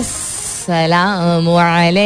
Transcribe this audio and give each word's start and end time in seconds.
Assalamu 0.00 1.60
alaikum. 1.60 2.00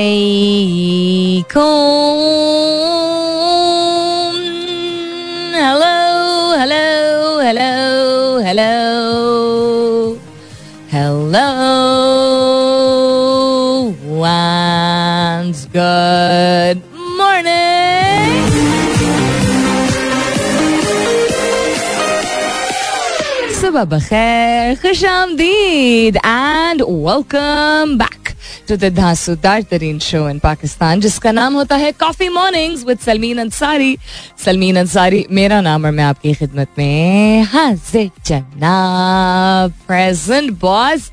Bakhair, 23.85 24.77
khush 24.81 25.05
आमदीद 25.05 26.17
and 26.25 26.81
welcome 27.07 27.99
back 27.99 28.35
to 28.69 28.77
the 28.77 28.91
धांसूदार 28.91 29.63
तरीन 29.63 29.99
show 29.99 30.29
in 30.29 30.39
Pakistan 30.39 31.01
जिसका 31.01 31.33
नाम 31.33 31.55
होता 31.55 31.77
है 31.77 31.93
coffee 31.93 32.29
mornings 32.29 32.85
with 32.87 32.99
Salmeen 32.99 33.39
Ansari 33.39 33.97
Salmeen 34.45 34.77
Ansari 34.77 35.25
मेरा 35.31 35.61
नाम 35.61 35.85
और 35.85 35.91
मैं 35.91 36.05
आपकी 36.05 36.35
खिदमत 36.35 36.69
में 36.79 37.43
हाजिर 37.53 38.11
जनाब 38.27 39.73
प्रेजेंट 39.87 40.51
बॉस 40.61 41.11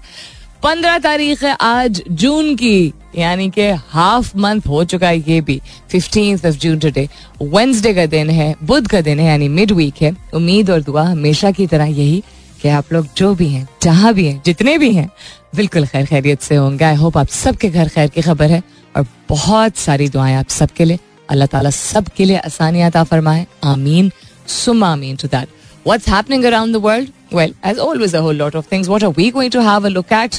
पंद्रह 0.63 0.97
तारीख 0.99 1.43
है 1.43 1.55
आज 1.61 2.03
जून 2.09 2.55
की 2.55 2.93
यानी 3.17 3.49
कि 3.49 3.69
हाफ़ 3.91 4.37
मंथ 4.37 4.67
हो 4.67 4.83
चुका 4.83 5.07
है 5.07 5.19
ये 5.19 5.41
भी 5.41 5.61
fifteen 5.91 6.35
of 6.35 6.55
June 6.55 6.79
today 6.79 7.07
Wednesday 7.41 7.93
का 7.93 8.05
दिन 8.05 8.29
है 8.29 8.55
बुध 8.63 8.87
का 8.87 9.01
दिन 9.01 9.19
है 9.19 9.25
यानी 9.27 9.47
मिड 9.47 9.71
वीक 9.71 10.01
है. 10.01 10.15
उम्मीद 10.33 10.69
और 10.69 10.81
दुआ 10.81 11.03
हमेशा 11.03 11.51
की 11.51 11.67
तरह 11.67 11.85
यही 11.85 12.23
कि 12.61 12.69
आप 12.69 12.93
लोग 12.93 13.07
जो 13.17 13.33
भी 13.35 13.47
हैं 13.49 13.67
जहाँ 13.83 14.13
भी 14.13 14.25
हैं 14.27 14.41
जितने 14.45 14.77
भी 14.77 14.91
हैं 14.93 15.09
बिल्कुल 15.55 15.85
खैर 15.87 16.05
खैरियत 16.05 16.41
से 16.41 16.55
होंगे। 16.55 16.85
आई 16.85 16.95
होप 16.95 17.17
आप 17.17 17.27
सबके 17.27 17.69
घर 17.69 17.87
खैर 17.89 18.09
की 18.09 18.21
खबर 18.21 18.51
है 18.51 18.61
और 18.97 19.05
बहुत 19.29 19.77
सारी 19.77 20.09
दुआएँ 20.09 20.35
आप 20.35 20.49
सबके 20.49 20.85
लिए। 20.85 20.99
अल्लाह 21.29 21.47
ताला 21.47 21.69
सबके 21.69 22.25
लिए 22.25 22.37
आसानियाँ 22.37 22.89
अता 22.89 23.03
फरमाए। 23.03 23.45
आमीन। 23.63 24.11
सुम 24.47 24.83
आमीन 24.83 25.15
to 25.15 25.27
that 25.27 25.59
What's 25.85 26.07
happening 26.07 26.43
around 26.47 26.75
the 26.75 26.79
world? 26.81 27.07
Well, 27.31 27.53
as 27.63 27.79
always, 27.83 28.11
a 28.13 28.19
whole 28.21 28.35
lot 28.39 28.55
of 28.55 28.65
things. 28.71 28.87
What 28.87 29.03
are 29.03 29.09
we 29.11 29.31
going 29.31 29.53
to 29.53 29.61
have 29.67 29.85
a 29.85 29.89
look 29.93 30.11
at? 30.17 30.35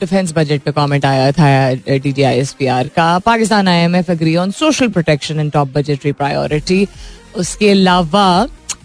Defence 0.00 0.32
budget 0.36 0.62
पे 0.62 0.72
कमेंट 0.72 1.04
आया 1.04 1.30
था 1.32 1.46
D 1.88 2.12
D 2.12 2.22
I 2.22 2.38
S 2.38 2.52
P 2.58 2.66
R 2.66 2.88
का। 2.96 3.06
Pakistan 3.26 3.68
I 3.68 3.84
M 3.84 3.94
F 3.96 4.10
agree 4.12 4.34
on 4.36 4.50
social 4.58 4.88
protection 4.96 5.40
and 5.40 5.52
top 5.52 5.68
budgetary 5.74 6.12
priority 6.12 6.86
उसके 7.36 7.70
अलावा 7.70 8.26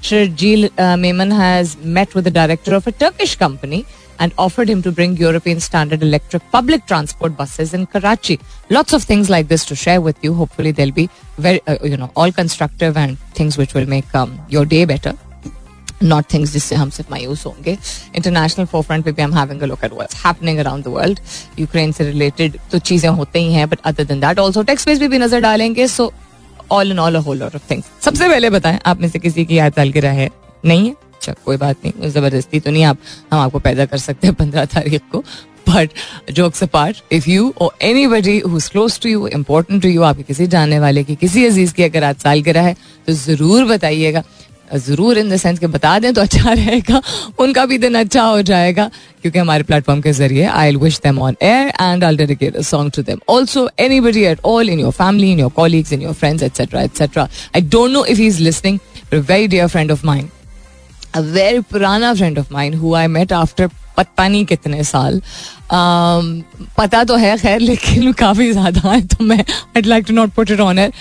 Sharjeel 0.01 0.67
uh, 0.67 0.97
Maiman 0.97 1.35
has 1.35 1.77
met 1.79 2.15
with 2.15 2.25
the 2.25 2.31
director 2.31 2.75
of 2.75 2.87
a 2.87 2.93
Turkish 2.93 3.37
company 3.37 3.85
and 4.19 4.33
offered 4.39 4.69
him 4.69 4.83
to 4.83 4.93
bring 4.93 5.17
European 5.17 5.61
standard 5.61 6.03
electric 6.03 6.43
public 6.51 6.87
transport 6.87 7.37
buses 7.37 7.75
in 7.75 7.87
Karachi. 7.87 8.39
Lots 8.71 8.93
of 8.93 9.03
things 9.03 9.29
like 9.29 9.49
this 9.49 9.65
to 9.67 9.77
share 9.77 10.01
with 10.01 10.17
you. 10.23 10.33
Hopefully, 10.35 10.71
they'll 10.73 10.93
be 10.93 11.09
very, 11.39 11.61
uh, 11.67 11.77
you 11.85 11.97
know, 11.97 12.11
all 12.17 12.33
constructive 12.33 12.97
and 12.97 13.19
things 13.35 13.59
which 13.59 13.75
will 13.75 13.87
make 13.87 14.15
um, 14.15 14.39
your 14.49 14.65
day 14.65 14.85
better. 14.85 15.15
Not 16.03 16.25
things 16.33 16.53
जिससे 16.53 16.75
हम 16.77 16.91
सिर्फ 16.91 17.11
मायूस 17.11 17.45
होंगे 17.47 17.77
international 18.17 18.65
four 18.73 18.83
front 18.83 19.05
पे 19.05 19.13
भी 19.13 19.23
हम 19.23 19.35
having 19.35 19.61
a 19.63 19.67
look 19.67 19.85
at 19.85 19.93
what's 19.93 20.17
happening 20.25 20.59
around 20.59 20.85
the 20.85 20.89
world 20.97 21.21
Ukraine 21.59 21.93
से 21.93 22.05
related 22.05 22.59
तो 22.73 22.79
चीजें 22.79 23.09
होते 23.09 23.39
ही 23.39 23.53
हैं 23.53 23.69
but 23.69 23.81
other 23.91 24.05
than 24.05 24.21
that 24.21 24.39
also 24.39 24.63
takes 24.71 24.85
page 24.85 25.01
पे 25.01 25.09
भी 25.09 25.19
नजर 25.19 25.41
डालेंगे 25.41 25.87
सो 25.89 26.13
all 26.72 26.92
in 26.92 27.00
all 27.00 27.16
whole 27.18 27.44
of 27.44 27.58
things 27.72 27.86
सबसे 28.02 28.30
पहले 28.30 28.50
बताएँ, 28.50 28.80
आप 28.86 29.02
में 29.02 29.08
से 29.10 29.20
किसी 29.20 29.46
की 29.46 29.58
याद 29.58 29.74
सालगिरह 29.74 30.12
है? 30.14 30.30
नहीं 30.66 30.88
है? 30.88 30.96
अच्छा 31.14 31.34
कोई 31.46 31.58
बात 31.58 31.86
नहीं 31.86 32.10
ज़बरदस्ती 32.10 32.60
तो 32.60 32.72
नहीं 32.72 32.84
आप, 32.84 32.98
हम 33.32 33.40
आपको 33.40 33.60
पैदा 33.60 33.86
कर 33.86 33.98
सकते 34.00 34.28
हैं 34.28 34.36
पंद्रह 34.36 34.66
तारीख 34.68 35.02
को। 35.12 35.24
But 35.70 35.90
jokes 36.32 36.64
apart 36.64 37.14
if 37.14 37.30
you 37.30 37.54
or 37.62 37.72
anybody 38.08 38.40
close 38.46 39.00
to 39.00 39.10
you 39.10 39.28
important 39.30 39.82
to 39.82 39.90
you 39.90 40.02
आपके 40.04 40.24
किसी 40.24 40.48
जानने 40.48 40.80
वाले 40.80 41.04
की, 41.04 41.16
किसी 41.16 41.46
अज़ीज़ 41.46 41.74
की 41.74 41.84
अगर 41.84 42.04
आज 42.04 42.16
साल 42.16 42.24
सालगिरह 42.24 42.62
है 42.62 42.76
तो 43.08 43.14
ज़रूर 43.14 43.66
बताइएगा। 43.66 44.24
ज़रूर 44.78 45.18
इन 45.18 45.30
द 45.30 45.38
सेंस 45.38 45.60
के 45.60 45.68
बता 45.68 45.98
दें 46.00 46.14
तो 46.14 46.22
अच्छा 46.22 46.54
रहेगा। 46.54 47.02
उनका 47.40 47.66
भी 47.66 47.78
दिन 47.78 47.96
अच्छा 47.96 48.24
हो 48.24 48.42
जाएगा 48.42 48.90
क्योंकि 49.22 49.40
हमारे 49.40 49.64
प्लेटफॉर्म 49.64 50.02
के 50.02 50.12
ज़रिए 50.14 50.46
I 50.46 50.76
wish 50.76 51.00
them 51.04 51.20
on 51.20 51.36
air 51.42 51.72
and 51.82 52.04
I 52.04 52.16
dedicate 52.16 52.56
a 52.56 52.62
song 52.62 52.92
to 52.96 53.02
them 53.02 53.20
also 53.32 53.70
anybody 53.80 54.24
at 54.24 54.46
all 54.46 54.70
in 54.70 54.80
your 54.80 54.92
family 54.92 55.32
in 55.32 55.40
your 55.40 55.52
colleagues 55.52 55.94
in 55.94 56.02
your 56.02 56.14
friends 56.14 56.44
etcetera 56.44 56.82
etcetera 56.82 57.28
I 57.56 57.62
don't 57.62 57.92
know 57.92 58.06
if 58.06 58.20
he 58.20 58.28
is 58.28 58.42
listening 58.42 58.80
very 59.14 59.48
dear 59.48 59.68
friend 59.68 59.92
of 59.92 60.06
mind 60.06 60.30
a 61.16 61.20
very 61.20 61.60
पुराना 61.72 62.14
friend 62.14 62.40
of 62.40 62.54
mind 62.54 62.76
who 62.76 62.94
I 62.96 63.08
met 63.10 63.34
after 63.34 63.70
पता 63.98 64.28
नहीं 64.28 64.46
कितने 64.46 64.84
साल 64.84 65.20
um, 65.20 66.28
पता 66.78 67.04
तो 67.04 67.16
है 67.16 67.38
खैर 67.38 67.60
लेकिन 67.70 68.12
काफ़ी 68.14 68.52
ज़्यादा 68.52 68.90
है 68.90 69.02
तो 69.08 69.24
मैं 69.24 69.40
I 69.40 69.82
like 69.82 70.06
to 70.08 70.14
not 70.14 70.30
put 70.30 70.52
it 70.52 70.60
on 70.60 70.80
air 70.80 70.94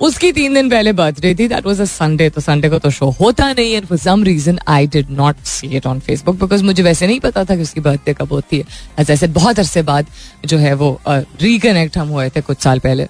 उसकी 0.00 0.30
तीन 0.32 0.54
दिन 0.54 0.68
पहले 0.70 0.92
बर्थडे 0.92 1.34
थी 1.34 1.46
दैट 1.48 1.66
वाज 1.66 1.80
अ 1.80 1.84
संडे 1.84 2.28
तो 2.30 2.40
संडे 2.40 2.68
को 2.68 2.78
तो 2.78 2.90
शो 2.90 3.08
होता 3.20 3.52
नहीं 3.52 3.72
है 3.72 3.80
for 3.80 3.98
some 3.98 4.24
reason 4.24 4.58
I 4.68 4.86
did 4.86 5.10
not 5.10 5.36
see 5.46 5.66
it 5.76 5.86
on 5.86 6.00
Facebook 6.00 6.36
because 6.40 6.64
मुझे 6.64 6.82
वैसे 6.82 7.06
नहीं 7.06 7.20
पता 7.20 7.44
था 7.44 7.56
कि 7.56 7.62
उसकी 7.62 7.80
बर्थडे 7.80 8.14
कब 8.14 8.32
होती 8.32 8.58
है। 8.58 8.64
एज 9.00 9.10
ऐसे 9.10 9.26
बहुत 9.38 9.58
अरसे 9.58 9.82
बाद 9.82 10.06
जो 10.46 10.58
है 10.58 10.74
वो 10.74 11.00
रिकनेक्ट 11.08 11.94
uh, 11.94 12.00
हम 12.00 12.08
हुए 12.08 12.28
थे 12.28 12.40
कुछ 12.40 12.58
साल 12.58 12.78
पहले। 12.78 13.06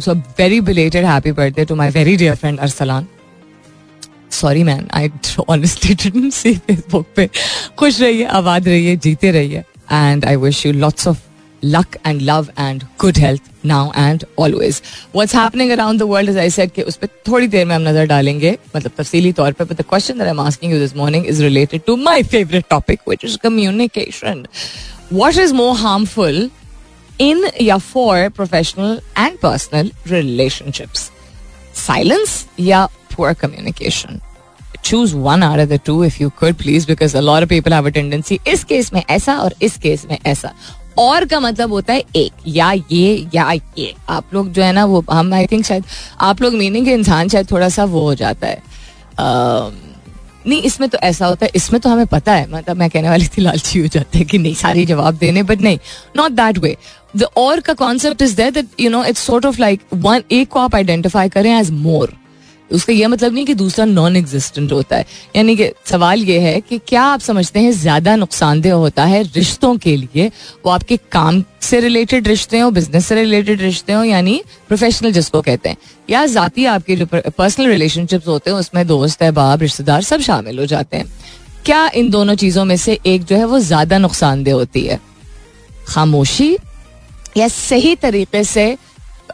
So 0.00 0.14
very 0.38 0.60
belated 0.60 1.04
happy 1.04 1.32
birthday 1.32 1.64
to 1.64 1.74
my 1.74 1.90
very 1.90 2.16
dear 2.16 2.34
friend 2.36 2.58
Arsalan 2.58 3.06
sorry 4.32 4.62
man 4.64 4.88
I 4.94 5.10
honestly 5.48 5.94
didn't 5.94 6.32
see 6.32 6.54
Facebook 6.56 7.06
पे। 7.16 7.28
खुश 7.78 8.00
रहिए 8.00 8.24
आबाद 8.38 8.68
रहिए 8.68 8.96
जीते 8.96 9.30
रहिए 9.30 9.64
and 9.92 10.24
I 10.24 10.36
wish 10.36 10.66
you 10.66 10.72
lots 10.72 11.08
of 11.08 11.18
luck 11.63 11.97
and 12.05 12.21
love 12.21 12.49
and 12.57 12.85
good 12.97 13.17
health 13.17 13.41
now 13.63 13.91
and 13.95 14.23
always. 14.35 14.81
What's 15.11 15.33
happening 15.33 15.71
around 15.71 15.99
the 15.99 16.07
world, 16.07 16.29
as 16.29 16.37
I 16.37 16.47
said, 16.47 16.71
कि 16.73 16.81
उस 16.81 16.95
पर 16.97 17.07
थोड़ी 17.27 17.47
देर 17.47 17.65
में 17.65 17.75
हम 17.75 17.81
नजर 17.87 18.05
डालेंगे 18.07 18.57
मतलब 18.75 18.91
तफसीली 18.97 19.33
तौर 19.33 19.51
पे 19.53 19.65
but 19.67 19.77
the 19.77 19.83
question 19.83 20.17
that 20.17 20.27
I'm 20.27 20.39
asking 20.39 20.71
you 20.71 20.79
this 20.79 20.95
morning 20.95 21.25
is 21.25 21.43
related 21.43 21.85
to 21.85 21.97
my 21.97 22.21
favorite 22.23 22.69
topic 22.69 23.05
which 23.05 23.23
is 23.23 23.37
communication. 23.37 24.47
What 25.09 25.37
is 25.37 25.53
more 25.53 25.75
harmful 25.75 26.49
in 27.19 27.43
या 27.61 27.81
for 27.81 28.29
professional 28.29 28.99
and 29.15 29.39
personal 29.41 29.91
relationships? 30.05 31.11
Silence 31.73 32.45
या 32.59 32.87
poor 33.09 33.33
communication? 33.33 34.21
choose 34.81 35.13
one 35.13 35.43
out 35.43 35.59
of 35.59 35.69
the 35.69 35.77
two 35.77 36.03
if 36.03 36.19
you 36.19 36.29
could 36.31 36.57
please 36.57 36.85
because 36.85 37.13
a 37.13 37.21
lot 37.21 37.43
of 37.43 37.49
people 37.49 37.71
have 37.71 37.85
a 37.85 37.91
tendency 37.91 38.37
इस 38.47 38.63
case 38.63 38.91
में 38.93 39.03
ऐसा 39.09 39.37
और 39.39 39.53
इस 39.61 39.77
case 39.77 40.05
में 40.05 40.17
ऐसा 40.25 40.53
और 40.98 41.24
का 41.24 41.40
मतलब 41.40 41.72
होता 41.72 41.92
है 41.92 42.02
एक, 42.16 42.32
या 42.46 42.72
ये 42.72 43.26
या 43.34 43.50
ये। 43.52 43.94
आप 44.08 44.34
लोग 44.34 44.50
जो 44.52 44.62
है 44.62 44.72
ना, 44.72 44.84
वो 44.84 45.04
हम 45.10 45.32
आई 45.34 45.46
थिंक 45.46 45.64
शायद 45.64 45.84
आप 46.20 46.42
लोग 46.42 46.54
मीनिंग 46.54 46.88
इंसान 46.88 47.28
शायद 47.28 47.50
थोड़ा 47.50 47.68
सा 47.68 47.84
वो 47.86 48.00
हो 48.00 48.14
जाता 48.14 48.46
है। 48.46 48.62
नहीं, 50.46 50.60
इसमें 50.62 50.88
तो 50.90 50.98
ऐसा 50.98 51.26
होता 51.26 51.46
है, 51.46 51.50
इसमें 51.54 51.80
तो 51.80 51.88
हमें 51.88 52.06
पता 52.06 52.32
है 52.32 52.50
मतलब 52.50 52.76
मैं 52.76 52.88
कहने 52.90 53.08
वाली 53.08 53.26
थी, 53.26 53.42
लालची 53.42 53.78
हो 53.78 53.86
जाते 53.86 54.18
हैं 54.18 54.26
कि 54.26 54.38
नहीं, 54.38 54.54
सारी 54.54 54.84
जवाब 54.86 55.14
देने 55.14 55.42
बट 55.42 55.60
नहीं 55.60 55.78
नॉट 56.16 56.32
दैट 56.32 56.58
वे 56.58 56.76
द 57.16 57.28
और 57.36 57.60
का 57.60 57.72
concept 57.74 58.22
is 58.22 58.36
that 58.36 58.66
you 58.80 58.90
know 58.90 59.04
it's 59.04 59.20
sort 59.20 59.46
of 59.46 59.60
like 59.60 59.82
one 59.94 60.22
एक 60.32 60.48
को 60.48 60.60
आप 60.60 60.74
आइडेंटिफाई 60.74 61.28
करें 61.28 61.50
एज 61.50 61.70
मोर 61.70 62.12
उसका 62.74 62.92
यह 62.92 63.08
मतलब 63.08 63.32
नहीं 63.34 63.44
कि 63.46 63.54
दूसरा 63.54 63.84
नॉन 63.84 64.16
एग्जिस्टेंट 64.16 64.72
होता 64.72 64.96
है। 64.96 65.06
यानी 65.36 65.56
कि 65.56 65.70
सवाल 65.86 66.22
यह 66.24 66.42
है 66.42 66.60
कि 66.60 66.78
क्या 66.88 67.02
आप 67.04 67.20
समझते 67.20 67.60
हैं 67.60 67.72
ज़्यादा 67.72 68.16
नुकसानदेह 68.16 68.74
होता 68.74 69.04
है 69.04 69.22
रिश्तों 69.24 69.76
के 69.76 69.96
लिए? 69.96 70.30
वो 70.66 70.70
आपके 70.70 70.96
काम 71.12 71.42
से 71.62 71.80
रिलेटेड 71.80 72.28
रिश्ते 72.28 72.58
हो 72.58 72.70
बिज़नेस 72.70 73.06
से 73.06 73.14
रिलेटेड 73.14 73.60
रिश्ते 73.62 73.92
हो, 73.92 74.02
यानी 74.04 74.40
प्रोफेशनल 74.68 75.12
जिसको 75.12 75.40
कहते 75.42 75.68
हैं। 75.68 75.76
या 76.10 76.24
जाती 76.28 76.64
आपके 76.66 76.96
जो 76.96 77.06
पर्सनल 77.06 77.66
रिलेशनशिप्स 77.66 78.26
होते 78.26 78.50
हैं, 78.50 78.56
उसमें 78.58 78.86
दोस्त 78.86 79.22
है, 79.22 79.30
बाप, 79.32 79.62
रिश्तेदार, 79.62 80.02
सब 80.02 80.20
शामिल 80.20 80.58
हो 80.58 80.66
जाते 80.66 80.96
हैं। 80.96 81.12
क्या 81.64 81.88
इन 81.94 82.10
दोनों 82.10 82.34
चीज़ों 82.34 82.64
में 82.64 82.76
से 82.76 82.98
एक 83.06 83.24
जो 83.24 83.36
है 83.36 83.44
वो 83.44 83.58
ज़्यादा 83.60 83.98
नुकसानदेह 83.98 84.54
होती 84.54 84.80
है? 84.80 85.00
खामोशी 85.88 86.56
या 87.36 87.46
सही 87.48 87.94
तरीके 87.96 88.42
से 88.44 88.66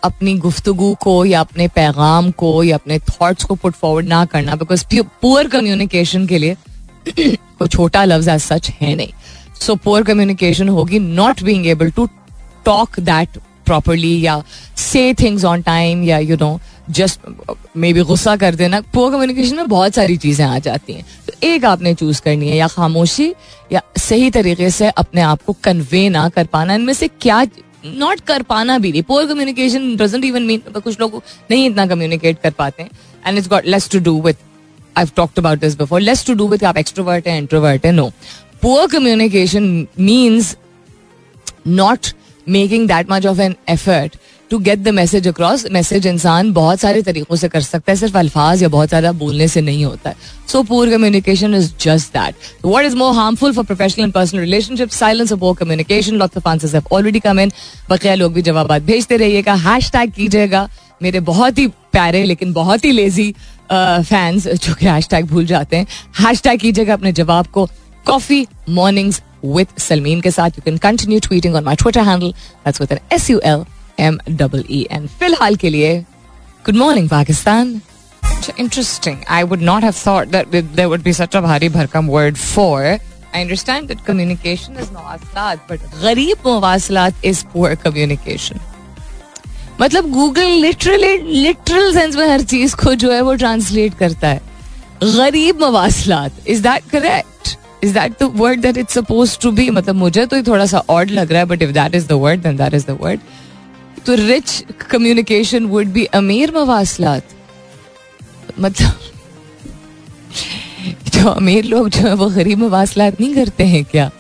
अपनी 0.05 0.35
गुफ्तगु 0.39 0.95
को 1.01 1.25
या 1.25 1.41
अपने 1.41 1.69
पैगाम 1.69 2.31
को 2.31 2.63
या 2.65 2.77
अपने 2.77 2.99
थॉट्स 3.01 3.45
को 3.45 3.55
पुट 3.55 3.75
फॉरवर्ड 3.75 4.09
ना 4.09 4.25
करना 4.25 4.57
बिकॉज़ 4.57 4.85
पुअर 5.23 5.49
कम्युनिकेशन 5.49 6.27
के 6.27 6.39
लिए 6.39 6.57
कोई 7.09 7.69
छोटा 7.69 8.05
लफ्ज 8.05 8.29
एज 8.29 8.41
सच 8.43 8.71
है 8.81 8.95
नहीं। 8.95 9.13
सो 9.61 9.75
पुअर 9.77 10.03
कम्युनिकेशन 10.03 10.69
होगी 10.69 10.99
not 10.99 11.43
being 11.43 11.67
able 11.67 11.91
to 11.91 12.09
talk 12.65 13.01
that 13.01 13.39
properly 13.67 14.21
या 14.21 14.43
से 14.77 15.13
थिंग्स 15.15 15.45
ऑन 15.45 15.63
टाइम 15.63 16.03
या 16.05 16.19
you 16.19 16.37
know 16.37 16.59
just 16.91 17.21
may 17.77 17.93
be 17.93 18.03
गुस्सा 18.03 18.35
कर 18.37 18.55
देना। 18.55 18.81
पुअर 18.95 19.13
कम्युनिकेशन 19.13 19.57
में 19.57 19.69
बहुत 19.69 19.95
सारी 19.95 20.17
चीज़ें 20.17 20.45
आ 20.47 20.59
जाती 20.59 20.93
हैं। 20.93 21.05
तो 21.27 21.33
एक 21.47 21.65
आपने 21.65 21.95
चूज़ 21.95 22.21
करनी 22.23 22.49
है, 22.49 22.57
या 22.57 22.67
खामोशी 22.69 23.33
या 23.73 23.83
सही 23.99 24.31
तरीके 24.31 24.71
से 24.71 24.89
अपने 24.89 25.21
आप 25.23 25.43
को 25.43 25.53
कन्वे 25.65 26.09
ना 26.09 26.29
कर 26.29 26.47
पाना। 26.47 26.75
इनमें 26.75 26.93
से 26.95 27.09
क्या 27.21 27.45
नॉट 27.85 28.21
कर 28.27 28.43
पाना 28.43 28.79
भी 28.79 28.93
नहीं। 28.93 29.03
Poor 29.03 29.27
communication 29.27 29.95
doesn't 29.97 30.25
even 30.25 30.43
mean 30.43 30.81
कुछ 30.81 31.01
लोग 31.01 31.23
नहीं 31.51 31.69
इतना 31.71 31.87
कम्युनिकेट 31.87 32.39
कर 32.43 32.51
पाते 32.59 32.83
हैं 32.83 32.91
and 33.27 33.39
it's 33.39 33.49
got 33.49 33.67
less 33.67 33.89
to 33.91 33.99
do 34.01 34.21
with 34.23 34.37
I 34.99 35.07
talked 35.17 35.39
about 35.39 35.61
this 35.61 35.79
before 35.79 36.01
less 36.01 36.27
to 36.27 36.35
do 36.35 36.49
with 36.49 36.65
आप 36.65 36.77
एक्सट्रोवर्ट 36.77 37.29
है 37.29 37.37
इंट्रोवर्ट 37.39 37.87
है 37.87 37.93
no 37.93 38.11
poor 38.63 38.87
communication 38.93 39.87
means 40.01 40.57
not 41.67 42.07
making 42.47 42.89
that 42.89 43.11
much 43.11 43.27
of 43.27 43.41
an 43.41 43.55
effort 43.69 44.17
to 44.51 44.59
get 44.59 44.79
the 44.79 44.89
message 44.91 45.29
across 45.29 45.65
message 45.73 46.07
इंसान 46.07 46.53
बहुत 46.53 46.81
सारे 46.81 47.03
तरीकों 47.03 47.37
से 47.37 47.49
कर 47.49 47.61
सकता 47.61 47.93
है, 47.93 47.97
सिर्फ़ 47.97 48.17
अल्फाज 48.19 48.63
या 48.63 48.69
बहुत 48.69 48.89
ज़्यादा 48.89 49.13
बोलने 49.15 49.49
से 49.49 49.61
नहीं 49.61 49.85
होता 49.85 50.11
है। 50.11 50.17
So 50.49 50.63
poor 50.63 50.91
communication 50.91 51.55
is 51.55 51.71
just 51.81 52.13
that 52.13 52.67
what 52.67 52.85
is 52.85 52.97
more 52.97 53.15
harmful 53.15 53.53
for 53.53 53.65
professional 53.65 54.05
and 54.05 54.13
personal 54.13 54.41
relationship 54.41 54.91
silence 54.91 55.33
poor 55.35 55.57
communication 55.57 56.17
lots 56.17 56.37
of 56.37 56.49
answers 56.49 56.75
have 56.75 56.89
already 56.93 57.21
come 57.21 57.41
in 57.41 57.53
बकिया 57.91 58.15
लोग 58.15 58.33
भी 58.33 58.43
जवाब 58.43 58.73
भेजते 58.77 59.17
रहिएगा। 59.17 59.55
हैश 59.55 59.91
टैग 59.93 60.13
कीजिएगा। 60.13 60.69
मेरे 61.01 61.21
बहुत 61.23 61.59
ही 61.59 61.67
प्यारे 61.67 62.23
लेकिन 62.25 62.53
बहुत 62.53 62.85
ही 62.85 62.91
लेजी 62.93 63.33
फैंस 63.73 64.47
जो 64.47 64.75
कि 64.75 64.87
हैश 64.87 65.09
टैग 65.09 65.27
भूल 65.27 65.47
जाते 65.47 65.77
हैं। 65.77 65.87
हैश 66.19 66.43
टैग 66.43 66.61
कीजिएगा 66.61 66.93
अपने 66.93 67.13
जवाब 67.13 67.47
को। 67.47 67.69
कॉफ़ी 68.07 68.47
मॉर्निंग्स 68.69 69.23
विद 69.45 69.67
सलमीन 69.79 70.21
के 70.21 70.31
साथ। 70.31 70.51
You 70.51 70.63
can 70.65 70.77
continue 70.79 71.21
tweeting 71.21 71.55
on 71.55 71.65
my 71.65 71.77
Twitter 71.77 72.01
handle 72.01 72.31
that's 72.31 72.81
with 72.81 72.93
N 72.93 72.99
S 73.13 73.31
U 73.31 73.41
L 73.45 73.65
M 74.01 74.19
double 74.31 74.65
E 74.71 74.87
N 74.91 75.07
फ़िलहाल 75.21 75.57
के 75.57 75.71
लिए 75.71 75.99
good 76.67 76.77
morning 76.77 77.09
Pakistan. 77.09 77.81
Interesting 78.59 79.17
I 79.29 79.43
would 79.43 79.63
not 79.63 79.83
have 79.85 79.95
thought 80.07 80.29
that 80.29 80.49
there 80.49 80.87
would 80.87 81.03
be 81.03 81.13
such 81.13 81.37
a 81.37 81.41
भारी 81.41 81.69
भरकम 81.69 82.09
word 82.11 82.37
for 82.37 82.85
I 82.85 83.41
understand 83.43 83.89
that 83.89 84.01
communication 84.07 84.77
is 84.81 84.91
मवासलात 84.93 85.67
but 85.71 85.81
गरीब 86.03 86.49
मवासलात 86.49 87.25
is 87.25 87.45
poor 87.53 87.75
communication 87.85 88.61
मतलब 89.81 90.11
Google 90.13 90.49
literally 90.63 91.17
literal 91.43 91.93
sense 91.95 92.17
में 92.17 92.27
हर 92.29 92.43
चीज़ 92.45 92.75
को 92.77 92.95
जो 92.95 93.13
है 93.13 93.21
वो 93.21 93.35
ट्रांसलेट 93.35 93.95
करता 93.99 94.29
है. 94.29 94.41
गरीब 95.03 95.63
मवासलात 95.63 96.49
is 96.49 96.63
that 96.63 96.91
correct 96.91 97.57
is 97.85 97.95
that 97.95 98.13
the 98.23 98.31
word 98.35 98.61
that 98.61 98.77
it's 98.79 98.95
suppose 98.95 99.39
to 99.43 99.51
be 99.53 99.69
मतलब 99.71 99.95
मुझे 99.95 100.25
तो 100.27 100.43
थोड़ा 100.43 100.67
सा 100.67 100.83
ऑड 100.91 101.11
लग 101.11 101.33
रहा 101.33 101.41
है 101.41 101.47
but 101.49 101.63
if 101.63 101.71
that 101.73 101.95
is 101.95 102.07
the 102.09 102.13
word 102.25 102.43
then 102.43 102.57
that 102.57 102.75
is 102.75 102.87
the 102.87 102.99
word 103.01 103.21
तो 104.07 104.15
रिच 104.17 104.65
कम्युनिकेशन 104.91 105.65
वुड 105.67 105.87
बी 105.93 106.05
अमीर 106.15 106.53
मवासलात 106.55 107.35
मतलब 108.59 108.99
जो 111.15 111.29
अमीर 111.29 111.65
लोग 111.65 111.89
जो 111.89 112.01
है, 112.01 112.15
वो 112.15 112.29
गरीब 112.31 112.59
मवासलात 112.59 113.21
नहीं 113.21 113.35
करते 113.35 113.65
हैं 113.65 113.85
क्या? 113.85 114.11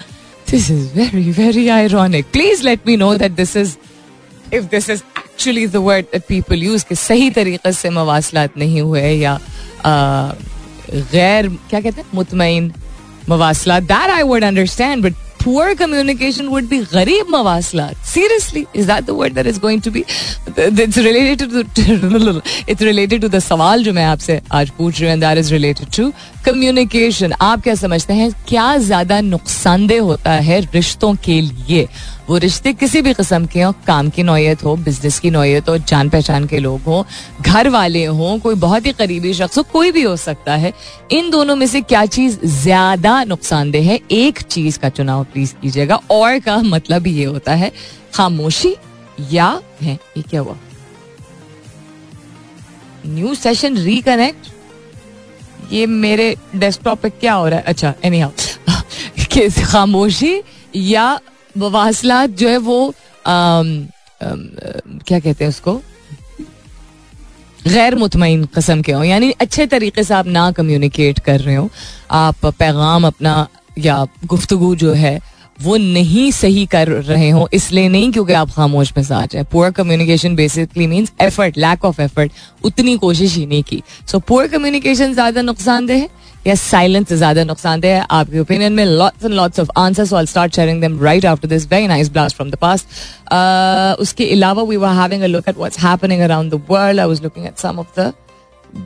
This 0.50 0.70
is 0.70 0.86
very 0.94 1.30
very 1.32 1.68
ironic 1.68 2.26
please 2.32 2.62
let 2.64 2.86
me 2.86 2.96
know 2.96 3.14
that 3.14 3.32
this 3.32 3.56
is 3.56 3.76
if 4.54 4.64
this 4.70 4.90
is 4.90 5.02
actually 5.18 5.66
the 5.66 5.76
word 5.76 6.06
that 6.12 6.22
people 6.28 6.62
use 6.62 6.84
के 6.88 6.94
सही 6.94 7.30
तरीके 7.30 7.72
से 7.72 7.90
मवासलात 7.90 8.58
नहीं 8.58 8.80
हुए 8.80 9.02
या 9.02 9.38
गैर, 10.92 11.48
क्या 11.70 11.80
कहते 11.80 12.00
हैं? 12.00 12.08
मुतमिन 12.14 12.72
मवासलात. 13.28 13.82
That 13.82 14.10
I 14.10 14.22
would 14.22 14.44
understand 14.44 15.02
but 15.04 15.14
poor 15.40 15.74
communication 15.74 16.50
would 16.50 16.68
be 16.68 16.80
gharib 16.80 17.28
mawaslat. 17.34 17.96
Seriously, 18.04 18.66
is 18.74 18.86
that 18.86 19.06
the 19.06 19.14
word 19.14 19.34
that 19.34 19.46
is 19.46 19.58
going 19.58 19.80
to 19.80 19.90
be? 19.90 20.04
It's 20.06 20.98
related 20.98 21.38
to 21.38 21.46
the, 21.46 22.42
it's 22.66 22.82
related 22.82 23.22
to 23.22 23.28
the 23.28 23.40
सवाल 23.40 23.84
जो 23.84 23.92
मैं 23.92 24.04
आपसे 24.04 24.40
आज 24.52 24.70
पूछ 24.78 25.00
रही 25.00 25.10
हूँ 25.10 25.14
and 25.14 25.22
that 25.22 25.38
is 25.42 25.52
related 25.52 25.92
to 25.98 26.12
communication. 26.48 27.32
आप 27.40 27.62
क्या 27.62 27.74
समझते 27.74 28.14
हैं 28.14 28.30
क्या 28.48 28.76
ज़्यादा 28.90 29.20
नुकसानदेह 29.20 30.02
होता 30.02 30.32
है 30.48 30.60
रिश्तों 30.74 31.14
के 31.24 31.40
लिए 31.40 31.88
वो 32.30 32.38
रिश्ते 32.38 32.72
किसी 32.72 33.02
भी 33.02 33.14
किस्म 33.14 33.46
के 33.46 33.62
हो, 33.62 33.72
काम 33.86 34.08
की 34.10 34.22
नोयत 34.22 34.64
हो 34.64 34.76
बिज़नेस 34.76 35.18
की 35.18 35.30
नोयत 35.30 35.68
हो, 35.68 35.78
जान 35.78 36.08
पहचान 36.08 36.46
के 36.46 36.58
लोग 36.58 36.80
हों, 36.80 37.04
घर 37.42 37.68
वाले 37.68 38.04
हों, 38.04 38.38
कोई 38.38 38.54
बहुत 38.54 38.86
ही 38.86 38.92
करीबी 38.92 39.34
शख्स 39.34 39.58
हो, 39.58 39.62
कोई 39.62 39.90
भी 39.92 40.02
हो 40.02 40.16
सकता 40.16 40.56
है, 40.56 40.72
इन 41.10 41.30
दोनों 41.30 41.56
में 41.56 41.66
से 41.66 41.80
क्या 41.80 42.06
चीज़ 42.06 42.38
ज़्यादा 42.44 43.24
नुकसानदेह 43.24 43.90
है? 43.90 43.98
एक 44.10 44.40
चीज़ 44.40 44.78
का 44.78 44.88
चुनाव 44.88 45.24
प्लीज़ 45.24 45.54
कीजिएगा। 45.62 45.96
और 46.10 46.38
का 46.38 46.56
मतलब 46.56 47.06
ये 47.06 47.24
होता 47.24 47.54
है, 47.54 47.72
खामोशी 48.14 48.76
या 49.30 49.60
है, 49.82 49.98
ये 50.16 50.22
क्या 50.22 50.40
हुआ? 50.40 50.56
न्यू 53.06 53.34
सेशन 53.34 53.76
रिकनेक्ट 53.76 54.52
ये 55.72 55.86
मेरे 55.86 56.36
डेस्कटॉप 56.56 57.00
पे 57.00 57.10
क्या 57.10 57.34
हो 57.34 57.48
रहा 57.48 57.58
है? 57.58 57.64
अच्छा 57.64 57.94
एनी 58.04 58.20
हाउ 58.20 58.30
खामोशी 59.66 60.42
या 60.76 61.20
मवासलात 61.58 62.30
जो 62.30 62.48
है 62.48 62.56
वो 62.58 62.92
क्या 63.24 65.18
कहते 65.18 65.44
हैं 65.44 65.48
उसको? 65.48 65.80
गैर 67.66 67.94
मुतमिन 67.94 68.44
कस्म 68.54 68.82
के 68.82 68.92
हो, 68.92 69.02
यानी 69.04 69.30
अच्छे 69.40 69.66
तरीके 69.66 70.04
से 70.04 70.14
आप 70.14 70.26
ना 70.28 70.50
कम्युनिकेट 70.52 71.18
कर 71.18 71.40
रहे 71.40 71.54
हो, 71.54 71.68
आप 72.10 72.46
पैगाम 72.48 73.06
अपना, 73.06 73.46
या 73.78 74.06
गुफ्तगु 74.26 74.74
जो 74.76 74.92
है, 74.94 75.20
वो 75.58 75.76
नहीं 75.76 76.30
सही 76.32 76.64
कर 76.66 76.88
रहे 76.88 77.28
हो, 77.30 77.48
इसलिए 77.54 77.88
नहीं 77.88 78.10
क्योंकि 78.12 78.32
आप 78.32 78.50
खामोश 78.50 78.92
मिजाज 78.96 79.36
है। 79.36 79.42
Poor 79.44 79.70
communication 79.70 80.34
basically 80.36 80.86
means 80.86 81.12
effort 81.20 81.58
lack 81.58 81.84
of 81.84 82.00
effort 82.02 82.32
उतनी 82.64 82.96
कोशिश 82.96 83.34
ही 83.36 83.46
नहीं 83.46 83.62
की। 83.62 83.82
सो 84.06 84.18
पुअर 84.20 84.46
कम्युनिकेशन 84.48 85.12
ज़्यादा 85.14 85.42
नुकसानदेह 85.42 85.96
है? 85.96 86.08
या 86.46 86.54
साइलेंस 86.54 87.12
ज़्यादा 87.12 87.44
नुकसानदेह 87.44 87.96
है 87.96 88.06
आपके 88.10 88.38
ओपिनियन 88.40 88.72
में 88.72 88.84
lots 88.84 89.24
and 89.24 89.34
lots 89.34 89.60
of 89.60 89.70
answers 89.78 90.10
so 90.10 90.16
I 90.16 90.26
start 90.26 90.54
sharing 90.54 90.80
them 90.80 91.02
right 91.04 91.26
after 91.26 91.48
this 91.48 91.66
very 91.72 91.86
nice 91.86 92.10
blast 92.12 92.36
from 92.36 92.50
the 92.50 92.56
past 92.56 94.00
उसके 94.00 94.30
अलावा 94.32 94.62
we 94.62 94.76
were 94.76 94.94
having 94.94 95.22
a 95.22 95.26
look 95.26 95.48
at 95.48 95.56
what's 95.56 95.78
happening 95.78 96.22
around 96.22 96.52
the 96.52 96.62
world 96.70 97.00
I 97.00 97.06
was 97.06 97.22
looking 97.22 97.46
at 97.46 97.58
some 97.58 97.78
of 97.78 98.00
the 98.00 98.12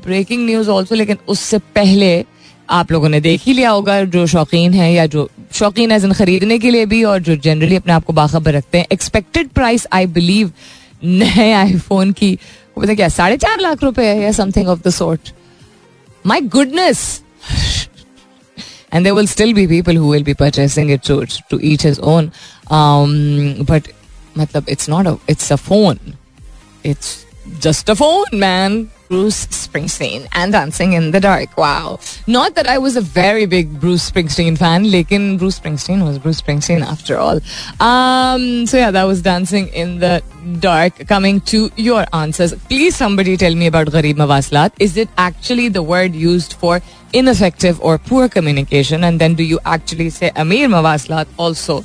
breaking 0.04 0.46
news 0.46 0.70
also 0.70 0.94
लेकिन 0.94 1.18
उससे 1.28 1.58
पहले 1.74 2.24
आप 2.68 2.92
लोगों 2.92 3.08
ने 3.08 3.20
देख 3.20 3.42
ही 3.44 3.52
लिया 3.52 3.70
होगा 3.70 4.02
जो 4.04 4.26
शौकीन 4.26 4.74
है 4.74 4.92
या 4.92 5.06
जो 5.06 5.28
शौकीन 5.52 5.90
है 5.92 6.12
खरीदने 6.12 6.58
के 6.58 6.70
लिए 6.70 6.86
भी 6.86 7.02
और 7.04 7.20
जो 7.22 7.36
जनरली 7.36 7.76
अपने 7.76 7.92
आप 7.92 8.04
को 8.04 8.12
बाखबर 8.12 8.52
रखते 8.52 8.78
हैं 8.78 8.86
एक्सपेक्टेड 8.92 9.48
प्राइस 9.48 9.86
आई 9.92 10.06
बिलीव 10.06 10.52
नए 11.04 11.52
आईफोन 11.52 12.12
की 12.12 12.38
पता 12.76 12.94
क्या 12.94 13.08
साढ़े 13.10 13.36
चार 13.36 13.60
लाख 13.60 13.82
रुपए 13.82 14.06
है 14.06 14.22
या 14.22 14.32
something 14.32 14.68
of 14.68 14.80
the 14.80 14.90
sort 14.90 15.32
my 16.24 16.40
goodness 16.50 17.22
and 18.94 19.04
there 19.04 19.14
will 19.14 19.26
still 19.26 19.52
be 19.52 19.66
people 19.66 19.92
who 19.92 20.06
will 20.06 20.22
be 20.22 20.34
purchasing 20.34 20.90
it 20.96 21.02
to 21.02 21.26
to 21.52 21.60
each 21.60 21.82
his 21.82 21.98
own. 21.98 22.32
Um, 22.70 23.64
but 23.70 23.88
matlab, 24.36 24.68
it's 24.68 24.88
not 24.88 25.06
a 25.12 25.18
it's 25.26 25.50
a 25.50 25.56
phone. 25.56 26.16
It's 26.84 27.26
just 27.58 27.88
a 27.88 27.96
phone 27.96 28.38
man 28.44 28.90
Bruce 29.13 29.47
Springsteen 29.47 30.27
and 30.33 30.51
Dancing 30.51 30.93
in 30.93 31.11
the 31.11 31.19
Dark. 31.19 31.57
Wow. 31.57 31.99
Not 32.27 32.53
that 32.55 32.67
I 32.67 32.77
was 32.77 32.95
a 32.95 33.01
very 33.01 33.47
big 33.47 33.79
Bruce 33.79 34.09
Springsteen 34.09 34.57
fan, 34.57 34.85
lekin 34.85 35.39
Bruce 35.39 35.59
Springsteen 35.59 36.05
was 36.05 36.19
Bruce 36.19 36.41
Springsteen 36.41 36.81
after 36.81 37.17
all. 37.17 37.39
Um, 37.79 38.67
so 38.67 38.77
yeah, 38.77 38.91
that 38.91 39.05
was 39.05 39.21
Dancing 39.23 39.67
in 39.69 39.97
the 39.99 40.21
Dark. 40.59 41.07
Coming 41.07 41.41
to 41.53 41.71
your 41.75 42.05
answers. 42.13 42.53
Please 42.67 42.95
somebody 42.95 43.35
tell 43.35 43.55
me 43.55 43.65
about 43.65 43.87
Gharib 43.87 44.15
Mawaslat. 44.15 44.73
Is 44.79 44.95
it 44.95 45.09
actually 45.17 45.69
the 45.69 45.81
word 45.81 46.13
used 46.13 46.53
for 46.53 46.81
ineffective 47.11 47.81
or 47.81 47.97
poor 47.97 48.29
communication? 48.29 49.03
And 49.03 49.19
then 49.19 49.33
do 49.33 49.43
you 49.43 49.59
actually 49.65 50.11
say 50.11 50.31
Amir 50.35 50.67
Mawaslat 50.67 51.27
also? 51.37 51.83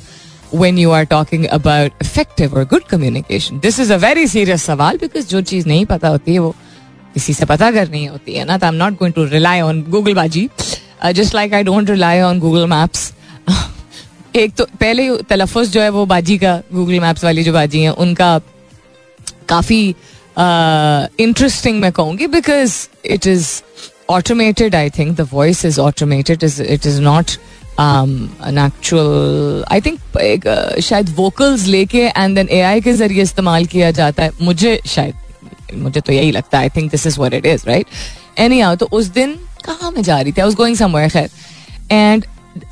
when 0.51 0.77
you 0.77 0.91
are 0.91 1.05
talking 1.05 1.49
about 1.51 1.91
effective 1.99 2.53
or 2.53 2.63
good 2.65 2.87
communication. 2.87 3.59
This 3.59 3.79
is 3.79 3.89
a 3.89 3.97
very 3.97 4.27
serious 4.27 4.63
सवाल 4.63 4.99
because 4.99 5.25
जो 5.25 5.41
चीज़ 5.41 5.67
नहीं 5.67 5.85
पता 5.85 6.07
होती 6.07 6.33
है 6.33 6.39
वो 6.39 6.55
किसी 7.14 7.34
से 7.34 7.44
पता 7.44 7.70
करनी 7.70 8.04
होती 8.04 8.34
है 8.34 8.44
ना 8.44 8.58
तो 8.58 8.66
I 8.66 8.72
am 8.72 8.76
not 8.76 8.92
going 8.92 9.14
to 9.14 9.24
rely 9.24 9.60
on 9.60 9.82
Google 9.88 10.14
बाजी 10.14 10.48
just 11.12 11.34
like 11.34 11.54
I 11.54 11.62
don't 11.62 11.90
rely 11.90 12.20
on 12.20 12.38
Google 12.38 12.66
maps 12.66 13.12
एक 14.36 14.54
तो 14.54 14.64
पहले 14.64 15.16
तलफ़ 15.16 15.58
जो 15.58 15.80
है 15.82 15.88
वो 15.88 16.06
बाजी 16.06 16.38
का 16.38 16.62
गूगल 16.72 17.00
मैप्स 17.00 17.24
वाली 17.24 17.42
जो 17.42 17.52
बाजी 17.52 17.80
हैं 17.82 17.90
उनका 17.90 18.40
काफ़ी 19.48 19.94
इंटरेस्टिंग 21.20 21.76
uh, 21.76 21.82
मैं 21.82 21.92
कहूँगी 21.92 22.26
because 22.26 22.88
it 23.04 23.26
is 23.26 23.62
automated 24.10 24.74
I 24.74 24.90
think 24.90 25.16
the 25.16 25.28
voice 25.32 25.64
is 25.64 25.80
automated 25.80 26.44
is 26.44 26.62
it 26.62 26.86
is 26.86 27.00
not 27.00 27.30
actual 27.80 29.64
I 29.72 29.80
think 29.80 29.98
शायद 30.82 31.14
वोकल्स 31.16 31.66
लेके 31.66 31.98
एंड 31.98 32.36
देन 32.36 32.48
ए 32.50 32.60
आई 32.60 32.80
के 32.80 32.92
ज़रिए 32.92 33.22
इस्तेमाल 33.22 33.66
किया 33.66 33.90
जाता 33.90 34.22
है। 34.22 34.30
मुझे 34.42 34.80
शायद 34.86 35.14
मुझे 35.76 36.00
तो 36.00 36.12
यही 36.12 36.30
लगता 36.30 36.58
है 36.58 36.64
I 36.64 36.70
think 36.76 36.90
this 36.90 37.06
is 37.06 37.20
what 37.20 37.34
it 37.34 37.46
is 37.46 37.66
right 37.66 37.86
anyhow 38.60 38.74
तो 38.74 38.88
उस 38.92 39.06
दिन 39.14 39.34
कहाँ 39.66 39.90
मैं 39.90 40.02
जा 40.02 40.20
रही 40.20 40.32
थी? 40.32 40.40
आई 40.40 40.46
वाज 40.46 40.54
गोइंग 40.54 40.76
समवेयर 40.76 41.10
खैर। 41.10 41.30
एंड 41.90 42.24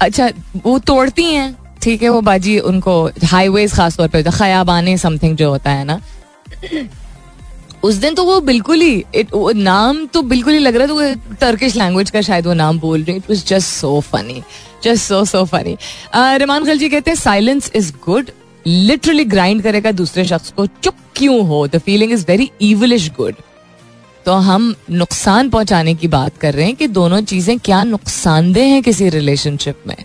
अच्छा 0.02 0.30
वो 0.64 0.78
तोड़ती 0.78 1.24
हैं, 1.24 1.56
ठीक 1.82 2.02
है, 2.02 2.08
वो 2.08 2.20
बाजी, 2.20 2.58
उनको 2.60 3.10
हाईवेज 3.24 3.72
खासतौर 3.72 4.08
पर 4.08 4.30
खयाबाने 4.30 4.96
समथिंग 4.98 5.36
जो 5.36 5.50
होता 5.50 5.70
है 5.70 5.84
ना। 5.84 6.00
उस 7.84 7.94
दिन 7.94 8.14
तो 8.14 8.24
वो 8.24 8.40
बिल्कुल 8.40 8.80
ही 8.80 9.04
इट 9.14 9.34
नाम 9.56 10.04
तो 10.06 10.22
बिल्कुल 10.22 10.52
ही 10.52 10.58
लग 10.58 10.76
रहा 10.76 10.86
था 10.86 11.14
तो 11.14 11.34
टर्किश 11.40 11.76
लैंग्वेज 11.76 12.10
का 12.10 12.20
शायद 12.20 12.46
वो 12.46 12.54
नाम 12.54 12.78
बोल 12.80 13.02
रही 13.02 13.16
it 13.16 13.30
was 13.30 13.44
just 13.46 13.68
so 13.68 14.00
funny 14.00 14.42
just 14.84 15.02
so 15.02 15.24
so 15.24 15.44
funny 15.44 15.76
Rahman 16.14 16.64
Khalji 16.64 16.88
कहते 16.88 17.10
हैं 17.10 17.16
silence 17.16 17.70
is 17.74 17.92
good 18.06 18.30
literally 18.68 19.24
grind 19.24 19.62
करेगा 19.62 19.90
दूसरे 19.92 20.24
शख्स 20.24 20.50
को 20.56 20.66
चुप 20.66 20.94
क्यों 21.16 21.40
हो 21.48 21.66
the 21.66 21.78
feeling 21.78 22.12
is 22.12 22.24
very 22.28 22.50
evilish 22.62 23.10
good 23.16 23.34
तो 24.26 24.32
हम 24.44 24.74
नुकसान 24.90 25.50
पहुँचाने 25.50 25.94
की 25.94 26.08
बात 26.08 26.36
कर 26.38 26.54
रहे 26.54 26.66
हैं 26.66 26.74
कि 26.76 26.86
दोनों 26.88 27.20
चीज़ें 27.22 27.58
क्या 27.58 27.82
नुकसानदेह 27.84 28.72
हैं 28.72 28.82
किसी 28.82 29.08
रिलेशनशिप 29.08 29.82
में। 29.86 29.96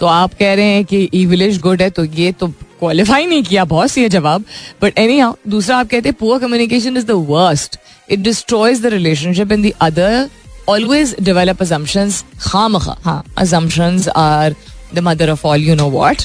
तो 0.00 0.06
आप 0.06 0.34
कह 0.34 0.52
रहे 0.54 0.74
हैं 0.74 0.84
कि 0.84 1.08
ईविलिश 1.14 1.58
गुड 1.60 1.82
है 1.82 1.88
तो 1.90 2.04
ये 2.04 2.30
तो 2.32 2.46
क्वालिफाई 2.46 3.26
नहीं 3.26 3.42
किया 3.42 3.64
बहुत 3.64 3.98
ये 3.98 4.08
जवाब। 4.08 4.44
बट 4.82 4.98
एनी 4.98 5.18
हाउ 5.18 5.34
दूसरा 5.48 5.78
आप 5.78 5.88
कहते 5.88 6.08
हैं 6.08 6.16
poor 6.20 6.38
communication 6.40 6.96
is 6.96 7.06
the 7.06 7.24
worst 7.28 7.78
it 8.10 8.18
destroys 8.20 8.82
the 8.82 8.86
relationship 8.94 9.52
in 9.52 9.62
the 9.62 9.72
other 9.80 10.28
always 10.68 11.14
develop 11.22 11.62
assumptions 11.62 12.24
खाम 12.40 12.76
हाँ 12.76 13.22
assumptions 13.38 14.08
are 14.08 14.54
the 14.94 14.98
mother 14.98 15.30
of 15.30 15.46
all 15.46 15.62
you 15.62 15.74
know 15.74 15.88
what 15.90 16.22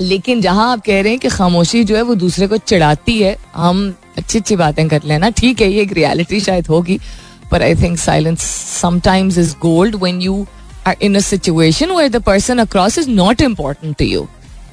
लेकिन 0.00 0.40
जहाँ 0.40 0.70
आप 0.72 0.80
कह 0.86 1.00
रहे 1.02 1.12
हैं 1.12 1.20
कि 1.20 1.28
खामोशी 1.28 1.82
जो 1.84 1.96
है 1.96 2.02
वो 2.02 2.14
दूसरे 2.14 2.46
को 2.46 2.56
चिढ़ाती 2.58 3.18
है, 3.18 3.36
हम 3.54 3.94
अच्छी 4.18 4.38
अच्छी 4.38 4.56
बातें 4.56 4.86
कर 4.88 5.02
लेना 5.04 5.30
ठीक 5.30 5.60
है, 5.60 5.70
ये 5.72 5.82
एक 5.82 5.92
रियलिटी 5.92 6.40
शायद 6.40 6.66
होगी 6.66 6.98
पर 7.50 7.62
I 7.62 7.74
think 7.74 7.98
silence 7.98 8.40
sometimes 8.80 9.38
is 9.38 9.54
gold 9.62 9.96
when 10.02 10.20
you 10.22 10.46
are 10.86 10.96
in 11.02 11.14
a 11.14 11.20
situation 11.20 11.90
where 11.90 12.10
the 12.10 12.22
person 12.22 12.58
across 12.58 12.98
is 12.98 13.08
not 13.10 13.40
important 13.42 13.96
to 13.98 14.04
you 14.04 14.26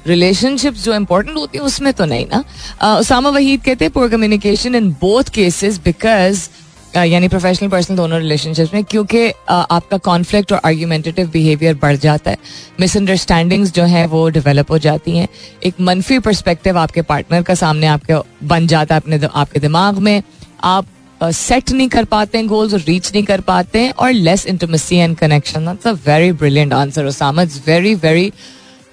relationships 0.06 0.84
जो 0.84 0.94
इंपॉर्टेंट 0.94 1.36
होती 1.36 1.58
है, 1.58 1.64
उसमें 1.64 1.92
तो 1.92 2.04
नहीं 2.04 2.26
ना। 2.32 2.98
उसामा 2.98 3.30
वहीद 3.30 3.62
कहते 3.64 3.84
हैं 3.84 3.92
poor 3.92 4.08
communication 4.08 4.74
in 4.74 4.90
both 5.00 5.30
cases 5.34 5.78
because 5.84 6.48
यानी 6.96 7.28
प्रोफेशनल 7.28 7.68
पर्सनल 7.68 7.96
दोनों 7.96 8.18
रिलेशनशिप्स 8.20 8.74
में, 8.74 8.84
क्योंकि 8.84 9.28
आपका 9.48 9.96
कॉन्फ्लिक्ट 9.98 10.52
और 10.52 10.60
आर्ग्यूमेंटेटिव 10.64 11.30
बिहेवियर 11.30 11.74
बढ़ 11.82 11.96
जाता 11.96 12.30
है। 12.30 12.38
मिसअंडरस्टैंडिंग्स 12.80 13.72
जो 13.72 13.84
है, 13.84 14.06
वो 14.06 14.28
डेवलप 14.28 14.70
हो 14.70 14.78
जाती 14.78 15.16
हैं। 15.18 15.28
एक 15.64 15.80
मनफी 15.80 16.18
परस्पेक्टिव 16.18 16.78
आपके 16.78 17.02
पार्टनर 17.02 17.42
का 17.42 17.54
सामने 17.54 17.86
आपके, 17.86 18.14
बन 18.46 18.66
जाता 18.66 18.94
है 18.94 19.00
अपने 19.00 19.20
आपके 19.26 19.60
दिमाग 19.60 19.98
में। 19.98 20.22
आप 20.64 20.86
सेट 21.22 21.70
नहीं 21.70 21.88
कर 21.88 22.04
पाते 22.04 22.38
हैं 22.38 22.46
गोल्स 22.46 22.74
रीच 22.86 23.12
नहीं 23.12 23.24
कर 23.24 23.40
पाते 23.40 23.78
हैं 23.78 23.92
और 23.92 24.12
less 24.12 24.46
intimacy 24.46 24.96
and 24.96 25.16
connection 25.16 25.66
that's 25.66 25.86
a 25.86 25.92
very 26.06 26.32
brilliant 26.32 26.72
answer 26.72 27.04
Usama 27.04 27.42
it's 27.42 27.60
very 27.66 27.94
very 27.94 28.32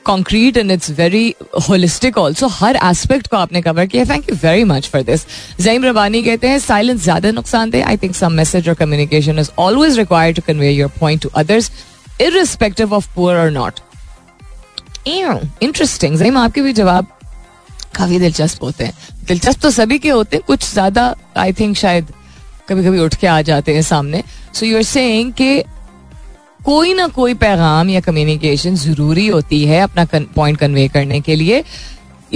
concrete 0.06 0.58
and 0.58 0.72
it's 0.72 0.90
very 0.92 1.34
holistic 1.68 2.18
also 2.18 2.48
her 2.50 2.80
aspect 2.84 3.28
को 3.28 3.38
आपने 3.38 3.62
कवर 3.62 3.86
किया। 3.86 4.06
Thank 4.06 4.30
you 4.30 4.36
very 4.44 4.64
much 4.64 4.88
for 4.90 5.02
this 5.04 5.26
Zaim 5.62 5.86
Rabbani 5.86 6.24
कहते 6.24 6.48
हैं 6.48 6.60
साइलेंस 6.60 7.02
ज़्यादा 7.04 7.32
नुकसान 7.32 7.70
दे। 7.70 7.82
I 7.82 7.98
think 7.98 8.16
some 8.16 8.34
message 8.34 8.70
और 8.70 8.76
communication 8.76 9.40
is 9.40 9.50
always 9.60 9.98
required 10.00 10.36
to 10.36 10.42
convey 10.48 10.72
your 10.72 10.92
point 11.00 11.22
to 11.22 11.30
others 11.36 11.72
irrespective 12.22 12.94
of 12.94 13.14
poor 13.16 13.38
और 13.38 13.52
नॉट 13.52 13.80
इंटरेस्टिंग 15.08 16.18
जईम 16.18 16.38
आपके 16.38 16.62
भी 16.62 16.74
जवाब 16.74 17.08
काफ़ी 17.96 18.20
दिलचस्प 18.20 18.64
होते 18.64 18.84
हैं। 18.84 18.94
दिलचस्प 19.28 19.62
तो 19.62 19.70
सभी 19.72 19.98
के 20.00 20.10
होते 20.10 20.38
हैं, 20.38 20.44
कुछ 20.48 20.72
ज़्यादा 20.72 21.16
आई 21.38 21.54
थिंक 21.54 21.76
शायद 21.78 22.12
कभी 22.70 22.84
कभी 22.84 23.00
उठ 23.00 23.16
के 23.16 23.28
आ 23.28 23.42
जाते 23.42 23.74
हैं 23.74 23.82
सामने। 23.84 24.24
सो 24.54 24.66
यू 24.66 24.78
आर 24.78 24.84
सेइंग 24.84 25.32
कि 25.34 25.64
कोई 26.62 26.94
ना 26.94 27.08
कोई 27.10 27.34
पैगाम 27.36 27.90
या 27.90 28.00
कम्युनिकेशन 28.02 28.76
ज़रूरी 28.78 29.28
होती 29.28 29.64
है 29.66 29.80
अपना 29.82 30.06
पॉइंट 30.36 30.58
कन्वे 30.60 30.88
करने 30.88 31.20
के 31.22 31.36
लिए। 31.36 31.64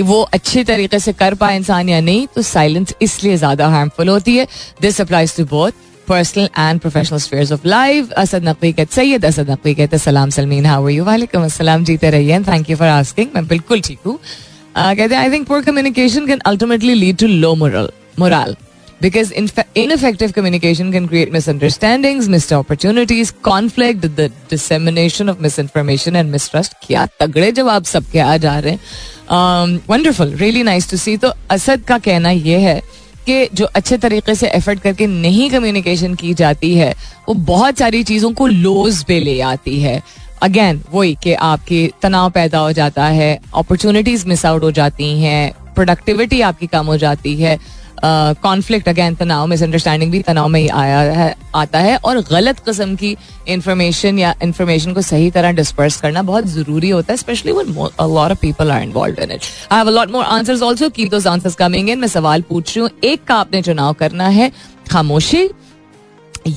वो 0.01 0.21
अच्छे 0.33 0.63
तरीके 0.63 0.99
से 0.99 1.13
कर 1.13 1.33
पाए 1.35 1.55
इंसान 1.57 1.89
या 1.89 1.99
नहीं 2.01 2.25
तो 2.35 2.41
साइलेंस 2.43 2.93
इसलिए 3.01 3.35
ज़्यादा 3.37 3.67
हार्मफुल 3.69 4.09
होती 4.09 4.35
है। 4.37 4.47
This 4.81 4.99
applies 5.01 5.35
to 5.37 5.45
both 5.47 5.71
personal 6.07 6.49
and 6.57 6.79
professional 6.79 7.19
spheres 7.19 7.51
of 7.51 7.67
life 7.67 8.11
Asad 8.17 8.47
Naqvi 8.47 8.71
कहते 8.73 8.95
सैयद 8.95 9.25
असद 9.25 9.49
नकवी 9.51 9.73
कहते, 9.75 9.97
सलाम 9.97 10.29
सलमीन 10.29 10.65
हाउ 10.65 10.87
यू 10.89 11.03
वालेकुम 11.05 11.47
जीते 11.83 12.09
रहिए 12.09 12.39
थैंक 12.43 12.69
यू 12.69 12.77
फॉर 12.77 12.87
आस्किंग 12.87 13.29
मैं 13.35 13.47
बिल्कुल 13.47 13.81
ठीक 13.81 13.99
हूँ। 14.05 14.17
कहते 14.75 15.15
हैं 15.15 15.21
I 15.21 15.31
think 15.31 15.47
poor 15.47 15.61
communication 15.63 16.27
can 16.27 16.39
ultimately 16.45 16.93
lead 16.95 17.17
to 17.17 17.27
low 17.27 17.55
morale 17.55 17.89
morale 18.19 18.55
because 19.01 19.31
ineffective 19.75 20.33
communication 20.33 20.91
can 20.91 21.07
create 21.07 21.31
misunderstandings, 21.31 22.27
missed 22.29 22.53
opportunities, 22.53 23.31
conflict, 23.47 24.01
the 24.17 24.27
dissemination 24.49 25.29
of 25.29 25.41
misinformation 25.45 26.19
and 26.21 26.31
mistrust. 26.35 26.75
क्या 26.83 27.05
तगड़े 27.19 27.51
जवाब 27.51 27.83
सबके 27.83 28.19
आ 28.19 28.35
जा 28.37 28.57
रहे 28.59 28.71
हैं। 28.71 29.79
Wonderful 29.89 30.35
really 30.35 30.63
nice 30.63 30.89
to 30.91 30.97
see 30.97 31.17
तो 31.17 31.31
असद 31.51 31.83
का 31.87 31.97
कहना 31.99 32.29
यह 32.31 32.67
है 32.67 32.79
कि 33.25 33.45
जो 33.53 33.65
अच्छे 33.65 33.97
तरीके 33.97 34.35
से 34.35 34.47
एफर्ट 34.47 34.79
करके 34.79 35.07
नहीं 35.07 35.49
कम्युनिकेशन 35.51 36.15
की 36.15 36.33
जाती 36.33 36.73
है 36.75 36.93
वो 37.27 37.33
बहुत 37.33 37.77
सारी 37.79 38.03
चीज़ों 38.03 38.31
को 38.33 38.47
लोज 38.47 39.03
पे 39.03 39.19
ले 39.19 39.39
आती 39.41 39.79
है। 39.81 40.01
अगेन 40.43 40.81
वही 40.91 41.15
कि 41.23 41.33
आपकी 41.33 41.87
तनाव 42.01 42.29
पैदा 42.31 42.59
हो 42.59 42.71
जाता 42.71 43.05
है 43.05 43.39
अपॉर्चुनिटीज़ 43.55 44.25
मिस 44.27 44.45
आउट 44.45 44.63
हो 44.63 44.71
जाती 44.71 45.09
हैं 45.21 45.73
प्रोडक्टिविटी 45.75 46.41
आपकी 46.41 46.67
कम 46.67 46.85
हो 46.85 46.97
जाती 46.97 47.35
है। 47.35 47.57
कॉन्फ्लिक्ट 48.03 48.89
अगेन 48.89 49.15
तनाव 49.15 49.45
मिसअंडरस्टैंडिंग 49.47 50.11
भी 50.11 50.21
तनाव 50.21 50.47
में 50.47 50.59
ही 50.59 50.67
आया 50.67 50.99
है, 50.99 51.35
आता 51.55 51.79
है 51.79 51.95
और 51.97 52.19
गलत 52.31 52.59
किस्म 52.65 52.95
की 52.95 53.15
इंफॉर्मेशन 53.47 54.19
या 54.19 54.33
इंफॉर्मेशन 54.43 54.93
को 54.93 55.01
सही 55.01 55.29
तरह 55.31 55.51
डिस्पर्स 55.51 55.99
करना 56.01 56.21
बहुत 56.23 56.45
ज़रूरी 56.47 56.89
होता 56.89 57.13
है 57.13 57.17
especially 57.17 57.51
lot 57.51 57.99
of 57.99 58.37
people 58.41 58.71
are 58.71 58.83
involved 58.83 59.19
in 59.19 59.31
it 59.31 59.41
I 59.71 59.77
have 59.77 59.89
lot 59.89 60.11
more 60.11 60.23
answers 60.25 60.63
also 60.63 60.89
keep 60.89 61.11
those 61.11 61.27
answers 61.27 61.55
coming 61.55 61.89
in 61.89 61.99
मैं 61.99 62.07
सवाल 62.07 62.41
पूछ 62.49 62.75
रही 62.75 62.81
हूँ, 62.81 62.89
एक 63.03 63.23
का 63.23 63.35
आपने 63.35 63.61
चुनाव 63.61 63.93
करना 63.93 64.27
है, 64.29 64.51
खामोशी 64.91 65.49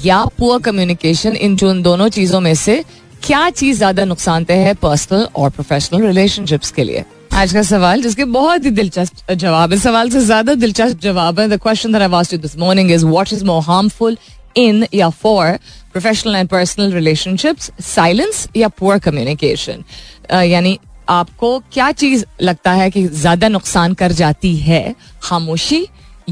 या 0.05 0.25
पुअर 0.39 0.61
कम्युनिकेशन 0.63 1.37
इन 1.37 1.57
जो 1.57 1.73
दोनों 1.83 2.09
चीज़ों 2.09 2.41
में 2.41 2.55
से 2.55 2.83
क्या 3.23 3.49
चीज़ 3.51 3.77
ज़्यादा 3.77 4.05
नुकसानदेह 4.05 4.67
है 4.67 4.75
पर्सनल 4.75 5.27
और 5.37 5.51
प्रोफेशनल 5.51 6.03
रिलेशनशिप्स 6.03 6.71
के 6.71 6.85
लिए? 6.85 7.05
आज 7.39 7.53
का 7.55 7.61
सवाल 7.63 8.01
जिसके 8.03 8.25
बहुत 8.27 8.65
ही 8.65 8.71
दिलचस्प 8.71 9.31
जवाब 9.33 9.73
है। 9.73 9.79
सवाल 9.79 10.09
से 10.11 10.21
ज़्यादा 10.21 10.55
दिलचस्प 10.55 11.01
जवाब 11.01 11.41
है। 11.41 11.49
The 11.49 11.59
question 11.63 11.93
that 11.93 12.03
I 12.03 12.19
asked 12.19 12.33
you 12.35 12.39
this 12.41 12.57
morning 12.59 12.91
is 12.91 13.05
what 13.07 13.33
is 13.33 13.45
more 13.45 13.63
harmful 13.63 14.17
in 14.57 14.87
या 14.95 15.09
for 15.23 15.53
professional 15.93 16.37
and 16.37 16.49
personal 16.49 16.93
relationships 16.93 17.71
silence 17.85 18.49
या 18.57 18.69
पुअर 18.79 18.99
कम्युनिकेशन 18.99 19.85
यानी 20.33 20.79
आपको 21.09 21.59
क्या 21.73 21.91
चीज़ 21.93 22.25
लगता 22.43 22.73
है 22.73 22.91
कि 22.91 23.07
ज़्यादा 23.07 23.49
नुकसान 23.49 23.95
कर 23.95 24.13
जाती 24.13 24.57
है? 24.57 24.95
खामोशी 25.23 25.87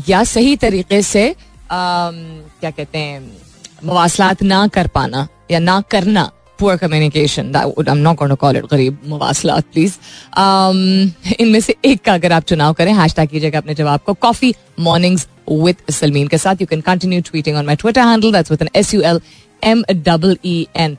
या 0.08 0.24
सही 0.24 0.56
तरीके 0.56 1.02
से 1.02 1.28
आ, 1.28 1.34
क्या 1.70 2.70
कहते 2.70 2.98
हैं 2.98 3.20
मवासलात 3.84 4.42
ना 4.42 4.66
कर 4.68 4.86
पाना 4.88 5.26
या 5.50 5.58
ना 5.60 5.80
करना? 5.90 6.30
Poor 6.58 6.76
communication 6.76 7.52
I'm 7.52 8.02
not 8.02 8.16
going 8.16 8.30
to 8.30 8.36
call 8.36 8.56
it 8.56 8.70
गरीब 8.70 8.98
मवासलात 9.08 9.64
प्लीज़ 9.72 9.96
इनमें 11.40 11.60
से 11.60 11.74
एक 11.84 12.02
का 12.04 12.14
अगर 12.14 12.32
आप 12.32 12.44
चुनाव 12.48 12.72
करें 12.74 12.92
हैश 12.94 13.14
टैग 13.14 13.28
कीजिएगा 13.28 13.58
अपने 13.58 13.74
जवाब 13.74 14.00
को 14.06 14.14
कॉफ़ी 14.22 14.54
मॉर्निंग्स 14.88 15.28
विद 15.50 15.90
सलमीन 15.92 16.28
के 16.28 16.38
साथ 16.38 16.60
you 16.60 16.66
can 16.66 16.80
continue 16.80 17.20
tweeting 17.30 17.56
on 17.56 17.66
my 17.66 17.76
Twitter 17.76 18.08
handle 18.08 18.32
that's 18.32 18.50
with 18.50 18.62
N 18.62 18.68
S 18.74 18.94
U 18.94 19.00
L 19.02 19.20
M 19.62 19.84
double 19.92 20.36
E 20.44 20.66
N 20.76 20.96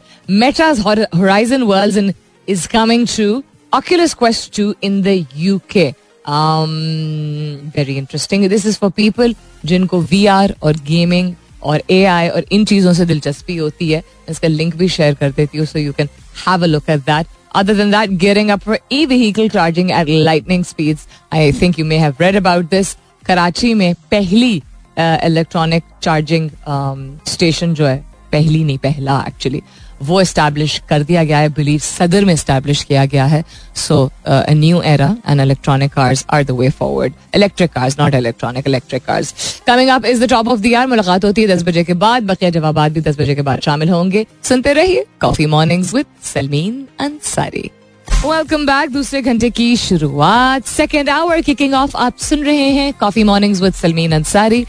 horizon 1.14 1.68
worlds 1.68 1.98
and 1.98 2.14
is 2.48 2.66
coming 2.68 3.06
to 3.08 3.44
Oculus 3.74 4.14
Quest 4.14 4.54
2 4.54 4.76
in 4.82 5.02
the 5.02 5.26
UK. 5.54 5.96
Um, 6.26 7.72
very 7.74 7.98
interesting. 7.98 8.48
This 8.50 8.66
is 8.66 8.78
for 8.78 8.90
people 8.92 9.34
जिनको 9.66 10.02
VR 10.04 10.52
और 10.64 10.78
gaming 10.88 11.34
और 11.64 11.82
A 11.92 12.04
आई 12.06 12.30
और 12.30 12.46
इन 12.52 12.66
चीज़ों 12.66 12.94
से 12.94 13.06
दिलचस्पी 13.06 13.56
होती 13.58 13.90
है 13.92 14.04
इसका 14.30 14.48
लिंक 14.48 14.76
भी 14.76 14.88
शेयर 14.90 15.14
कर 15.14 15.32
देती 15.32 15.58
हूँ 15.58 15.66
so 15.66 15.80
you 15.80 15.94
can 15.94 16.10
have 16.48 16.64
a 16.64 16.68
look 16.68 16.90
at 16.90 17.00
that 17.00 17.36
Other 17.52 17.74
than 17.74 17.92
that, 17.92 18.18
gearing 18.20 18.52
up 18.52 18.64
for 18.64 18.78
e-vehicle 18.92 19.48
charging 19.50 19.92
at 19.92 20.10
lightning 20.10 20.64
speeds. 20.64 21.08
I 21.32 21.52
think 21.52 21.78
you 21.80 21.86
may 21.86 21.98
have 21.98 22.20
read 22.20 22.36
about 22.36 22.70
this. 22.70 22.96
Karachi 23.26 23.74
में 23.74 23.94
पहली 24.12 24.52
इलेक्ट्रॉनिक 24.98 25.84
चार्जिंग 26.04 26.50
स्टेशन 27.28 27.74
जो 27.74 27.86
है 27.86 27.98
पहली 28.32 28.64
नहीं 28.64 28.78
पहला 28.78 29.24
actually 29.28 29.62
वो 30.02 30.20
establish 30.22 30.82
कर 30.90 31.04
दिया 31.04 31.24
गया 31.24 31.38
है 31.38 31.50
बिलीव 31.50 31.80
सदर 31.80 32.26
में 32.26 32.34
इस्टेब्लिश 32.34 32.84
किया 32.84 33.06
गया 33.06 33.26
है। 33.26 33.44
So 33.76 34.10
new 34.30 34.82
era 34.86 35.16
and 35.30 35.42
electronic 35.42 35.92
cars 35.94 36.26
are 36.30 36.44
the 36.44 36.52
way 36.52 36.70
forward 36.72 37.14
electric 37.36 37.72
cars 37.72 38.00
not 38.00 38.14
electronic 38.16 38.68
electric 38.68 39.06
cars 39.06 39.34
coming 39.68 39.90
up 39.90 40.06
is 40.06 40.24
the 40.24 40.30
top 40.30 40.48
of 40.48 40.60
the 40.60 40.86
मुलाकात 40.90 41.26
होती 41.26 41.42
है 41.42 41.48
दस 41.48 41.64
बजे 41.64 41.84
के 41.84 41.94
बाद, 41.96 42.24
बकिया 42.24 42.50
जवाब 42.50 42.80
भी 42.88 43.02
दस 43.02 43.20
बजे 43.20 43.36
के 43.36 43.42
बाद 43.42 43.62
शामिल 43.62 43.90
होंगे। 43.90 44.26
सुनते 44.44 44.74
रहिए 44.74 45.06
coffee 45.22 45.46
mornings 45.46 45.94
with 45.94 46.06
Salmeen 46.26 46.88
Ansari 47.00 47.70
welcome 48.08 48.66
back 48.66 48.90
दूसरे 48.90 49.22
घंटे 49.22 49.50
की 49.50 49.76
शुरुआत। 49.78 50.66
सेकेंड 50.68 51.10
आवर 51.10 51.42
किकिंग 51.42 51.74
ऑफ़ 51.74 51.96
आप 51.98 52.18
सुन 52.20 52.44
रहे 52.44 52.70
हैं 52.72 52.92
coffee 53.00 53.24
mornings 53.24 53.62
with 53.62 53.74
Salmeen 53.74 54.12
Ansari 54.12 54.66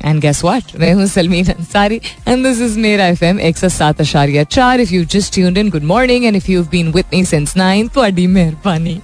And 0.00 0.20
guess 0.20 0.42
what? 0.42 0.64
I 0.80 0.86
am 0.86 0.98
Salmeen 0.98 1.44
Ansari 1.44 2.04
and 2.24 2.44
this 2.44 2.60
is 2.60 2.76
Mera 2.76 3.12
FM 3.12 3.42
XS7.4. 3.42 4.78
If 4.78 4.92
you've 4.92 5.08
just 5.08 5.32
tuned 5.32 5.58
in, 5.58 5.70
good 5.70 5.82
morning. 5.82 6.26
And 6.26 6.36
if 6.36 6.48
you've 6.48 6.70
been 6.70 6.92
with 6.92 7.10
me 7.10 7.24
since 7.24 7.56
9, 7.56 7.88
Twadi 7.90 8.28
Merpani. 8.28 9.02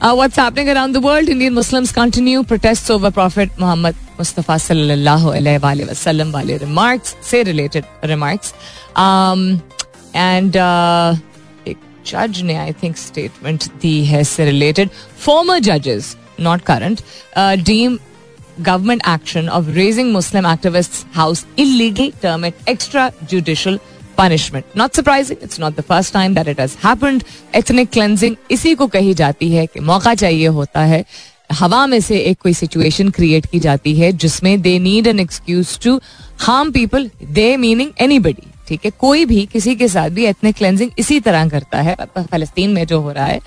Uh, 0.00 0.14
what's 0.14 0.36
happening 0.36 0.70
around 0.70 0.92
the 0.92 1.00
world? 1.00 1.28
Indian 1.28 1.52
Muslims 1.52 1.92
continue 1.92 2.42
protests 2.42 2.88
over 2.88 3.10
Prophet 3.10 3.50
Muhammad 3.58 3.94
Mustafa 4.16 4.52
Sallallahu 4.52 5.34
Alaihi 5.38 5.86
Wasallam 5.88 6.32
wali 6.32 6.56
remarks, 6.56 7.16
say 7.20 7.42
related 7.44 7.86
remarks. 8.02 8.54
Um, 8.96 9.62
and 10.14 10.56
uh, 10.56 11.14
a 11.66 11.76
judge 12.02 12.42
ne, 12.42 12.58
I 12.58 12.72
think, 12.72 12.96
statement 12.96 13.68
the 13.80 14.04
has 14.04 14.38
related. 14.38 14.90
Former 14.90 15.60
judges, 15.60 16.16
not 16.38 16.64
current, 16.64 17.02
uh, 17.36 17.56
deem 17.56 18.00
government 18.61 19.01
action 19.05 19.49
of 19.49 19.75
raising 19.75 20.11
Muslim 20.11 20.45
activists' 20.45 21.03
house 21.13 21.45
illegal, 21.57 22.11
term 22.21 22.43
it 22.45 22.55
extrajudicial 22.65 23.79
punishment. 24.15 24.65
Not 24.75 24.95
surprising, 24.95 25.37
it's 25.41 25.59
not 25.59 25.75
the 25.75 25.83
first 25.83 26.13
time 26.13 26.33
that 26.35 26.47
it 26.47 26.57
has 26.57 26.75
happened. 26.75 27.23
Ethnic 27.53 27.91
cleansing 27.91 28.35
इसी 28.51 28.75
को 28.75 28.87
कही 28.87 29.13
जाती 29.13 29.51
है 29.51 29.65
कि 29.67 29.79
मौका 29.79 30.13
चाहिए 30.15 30.47
होता 30.59 30.81
है 30.85 31.03
हवा 31.53 31.85
में 31.87 31.99
से 32.01 32.17
एक 32.19 32.37
कोई 32.41 32.53
सिचुएशन 32.53 33.09
क्रिएट 33.09 33.45
की 33.45 33.59
जाती 33.59 33.95
है 33.95 34.11
जिसमें 34.11 34.61
they 34.61 34.77
need 34.79 35.07
an 35.07 35.19
excuse 35.19 35.77
to 35.83 35.99
harm 36.41 36.71
people 36.71 37.09
they 37.23 37.55
meaning 37.57 37.91
any 38.01 38.19
ठीक 38.70 38.84
है? 38.84 38.90
कोई 38.98 39.24
भी 39.24 39.44
किसी 39.52 39.74
के 39.74 39.88
साथ 39.88 40.10
भी 40.10 40.24
एथनिक 40.24 40.56
क्लेंजिंग 40.56 40.90
इसी 40.98 41.20
तरह 41.20 41.48
करता 41.48 41.80
है। 41.80 41.96
फलस्तीन 42.18 42.70
में 42.70 42.84
जो 42.86 43.00
हो 43.00 43.12
रहा 43.12 43.26
है, 43.26 43.40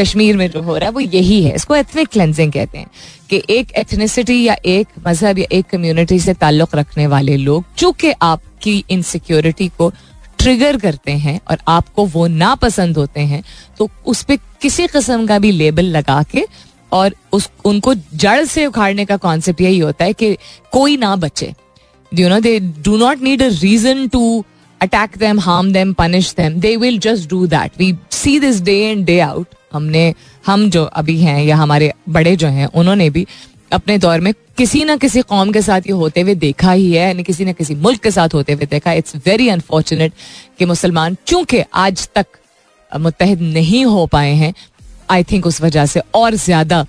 कश्मीर 0.00 0.36
में 0.36 0.48
जो 0.50 0.62
हो 0.62 0.76
रहा 0.76 0.88
है, 0.88 0.92
वो 0.92 1.00
यही 1.00 1.42
है। 1.44 1.54
इसको 1.54 1.76
एथनिक 1.76 2.08
क्लेंजिंग 2.08 2.52
कहते 2.52 2.78
हैं 2.78 2.86
कि 3.30 3.42
एक 3.50 3.72
एथनिसिटी 3.78 4.42
या 4.42 4.56
एक 4.66 4.88
मज़हब 5.06 5.38
या 5.38 5.46
एक 5.52 5.66
कम्युनिटी 5.66 6.18
से 6.20 6.34
ताल्लुक 6.36 6.74
रखने 6.74 7.06
वाले 7.06 7.36
लोग, 7.38 7.64
चूँकि 7.78 8.12
आपकी 8.22 8.84
इनसिक्योरिटी 8.90 9.68
को 9.78 9.92
ट्रिगर 10.38 10.76
करते 10.78 11.12
हैं 11.12 11.40
और 11.50 11.58
आपको 11.68 12.04
वो 12.06 12.26
ना 12.26 12.54
पसंद 12.54 12.96
होते 12.96 13.20
हैं 13.22 13.42
तो 13.78 13.88
उस 14.06 14.22
पर 14.22 14.36
किसी 14.62 14.86
किस्म 14.86 15.26
का 15.26 15.38
भी 15.38 15.50
लेबल 15.52 15.84
लगा 15.86 16.22
के 16.22 16.44
और 16.92 17.14
उस, 17.32 17.48
उनको 17.64 17.94
जड़ 17.94 18.44
से 18.44 18.64
उखाड़ने 18.66 19.04
का 19.04 19.16
कॉन्सेप्ट 19.16 19.60
यही 19.60 19.78
होता 19.78 20.04
है 20.04 20.12
कि 20.12 20.36
कोई 20.72 20.96
ना 20.96 21.14
बचे। 21.16 21.52
You 22.12 22.28
know 22.28 22.38
they 22.40 22.58
do 22.60 22.96
not 22.96 23.22
need 23.22 23.42
a 23.42 23.48
reason 23.52 24.06
to 24.08 24.44
attack 24.80 25.16
them 25.18 25.40
harm 25.40 25.72
them 25.72 25.92
punish 25.92 26.32
them 26.34 26.60
they 26.60 26.76
will 26.76 26.98
just 27.00 27.28
do 27.30 27.46
that 27.46 27.78
we 27.78 27.94
see 28.12 28.38
this 28.40 28.60
day 28.62 28.76
and 28.80 29.04
day 29.06 29.18
out 29.20 29.54
हमने, 29.72 30.14
हम 30.46 30.68
जो 30.70 30.84
अभी 30.84 31.18
हैं 31.20 31.42
या 31.44 31.56
हमारे 31.56 31.92
बड़े 32.08 32.34
जो 32.36 32.46
हैं, 32.48 32.66
उन्होंने 32.66 33.08
भी 33.10 33.26
अपने 33.72 33.96
दौर 33.98 34.20
में 34.20 34.32
किसी 34.58 34.84
ना 34.84 34.96
किसी 34.96 35.20
कौम 35.22 35.50
के 35.52 35.60
साथ 35.62 35.80
ये 35.86 35.92
होते 35.92 36.20
हुए 36.20 36.34
देखा 36.36 36.72
ही 36.72 36.92
है, 36.92 37.06
यानी 37.06 37.22
किसी 37.22 37.44
ना 37.44 37.52
किसी 37.52 37.74
मुल्क 37.76 38.00
के 38.02 38.10
साथ 38.10 38.34
होते 38.34 38.52
हुए 38.52 38.66
देखा। 38.66 38.92
इट्स 38.92 39.16
वेरी 39.26 39.48
अनफॉर्चुनेट 39.48 40.12
कि 40.58 40.64
मुसलमान, 40.64 41.16
चूँकि 41.26 41.62
आज 41.74 42.08
तक 42.14 42.26
मुतहद 42.92 43.40
नहीं 43.42 43.84
हो 43.86 44.06
पाए 44.06 44.32
हैं 44.34 44.52
आई 45.10 45.24
थिंक 45.24 45.46
उस 45.46 45.60
वजह 45.62 45.86
से 45.86 46.00
और 46.14 46.34
ज़्यादा 46.36 46.84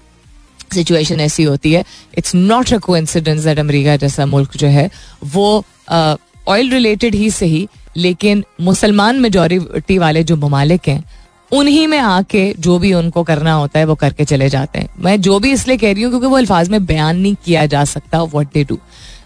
सिचुएशन 0.74 1.20
ऐसी 1.20 1.44
होती 1.44 1.74
है। 1.74 1.84
It's 2.18 2.36
not 2.36 2.74
a 2.74 2.78
coincidence 2.80 3.44
that 3.44 3.60
America 3.60 3.96
जैसा 3.98 4.26
मुल्क 4.26 4.58
जो 4.58 4.68
है, 4.70 4.90
वो 5.26 5.64
ऑयल 6.48 6.70
रिलेटेड 6.72 7.16
ही 7.16 7.30
सही 7.32 7.68
लेकिन 7.98 8.44
मुसलमान 8.62 9.20
मेजोरिटी 9.20 9.98
वाले 9.98 10.24
जो 10.24 10.36
ममालिक 10.38 10.88
हैं, 10.88 11.04
उन्हीं 11.52 11.88
में 11.88 11.98
आके 11.98 12.54
जो 12.60 12.78
भी 12.80 12.94
उनको 12.94 13.24
करना 13.24 13.54
होता 13.54 13.80
है, 13.80 13.86
वो 13.86 13.96
करके 13.96 14.26
चले 14.26 14.50
जाते 14.50 14.80
हैं। 14.80 14.90
मैं 15.00 15.20
जो 15.22 15.40
भी 15.40 15.52
इसलिए 15.52 15.78
कह 15.78 15.94
रही 15.94 16.04
हूँ, 16.04 16.12
क्योंकि 16.12 16.28
वो 16.28 16.38
अल्फाज 16.38 16.70
में 16.70 16.86
बयान 16.86 17.18
नहीं 17.18 17.36
किया 17.46 17.66
जा 17.66 17.84
सकता 17.86 18.22
what 18.24 18.54
they 18.54 18.64
do 18.64 18.78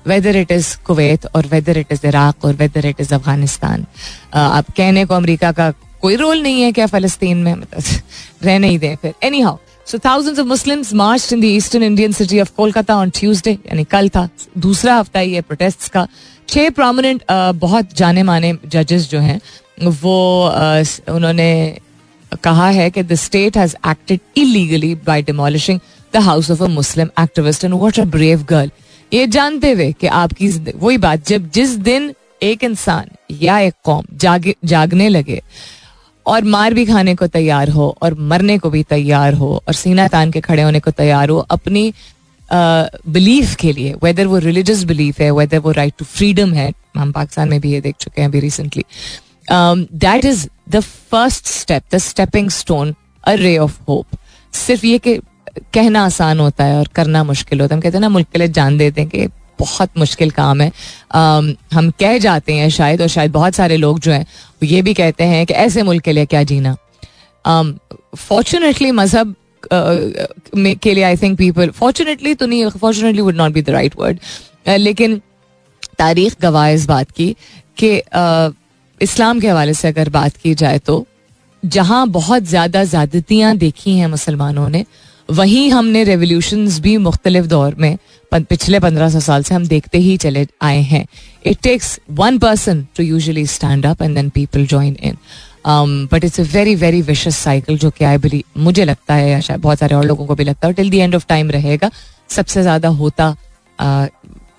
whether 0.08 0.36
it 0.36 0.52
is 0.52 0.76
Kuwait 0.86 1.26
और 1.26 1.48
वेदर 1.48 1.78
इट 1.78 1.92
इज़ 1.92 2.06
इराक 2.08 2.46
और 2.46 2.54
वेदर 2.56 2.86
इट 2.86 3.02
इज़ 3.02 3.14
अफ़गानिस्तान 3.16 3.86
आप 4.34 4.66
कहने 4.78 5.06
को 5.06 5.14
अमरीका 5.14 5.52
का 5.52 5.72
कोई 6.02 6.16
रोल 6.16 6.42
नहीं 6.42 6.62
है 6.62 6.72
क्या 6.72 6.86
फलस्तीन 6.88 7.38
में? 7.38 7.54
मतलब 7.54 8.44
रहने 8.44 8.68
ही 8.70 8.78
दें 8.78 8.96
फिर। 8.96 9.14
Anyhow 9.42 9.58
so 9.88 9.98
thousands 10.00 10.40
of 10.40 10.48
Muslims 10.48 10.94
march 10.94 11.34
in 11.34 11.42
the 11.42 11.44
eastern 11.44 11.84
Indian 11.84 12.12
city 12.12 12.40
of 12.40 12.52
Kolkata 12.58 12.96
on 12.98 13.10
Tuesday 13.10 13.52
यानी 13.52 13.84
कल 13.84 14.10
था। 14.10 14.28
दूसरा 14.58 14.96
हफ़्ता 14.96 15.20
ही 15.20 15.34
है 15.34 15.42
प्रोटेस्ट 15.42 15.90
का। 15.92 16.08
छह 16.50 16.70
प्रोमिनेंट 16.70 17.24
बहुत 17.58 17.94
जाने 17.98 18.24
माने 18.24 18.54
जजेस 18.66 19.10
जो 19.10 19.20
हैं, 19.20 19.40
वो 19.84 20.16
उन्होंने 21.10 21.78
कहा 22.44 22.70
है 22.70 22.90
कि 22.90 23.04
the 23.04 23.16
state 23.16 23.58
has 23.58 23.76
acted 23.88 24.20
illegally 24.38 24.94
by 25.06 25.22
demolishing 25.22 25.80
the 26.14 26.18
house 26.24 26.52
of 26.52 26.64
a 26.64 26.68
Muslim 26.70 27.10
activist 27.20 27.64
and 27.64 27.74
what 27.74 28.00
a 28.00 28.04
brave 28.16 28.44
girl 28.50 28.72
ये 29.12 29.26
जानते 29.28 29.72
हुए 29.72 29.92
कि 29.92 30.08
आपकी 30.08 30.48
वही 30.76 30.98
बात, 30.98 31.28
जब 31.28 31.50
जिस 31.52 31.76
दिन 31.80 32.14
एक 32.44 32.64
इंसान 32.64 33.10
या 33.42 33.60
एक 33.60 33.74
कौम 33.84 34.04
जागे, 34.14 34.56
जागने 34.66 35.10
लगे 35.10 35.42
और 36.26 36.44
मार 36.46 36.74
भी 36.74 36.86
खाने 36.86 37.16
को 37.16 37.28
तैयार 37.28 37.70
हो 37.70 37.96
और 38.02 38.14
मरने 38.30 38.58
को 38.58 38.70
भी 38.70 38.84
तैयार 38.84 39.34
हो 39.34 39.56
और 39.58 39.74
सीना 39.74 40.08
तान 40.08 40.32
के 40.32 40.42
खड़े 40.42 40.64
होने 40.64 40.80
को 40.80 40.92
तैयार 40.92 41.30
हो, 41.30 41.38
अपनी 41.38 41.94
बिलीफ 42.54 43.56
के 43.56 43.72
लिए 43.74 43.94
वेदर 44.04 44.28
वो 44.28 44.38
रिलीजियस 44.38 44.84
बिलीफ 44.84 45.20
है 45.20 45.32
वेदर 45.32 45.60
वो 45.60 45.72
राइट 45.72 45.94
टू 46.00 46.06
फ्रीडम 46.06 46.54
है 46.54 46.72
हम 46.98 47.12
पाकिस्तान 47.12 47.50
में 47.50 47.60
भी 47.62 47.72
ये 47.72 47.82
देख 47.82 47.96
चुके 48.00 48.22
हैं 48.22 48.30
अभी 48.30 48.40
recently 48.40 48.84
that 49.52 50.26
is 50.26 50.48
the 50.70 50.80
first 50.80 51.48
step 51.48 51.84
the 51.94 51.98
stepping 51.98 52.50
stone 52.50 52.96
a 53.24 53.34
ray 53.34 53.58
of 53.58 53.80
hope 53.90 54.18
सिर्फ़ 54.54 54.86
ये 54.86 54.98
कि 54.98 55.20
कहना 55.74 56.06
आसान 56.06 56.40
होता 56.40 56.64
है 56.64 56.78
और 56.78 56.88
करना 56.88 57.24
मुश्किल 57.24 57.62
होता 57.62 57.76
है। 57.76 57.78
हम 57.78 57.82
कहते 57.82 57.98
हैं 57.98 58.02
ना 58.02 58.10
मुल्क 58.10 58.28
के 58.32 58.40
लिए 58.40 58.48
जान 58.48 58.78
देते 58.78 59.02
हैं 59.02 59.10
कि 59.10 59.28
बहुत 59.60 59.90
मुश्किल 59.98 60.32
काम 60.32 60.62
है। 60.62 60.72
Um, 60.72 61.54
हम 61.74 61.90
कह 62.00 62.18
जाते 62.18 62.54
हैं 62.54 62.70
शायद 62.70 63.02
और 63.02 63.08
शायद 63.08 63.32
बहुत 63.32 63.56
सारे 63.56 63.78
लोग 63.78 64.00
जो 64.00 64.12
हैं 64.12 64.26
ये 64.64 64.82
भी 64.82 64.94
कहते 64.94 65.24
हैं 65.24 65.46
कि 65.46 65.54
ऐसे 65.54 65.84
मुल्क 65.84 66.04
के 66.04 66.12
लिए 66.12 66.26
क्या 66.26 66.44
जीना। 66.44 66.76
फॉर्चुनेटली 68.16 68.90
um, 68.90 68.96
मज़हब 68.96 69.36
के 69.74 70.94
लिए 70.94 71.04
आई 71.04 71.18
थिंक 71.18 71.38
पीपल 71.38 71.70
फॉर्चुनेटली 71.70 72.34
तो 72.34 72.46
नहीं 72.46 72.70
fortunately 72.70 73.22
would 73.22 73.36
not 73.36 73.52
be 73.52 73.62
the 73.62 73.70
right 73.70 74.00
word 74.00 74.20
लेकिन 74.68 75.22
तारीख 75.98 76.36
गवाह 76.42 76.68
इस 76.70 76.86
बात 76.86 77.12
की 77.12 77.36
कि 77.78 77.98
uh, 78.00 78.54
इस्लाम 79.02 79.40
के 79.40 79.48
हवाले 79.48 79.74
से 79.74 79.88
अगर 79.88 80.10
बात 80.10 80.38
की 80.38 80.54
जाए 80.56 80.80
तो 80.80 81.06
जहाँ 81.66 82.08
बहुत 82.08 82.44
ज़्यादा 82.44 82.84
ज़्यादतियाँ 82.84 83.56
देखी 83.58 83.98
हैं 83.98 84.08
मुसलमानों 84.08 84.68
ने 84.70 84.86
वहीं 85.30 85.70
हमने 85.72 86.04
रेवोल्यूशन 86.04 86.68
भी 86.82 86.98
मुख्तलिफ़ 86.98 87.46
दौर 87.46 87.76
में 87.76 87.98
पिछले 88.32 88.80
पंद्रह 88.80 89.10
सौ 89.10 89.20
साल 89.20 89.44
से 89.44 89.56
हम 89.56 89.66
देखते 89.68 89.98
ही 89.98 90.16
चले 90.18 90.46
आए 90.62 90.82
हैं। 90.82 91.06
It 91.46 91.58
takes 91.64 92.00
one 92.12 92.38
person 92.38 92.86
to 92.98 93.04
usually 93.04 93.46
stand 93.48 93.86
up 93.86 94.02
and 94.02 94.16
then 94.16 94.30
people 94.30 94.66
join 94.68 94.98
in 95.02 95.18
but 95.68 96.24
it's 96.24 96.40
a 96.40 96.44
very 96.54 96.76
very 96.76 97.02
vicious 97.02 97.38
cycle 97.38 97.78
जो 97.78 97.90
कि 97.90 98.06
आई 98.06 98.18
बिली 98.18 98.44
मुझे 98.58 98.86
लगता 98.86 99.14
है 99.14 99.30
या 99.30 99.40
शायद 99.40 99.62
बहुत 99.62 99.80
सारे 99.80 99.96
और 99.96 100.06
लोगों 100.06 100.26
को 100.26 100.36
भी 100.36 100.44
लगता 100.44 100.68
है 100.68 100.74
till 100.74 100.90
the 100.90 100.94
end 100.96 101.16
of 101.16 101.26
time 101.30 101.52
रहेगा 101.52 101.90
सबसे 102.30 102.62
ज़्यादा 102.62 102.90
होता 102.90 103.36
uh, 103.80 104.08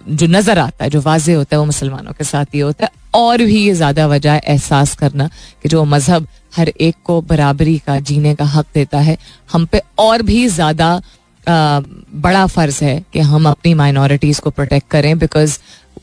जो 0.08 0.26
नज़र 0.26 0.58
आता 0.58 0.84
है 0.84 0.90
जो 0.90 1.00
वाजे 1.00 1.34
होता 1.34 1.56
है 1.56 1.58
वो 1.60 1.66
मुसलमानों 1.66 2.12
के 2.12 2.24
साथ 2.24 2.54
ही 2.54 2.58
होता 2.58 2.84
है। 2.84 2.90
और 3.14 3.42
भी 3.42 3.56
ये 3.56 3.72
ज़्यादा 3.74 4.06
वजह 4.06 4.34
एहसास 4.34 4.94
करना 4.96 5.28
कि 5.62 5.68
जो 5.68 5.84
मज़हब 5.84 6.26
हर 6.56 6.68
एक 6.68 6.96
को 7.04 7.20
बराबरी 7.22 7.78
का 7.78 7.98
जीने 8.00 8.34
का 8.34 8.44
हक 8.46 8.66
देता 8.74 8.98
है। 8.98 9.16
हम 9.52 9.64
पे 9.66 9.80
और 9.98 10.22
भी 10.22 10.46
ज़्यादा 10.48 11.00
बड़ा 11.46 12.46
फ़र्ज़ 12.46 12.82
है 12.84 13.00
कि 13.12 13.20
हम 13.22 13.48
अपनी 13.48 13.72
माइनॉरिटीज 13.74 14.38
को 14.38 14.50
प्रोटेक्ट 14.50 14.88
करें 14.90 15.18
बिकॉज़ 15.18 15.58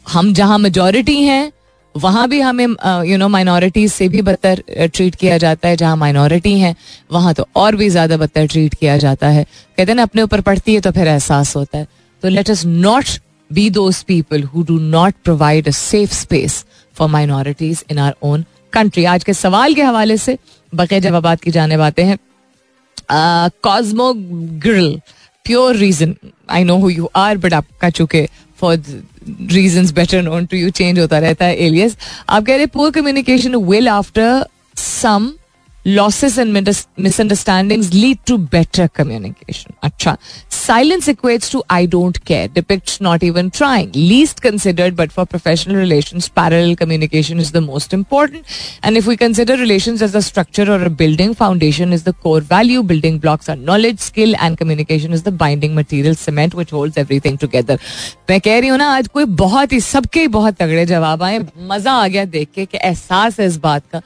हम 0.09 0.33
जहाँ 0.33 0.57
मेजोरिटी 0.59 1.21
हैं 1.21 1.51
वहाँ 1.95 2.27
भी 2.29 2.39
हमें 2.41 2.65
यू 3.07 3.17
नो 3.17 3.27
माइनॉरिटीज 3.29 3.91
से 3.91 4.07
भी 4.09 4.21
बदतर 4.21 4.63
ट्रीट 4.69 5.15
किया 5.15 5.37
जाता 5.37 5.67
है। 5.67 5.75
जहाँ 5.77 5.95
माइनॉरिटी 5.97 6.57
हैं, 6.59 6.75
वहाँ 7.11 7.33
तो 7.33 7.47
और 7.55 7.75
भी 7.75 7.89
ज़्यादा 7.89 8.17
बदतर 8.17 8.47
ट्रीट 8.47 8.73
किया 8.73 8.97
जाता 8.97 9.27
है। 9.29 9.43
कहते 9.43 9.91
हैं 9.91 9.95
ना, 9.95 10.03
अपने 10.03 10.21
ऊपर 10.21 10.41
पड़ती 10.41 10.73
है 10.73 10.81
तो 10.81 10.91
फिर 10.91 11.07
एहसास 11.07 11.55
होता 11.55 11.77
है। 11.77 11.87
तो 12.23 12.29
let 12.29 12.49
us 12.51 12.65
not 12.65 13.05
be 13.51 13.69
those 13.69 14.01
people 14.03 14.43
who 14.43 14.63
do 14.63 14.79
not 14.79 15.13
provide 15.23 15.67
a 15.67 15.71
safe 15.73 16.13
space 16.13 16.63
for 16.95 17.09
minorities 17.09 17.83
in 17.91 17.99
our 17.99 18.15
own 18.23 18.45
country 18.73 19.05
आज 19.05 19.23
के 19.23 19.33
सवाल 19.35 19.73
के 19.73 19.81
हवाले 19.83 20.17
से 20.17 20.37
बके 20.73 20.99
जवाब 20.99 21.35
की 21.39 21.51
जाने 21.51 21.77
बातें 21.77 22.03
हैं 22.05 22.17
Cosmo 23.63 24.13
Grill 24.63 24.99
pure 25.45 25.75
reason 25.75 26.15
I 26.49 26.63
know 26.63 26.77
who 26.79 26.89
you 26.89 27.09
are 27.15 27.37
but 27.37 27.53
आपका 27.53 27.89
चुके 27.89 28.27
for 28.63 28.77
reason 29.51 29.93
better 29.95 30.21
known 30.21 30.45
to 30.45 30.57
you 30.57 30.69
change 30.79 30.99
होता 30.99 31.19
रहता 31.19 31.45
है 31.45 31.55
एलियस 31.67 31.97
आप 32.29 32.45
कह 32.45 32.55
रहे 32.55 32.65
poor 32.75 32.91
communication 32.99 33.55
will 33.71 33.87
after 33.89 34.45
some 34.77 35.31
losses 35.85 36.37
and 36.37 36.53
misunderstandings 36.97 37.93
lead 37.93 38.25
to 38.25 38.37
better 38.37 38.87
communication. 38.87 39.73
Acha. 39.83 40.17
Silence 40.49 41.07
equates 41.07 41.51
to 41.51 41.61
I 41.69 41.85
don't 41.85 42.23
care, 42.23 42.47
depicts 42.47 43.01
not 43.01 43.21
even 43.21 43.51
trying. 43.51 43.91
Least 43.91 44.41
considered, 44.41 44.95
but 44.95 45.11
for 45.11 45.25
professional 45.25 45.75
relations, 45.75 46.29
parallel 46.29 46.75
communication 46.77 47.37
is 47.39 47.51
the 47.51 47.59
most 47.59 47.93
important. 47.93 48.45
And 48.81 48.95
if 48.95 49.07
we 49.07 49.17
consider 49.17 49.57
relations 49.57 50.01
as 50.01 50.15
a 50.15 50.21
structure 50.21 50.71
or 50.71 50.81
a 50.81 50.89
building, 50.89 51.33
foundation 51.33 51.91
is 51.91 52.03
the 52.03 52.13
core 52.13 52.39
value. 52.39 52.81
Building 52.81 53.19
blocks 53.19 53.49
are 53.49 53.57
knowledge, 53.57 53.99
skill, 53.99 54.33
and 54.39 54.57
communication 54.57 55.11
is 55.11 55.23
the 55.23 55.31
binding 55.31 55.75
material, 55.75 56.15
cement, 56.15 56.53
which 56.53 56.69
holds 56.71 56.97
everything 56.97 57.37
together. 57.37 57.77
मैं 58.29 58.39
कह 58.41 58.59
रही 58.59 58.69
हूँ 58.69 58.77
ना 58.77 58.87
आज 58.95 59.07
कोई 59.07 59.25
बहुत 59.43 59.73
ही 59.73 59.79
सबके 59.81 60.27
बहुत 60.27 60.55
तगड़े 60.57 60.85
जवाब 60.85 61.23
आए 61.23 61.39
मज़ा 61.57 61.91
आ 61.91 62.07
गया 62.07 62.25
देख 62.25 62.49
कि 62.55 62.67
एहसास 62.83 63.39
है 63.39 63.47
इस 63.47 63.57
बात 63.57 63.83
का 63.91 64.01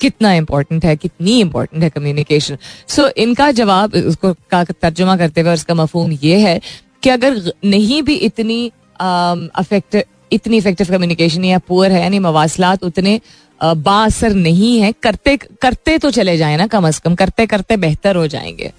कितना 0.00 0.32
इम्पोर्टेंट 0.34 0.84
है 0.84 0.96
कितनी 0.96 1.40
इम्पोर्टेंट 1.40 1.82
है 1.82 1.90
कम्युनिकेशन 1.90 2.58
सो 2.88 3.02
so, 3.02 3.10
इनका 3.16 3.50
जवाब 3.50 3.94
उसको 3.94 4.32
का 4.50 4.64
तर्जुमा 4.64 5.16
करते 5.16 5.40
हुए 5.40 5.54
उसका 5.54 5.74
मफहम 5.74 6.18
ये 6.22 6.38
है 6.40 6.60
कि 7.02 7.10
अगर 7.10 7.52
नहीं 7.64 8.02
भी 8.02 8.14
इतनी 8.14 8.72
अफेक्ट 9.00 10.04
इतनी 10.32 10.56
इफ़ेक्टिव 10.56 10.86
कम्युनिकेशन 10.86 11.44
या 11.44 11.58
पुअर 11.58 11.92
है 11.92 12.02
यानी 12.02 12.18
मवासलात 12.18 12.84
उतने 12.84 13.20
बासर 13.64 14.32
नहीं 14.34 14.80
है 14.80 14.92
करते 15.02 15.36
करते 15.36 15.98
तो 15.98 16.10
चले 16.10 16.36
जाए 16.36 16.56
ना 16.56 16.66
कम 16.66 16.88
अज 16.88 16.98
कम 16.98 17.14
करते 17.14 17.46
करते 17.46 17.76
बेहतर 17.76 18.16
हो 18.16 18.26
जाएँगे। 18.26 18.72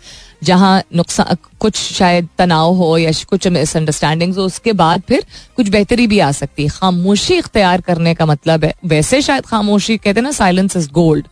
जहाँ 0.43 0.81
नुकसान 0.95 1.35
कुछ 1.59 1.75
शायद 1.75 2.27
तनाव 2.37 2.73
हो 2.73 2.97
या 2.97 3.11
कुछ 3.29 3.47
मिसअंडरस्टैंडिंग 3.47 4.35
हो, 4.35 4.43
उसके 4.43 4.73
बाद 4.73 5.01
फिर 5.07 5.25
कुछ 5.55 5.69
बेहतरी 5.69 6.07
भी 6.07 6.19
आ 6.19 6.31
सकती 6.31 6.63
है। 6.63 6.69
खामोशी 6.69 7.37
इख्तियार 7.37 7.81
करने 7.81 8.13
का 8.13 8.25
मतलब 8.25 8.65
है, 8.65 8.73
वैसे 8.85 9.21
शायद 9.21 9.45
खामोशी, 9.45 9.97
कहते 9.97 10.19
हैं 10.19 10.23
ना 10.23 10.31
साइलेंस 10.31 10.77
इज़ 10.77 10.89
गोल्ड 10.91 11.27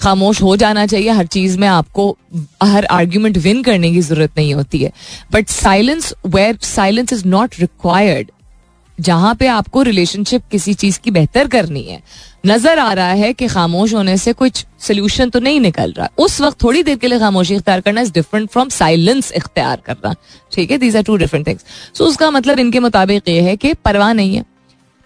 खामोश 0.00 0.40
हो 0.42 0.56
जाना 0.56 0.86
चाहिए, 0.86 1.10
हर 1.10 1.26
चीज़ 1.26 1.58
में 1.58 1.68
आपको, 1.68 2.16
हर 2.62 2.84
आर्ग्यूमेंट 2.84 3.38
विन 3.38 3.62
करने 3.62 3.90
की 3.92 4.00
ज़रूरत 4.00 4.30
नहीं 4.36 4.54
होती 4.54 4.78
है। 4.78 4.92
But 5.32 5.48
silence 5.48 6.12
where 6.26 6.58
silence 6.62 7.12
is 7.12 7.26
not 7.26 7.54
required 7.60 8.30
जहाँ 8.98 9.34
पे 9.34 9.46
आपको 9.46 9.82
रिलेशनशिप 9.82 10.42
किसी 10.50 10.74
चीज़ 10.74 10.98
की 11.00 11.10
बेहतर 11.10 11.48
करनी 11.48 11.82
है 11.82 12.00
नज़र 12.44 12.78
आ 12.78 12.92
रहा 12.92 13.12
है 13.12 13.32
कि 13.32 13.46
खामोश 13.48 13.94
होने 13.94 14.16
से 14.16 14.32
कुछ 14.32 14.64
सोल्यूशन 14.80 15.30
तो 15.30 15.40
नहीं 15.40 15.60
निकल 15.60 15.92
रहा। 15.92 16.08
उस 16.18 16.40
वक्त 16.40 16.62
थोड़ी 16.62 16.82
देर 16.82 16.96
के 16.98 17.08
लिए 17.08 17.18
खामोशी 17.18 17.54
इख्तियार 17.54 17.80
करना 17.80 18.00
इज़ 18.00 18.12
डिफरेंट 18.12 18.48
फ्रॉम 18.50 18.68
साइलेंस 18.68 19.32
इख्तियार 19.32 19.80
करना। 19.86 20.14
ठीक 20.52 20.70
है? 20.70 20.78
These 20.78 20.96
are 20.96 21.02
two 21.02 21.16
different 21.16 21.46
things 21.46 21.64
so 21.94 22.04
उसका 22.04 22.30
मतलब 22.30 22.58
इनके 22.58 22.80
मुताबिक 22.80 23.28
ये 23.28 23.40
है 23.42 23.56
कि 23.56 23.72
परवाह 23.74 24.12
नहीं 24.12 24.36
है। 24.36 24.44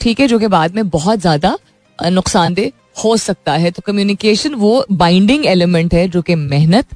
ठीक 0.00 0.20
है? 0.20 0.28
जो 0.28 0.38
कि 0.38 0.46
बाद 0.48 0.74
में 0.74 0.88
बहुत 0.90 1.20
ज़्यादा 1.20 1.56
नुकसानदेह 1.98 2.70
हो 3.04 3.16
सकता 3.16 3.52
है। 3.54 3.70
तो 3.70 3.82
कम्युनिकेशन 3.86 4.54
वो 4.56 4.84
बाइंडिंग 4.92 5.46
एलिमेंट 5.46 5.94
है 5.94 6.06
जो 6.08 6.22
कि 6.22 6.34
मेहनत 6.36 6.86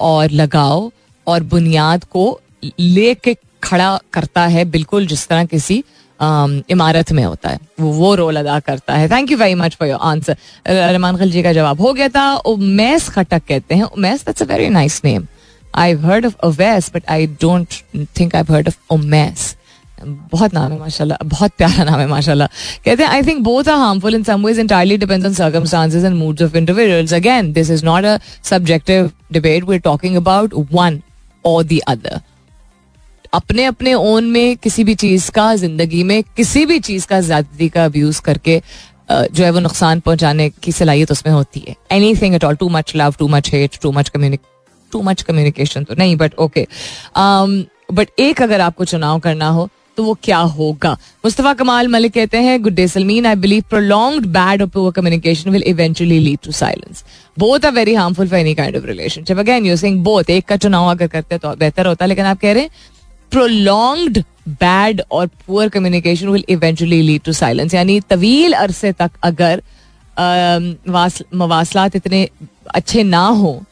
और 0.00 0.30
लगाव 0.32 0.90
और 1.26 1.42
बुनियाद 1.44 2.04
को 2.06 2.40
लेके 2.80 3.36
खड़ा 3.62 3.98
करता 4.12 4.46
है 4.46 4.64
बिल्कुल 4.66 5.06
जिस 5.06 5.26
तरह 5.28 5.44
किसी 5.46 5.82
इमारत 6.22 7.12
में 7.12 7.22
होता 7.24 7.50
है। 7.50 7.58
वो 7.80 7.92
वो 7.92 8.14
रोल 8.14 8.36
अदा 8.36 8.58
करता 8.60 8.94
है। 8.94 9.08
Thank 9.10 9.30
you 9.30 9.36
very 9.38 9.54
much 9.54 9.76
for 9.76 9.88
your 9.88 9.98
answer 10.02 10.36
Rahman 10.66 11.16
Khalji 11.16 11.42
का 11.42 11.52
जवाब 11.52 11.80
हो 11.80 11.92
गया 11.92 12.08
था। 12.08 12.32
उमैस 12.46 13.08
खटक 13.08 13.42
कहते 13.48 13.74
हैं। 13.74 13.82
Umais 13.84 14.24
that's 14.26 14.42
a 14.42 14.46
very 14.46 14.68
nice 14.70 15.00
name 15.04 15.26
I 15.74 15.92
heard 16.02 16.26
of 16.26 16.34
Awais 16.44 16.90
but 16.94 17.08
I 17.10 17.26
don't 17.40 17.74
think 18.18 18.36
I 18.36 18.42
heard 18.50 18.68
of 18.68 18.92
Umais 18.94 19.54
बहुत 20.02 20.54
नाम 20.54 20.72
है, 20.72 20.78
माशाल्लाह। 20.78 21.18
बहुत 21.28 21.52
प्यारा 21.58 21.84
नाम 21.84 21.98
है, 22.00 22.06
माशाल्लाह। 22.08 22.48
कहते 22.84 23.02
हैं 23.02 23.10
I 23.10 23.22
think 23.22 23.42
both 23.44 23.68
are 23.68 23.78
harmful 23.78 24.14
in 24.14 24.22
some 24.24 24.46
ways 24.46 24.58
entirely 24.58 24.96
depends 24.98 25.26
on 25.26 25.34
circumstances 25.34 26.04
and 26.04 26.14
moods 26.16 26.42
of 26.42 26.56
individuals 26.56 27.12
again 27.14 27.52
this 27.52 27.70
is 27.70 27.84
not 27.84 28.04
a 28.04 28.16
subjective 28.50 29.10
debate 29.32 29.64
we 29.64 29.74
are 29.76 29.80
talking 29.84 30.16
about 30.16 30.54
one 30.72 31.00
or 31.44 31.64
the 31.64 31.78
other 31.88 32.20
अपने 33.32 33.64
अपने 33.64 33.94
own 33.94 34.30
में 34.30 34.56
किसी 34.56 34.84
भी 34.84 34.94
चीज़ 34.94 35.30
का, 35.30 35.54
ज़िंदगी 35.56 36.02
में 36.04 36.22
किसी 36.36 36.64
भी 36.66 36.78
चीज़ 36.80 37.06
का, 37.06 37.20
ज्यादती 37.20 37.68
का 37.68 37.84
अब्यूज 37.84 38.18
करके 38.20 38.60
जो 39.10 39.44
है 39.44 39.50
वो 39.50 39.60
नुकसान 39.60 40.00
पहुँचाने 40.00 40.48
की 40.62 40.72
सलाहियत 40.72 41.12
उसमें 41.12 41.32
होती 41.32 41.64
है। 41.68 41.74
Anything 42.16 42.34
at 42.34 42.44
all 42.44 42.56
too 42.56 42.68
much 42.68 42.92
love 42.96 43.14
too 43.18 43.28
much 43.28 43.52
hate 43.52 43.78
too 43.82 43.92
much 43.92 44.08
कम्युनिक 44.08 44.40
too 44.92 45.02
much 45.02 45.22
communication 45.22 45.84
तो 45.84 45.94
नहीं 45.98 46.16
बट 46.16 46.34
ओके 46.38 46.66
बट 47.92 48.08
एक 48.20 48.42
अगर 48.42 48.60
आपको 48.60 48.84
चुनाव 48.84 49.18
करना 49.18 49.48
हो 49.48 49.68
तो 49.96 50.04
वो 50.04 50.14
क्या 50.24 50.38
होगा? 50.38 50.92
मुस्तफ़ा 51.24 51.52
कमाल 51.54 51.88
मलिक 51.88 52.12
कहते 52.12 52.38
हैं, 52.38 52.62
good 52.62 52.74
day 52.74 52.86
Salmeen 52.88 53.26
I 53.26 53.34
believe 53.36 53.64
prolong 53.70 54.26
bad 54.26 54.62
communication 54.74 55.50
will 55.50 55.62
eventually 55.66 56.18
lead 56.18 56.38
to 56.44 56.52
silence 56.52 57.04
both 57.38 57.64
are 57.64 57.72
very 57.72 57.94
harmful 57.94 58.28
for 58.28 58.38
any 58.38 58.54
kind 58.54 58.76
of 58.76 58.84
relationship 58.86 59.38
again 59.38 59.66
using 59.76 59.98
both 60.04 60.30
एक 60.30 60.44
का 60.44 60.56
चुनाव 60.56 60.90
अगर 60.90 61.06
करते 61.06 61.38
तो 61.38 61.54
बेहतर 61.56 61.86
होता, 61.86 62.06
लेकिन 62.06 62.24
आप 62.24 62.40
कह 62.40 62.52
रहे 62.52 62.62
हैं 62.62 62.70
prolonged 63.32 64.22
bad 64.48 65.02
or 65.10 65.26
poor 65.46 65.68
communication 65.68 66.28
will 66.28 66.44
eventually 66.48 67.00
lead 67.02 67.22
to 67.22 67.32
silence 67.32 67.74
यानी 67.74 68.00
तवील 68.00 68.52
अरसे 68.52 68.92
तक 68.92 69.10
अगर 69.22 69.62
मवासलात 71.34 71.96
इतने 71.96 72.28
अच्छे 72.74 73.02
ना 73.02 73.26
हो 73.26 73.62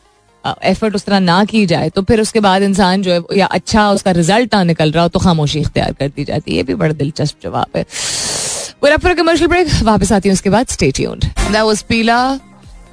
एफर्ट 0.64 0.94
उस 0.94 1.04
तरह 1.04 1.20
ना 1.20 1.44
की 1.44 1.64
जाए 1.66 1.88
तो 1.90 2.02
फिर 2.02 2.20
उसके 2.20 2.40
बाद 2.40 2.62
इंसान 2.62 3.02
जो 3.02 3.12
है, 3.12 3.20
या 3.36 3.46
अच्छा 3.46 3.90
उसका 3.92 4.10
रिज़ल्ट 4.10 4.54
ना 4.54 4.62
निकल 4.64 4.92
रहा 4.92 5.02
हो 5.02 5.08
तो 5.08 5.18
खामोशी 5.18 5.58
इख्तियार 5.60 5.92
कर 5.92 6.08
दी 6.08 6.24
जाती 6.24 6.50
है। 6.50 6.56
ये 6.56 6.62
भी 6.62 6.74
बड़ा 6.74 6.92
दिलचस्प 6.92 7.36
जवाब 7.42 7.76
है। 7.76 7.84
A 8.82 8.98
commercial 9.18 9.48
break. 9.52 9.82
वापस 9.84 10.12
आती 10.12 10.28
हूँ 10.28 10.34
उसके 10.34 10.50
बाद। 10.50 10.66
Stay 10.66 10.90
tuned. 10.98 11.24
That 11.52 11.64
was 11.70 11.82
पीला 11.82 12.18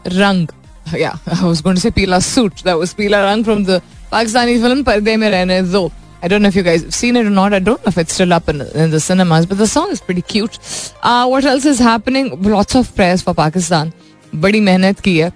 रंग 0.08 0.48
yeah, 0.94 1.18
I 1.34 1.44
was 1.44 1.62
going 1.62 1.76
to 1.76 1.82
say 1.82 1.92
पीला 1.92 2.20
suit 2.20 2.64
that 2.64 2.78
was 2.82 2.94
पीला 2.94 3.20
रंग 3.32 3.46
from 3.46 3.64
the 3.70 3.80
Pakistani 4.14 4.58
film 4.64 4.84
पर्दे 4.86 5.16
में 5.18 5.30
रहने 5.30 5.62
दो 5.62 5.92
I 6.25 6.29
don't 6.29 6.43
know 6.43 6.49
if 6.49 6.57
you 6.57 6.63
guys 6.63 6.83
have 6.83 6.95
seen 6.95 7.17
it 7.17 7.27
or 7.27 7.31
not. 7.31 7.55
I 7.55 7.59
don't 7.59 7.85
know 7.85 7.89
if 7.89 7.97
it's 7.97 8.13
still 8.13 8.33
up 8.33 8.49
in, 8.49 8.61
in 8.61 8.91
the 8.91 9.01
cinemas, 9.01 9.47
but 9.47 9.59
the 9.59 9.67
song 9.67 9.91
is 9.91 10.01
pretty 10.01 10.23
cute. 10.23 10.59
Uh, 11.03 11.27
what 11.27 11.45
else 11.45 11.65
is 11.65 11.79
happening? 11.79 12.43
Lots 12.43 12.75
of 12.75 12.95
prayers 12.95 13.23
for 13.23 13.35
Pakistan. 13.35 13.93
बड़ी 14.35 14.61
मेहनत 14.61 15.01
की 15.01 15.17
है 15.19 15.33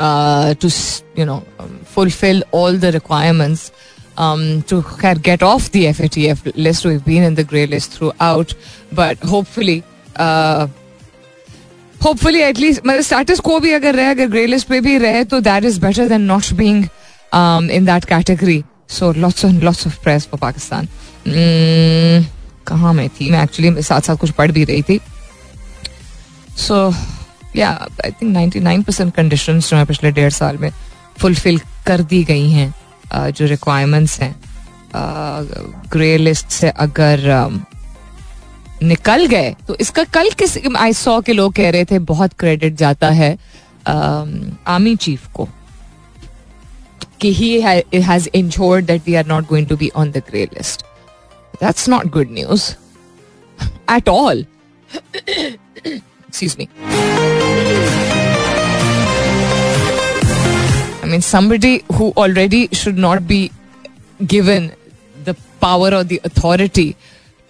uh, 0.00 0.54
to 0.54 0.70
you 1.16 1.24
know 1.24 1.42
um, 1.58 1.78
fulfill 1.84 2.42
all 2.50 2.72
the 2.72 2.92
requirements 2.92 3.70
um, 4.18 4.62
to 4.62 4.82
get 5.22 5.42
off 5.42 5.70
the 5.70 5.84
FATF 5.86 6.52
list. 6.56 6.84
We've 6.84 7.04
been 7.04 7.22
in 7.22 7.34
the 7.34 7.44
grey 7.44 7.66
list 7.66 7.92
throughout, 7.92 8.54
but 8.92 9.18
hopefully. 9.18 9.82
Uh, 10.16 10.68
hopefully 12.00 12.42
at 12.42 12.58
least 12.58 12.82
मतलब 12.84 13.02
status 13.02 13.40
quo 13.40 13.60
भी 13.60 13.72
अगर 13.72 13.94
रहे 13.94 14.10
अगर 14.10 14.26
grey 14.28 14.46
list 14.46 14.68
पे 14.68 14.80
भी 14.80 14.96
रहे 14.98 15.24
तो 15.24 15.40
that 15.40 15.64
is 15.64 15.78
better 15.78 16.08
than 16.08 16.20
not 16.20 16.52
being 16.54 16.84
in 17.70 17.84
that 17.84 18.04
category 18.04 18.62
So 18.89 19.11
lots 19.13 19.45
of 19.45 19.53
lots 19.63 19.87
of 19.87 20.01
press 20.03 20.25
for 20.25 20.39
Pakistan 20.39 20.87
कहाँ 22.67 22.93
मैं 22.93 23.07
थी? 23.09 23.29
मैं 23.31 23.43
एक्चुअली 23.43 23.81
साथ 23.83 24.01
साथ 24.01 24.15
कुछ 24.15 24.31
पढ़ 24.31 24.51
भी 24.51 24.63
रही 24.63 24.81
थी। 24.81 24.99
So 26.57 26.93
yeah 27.55 27.69
I 28.05 28.11
think 28.11 28.31
ninety 28.31 28.59
nine 28.59 28.81
percent 28.83 29.13
condition 29.15 29.59
जो 29.59 29.77
है 29.77 29.85
पिछले 29.85 30.11
डेढ़ 30.11 30.31
साल 30.31 30.57
में 30.57 30.71
फुलफिल 31.17 31.59
कर 31.87 32.01
दी 32.03 32.23
गई 32.23 32.49
हैं 32.49 33.31
जो 33.31 33.45
रिक्वायरमेंट्स 33.45 34.19
हैं। 34.21 34.35
ग्रे 35.91 36.17
लिस्ट 36.17 36.49
से 36.49 36.69
अगर 36.69 37.19
निकल 38.83 39.25
गए 39.25 39.55
तो 39.67 39.75
इसका 39.75 40.03
कल 40.13 40.29
किस 40.39 40.57
आई 40.77 40.93
सौ 40.93 41.19
के 41.21 41.33
लोग 41.33 41.53
कह 41.53 41.69
रहे 41.69 41.85
थे, 41.85 41.99
बहुत 42.01 42.33
क्रेडिट 42.39 42.75
जाता 42.75 43.09
है 43.11 43.37
आर्मी 43.87 44.95
चीफ 44.97 45.27
को। 45.33 45.47
कि 47.20 47.32
he 47.34 47.60
has 47.60 48.28
ensured 48.34 48.86
that 48.86 49.02
we 49.06 49.14
are 49.14 49.26
not 49.26 49.46
going 49.48 49.66
to 49.68 49.78
on 49.96 50.10
the 50.10 50.22
grey 50.30 50.44
list 50.54 50.82
that's 51.62 51.88
not 51.88 52.06
good 52.18 52.32
news 52.32 52.74
at 53.96 54.08
all 54.08 54.44
Excuse 56.34 56.58
me. 56.58 56.68
I 61.02 61.06
mean, 61.06 61.20
somebody 61.20 61.84
who 61.92 62.12
already 62.16 62.66
should 62.72 62.98
not 62.98 63.28
be 63.28 63.52
given 64.26 64.72
the 65.24 65.36
power 65.60 65.94
or 65.94 66.02
the 66.02 66.20
authority 66.24 66.96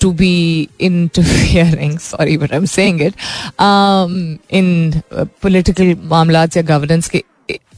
to 0.01 0.13
be 0.13 0.69
interfering, 0.79 1.99
sorry, 1.99 2.37
but 2.37 2.53
I'm 2.53 2.67
saying 2.67 3.01
it, 3.01 3.15
um, 3.59 4.39
in 4.51 5.03
uh, 5.11 5.25
political 5.41 5.95
मामलात 6.13 6.57
या 6.57 6.63
governance 6.63 7.09
के 7.09 7.25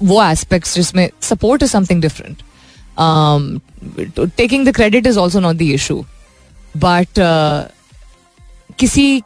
वो 0.04 0.24
aspect 0.24 0.74
जिसमें 0.74 1.10
support 1.22 1.64
is 1.64 1.72
something 1.72 2.02
different 2.02 2.38
taking 4.38 4.68
the 4.68 4.76
credit 4.76 5.08
is 5.08 5.20
also 5.20 5.40
not 5.40 5.56
the 5.56 5.62
issue 5.62 6.06
but 6.78 7.08
किसी 8.80 9.24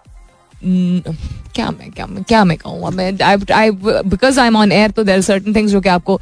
क्या 0.64 1.70
मैं 1.72 1.92
क्या 1.92 2.06
मैं 2.06 2.24
क्या 2.24 2.44
मैं 2.46 2.58
कहूँगा 2.58 2.90
because 4.02 4.40
I 4.40 4.48
am 4.48 4.58
on 4.58 4.72
air 4.72 4.92
तो 4.92 5.04
देर 5.04 5.22
सर्टन 5.22 5.56
थिंग्स 5.56 5.72
जो 5.72 5.82
कि 5.82 5.90
आपको 5.90 6.22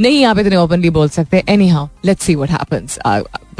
नहीं 0.00 0.24
आप 0.24 0.38
इतने 0.38 0.56
ओपनली 0.56 0.90
बोल 0.90 1.08
सकते 1.08 1.42
anyhow 1.68 1.88
let's 2.04 2.24
see 2.24 2.34
what 2.34 2.50
happens 2.50 2.98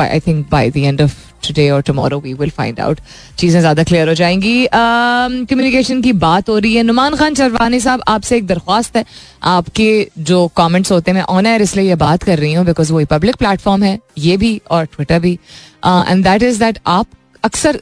I 0.01 0.21
think 0.21 0.47
the 0.55 0.77
end 0.77 1.01
of 1.03 1.15
today 1.47 1.69
or 1.71 1.83
tomorrow 1.83 2.19
we 2.21 2.33
will 2.35 2.51
find 2.51 2.81
out 2.81 3.01
चीज़ें 3.39 3.61
ज़्यादा 3.61 3.83
क्लियर 3.85 4.09
हो 4.09 4.15
जाएँगी. 4.15 4.67
कम्युनिकेशन 4.73 5.97
um, 5.97 6.03
की 6.05 6.13
बात 6.15 6.49
हो 6.49 6.59
रही 6.59 6.75
है. 6.75 6.83
नुमान 6.83 7.15
खान 7.17 7.35
चरवानी 7.35 7.81
साहब 7.81 8.03
आपसे 8.09 8.37
एक 8.37 8.47
दरख्वास्त 8.47 8.97
है. 8.97 9.05
आपके 9.43 10.07
जो 10.19 10.47
कमेंट्स 10.57 10.93
होते 10.93 11.11
हैं 11.11 11.17
मैं 11.19 11.25
ऑन 11.37 11.47
एयर 11.47 11.63
इसलिए 11.63 11.89
ये 11.89 11.95
बात 11.95 12.23
कर 12.23 12.39
रही 12.39 12.53
हूँ 12.53 12.65
बिकॉज़ 12.67 12.93
वही 12.93 13.05
पब्लिक 13.05 13.37
प्लेटफॉर्म 13.37 13.83
है. 13.83 13.99
ये 14.19 14.37
भी 14.37 14.61
और 14.71 14.85
ट्विटर 14.85 15.19
भी. 15.21 15.39
एंड 15.87 16.25
दैट 16.25 16.43
इज़ 16.43 16.59
दैट 16.65 16.79
आप 16.87 17.07
अक्सर 17.45 17.81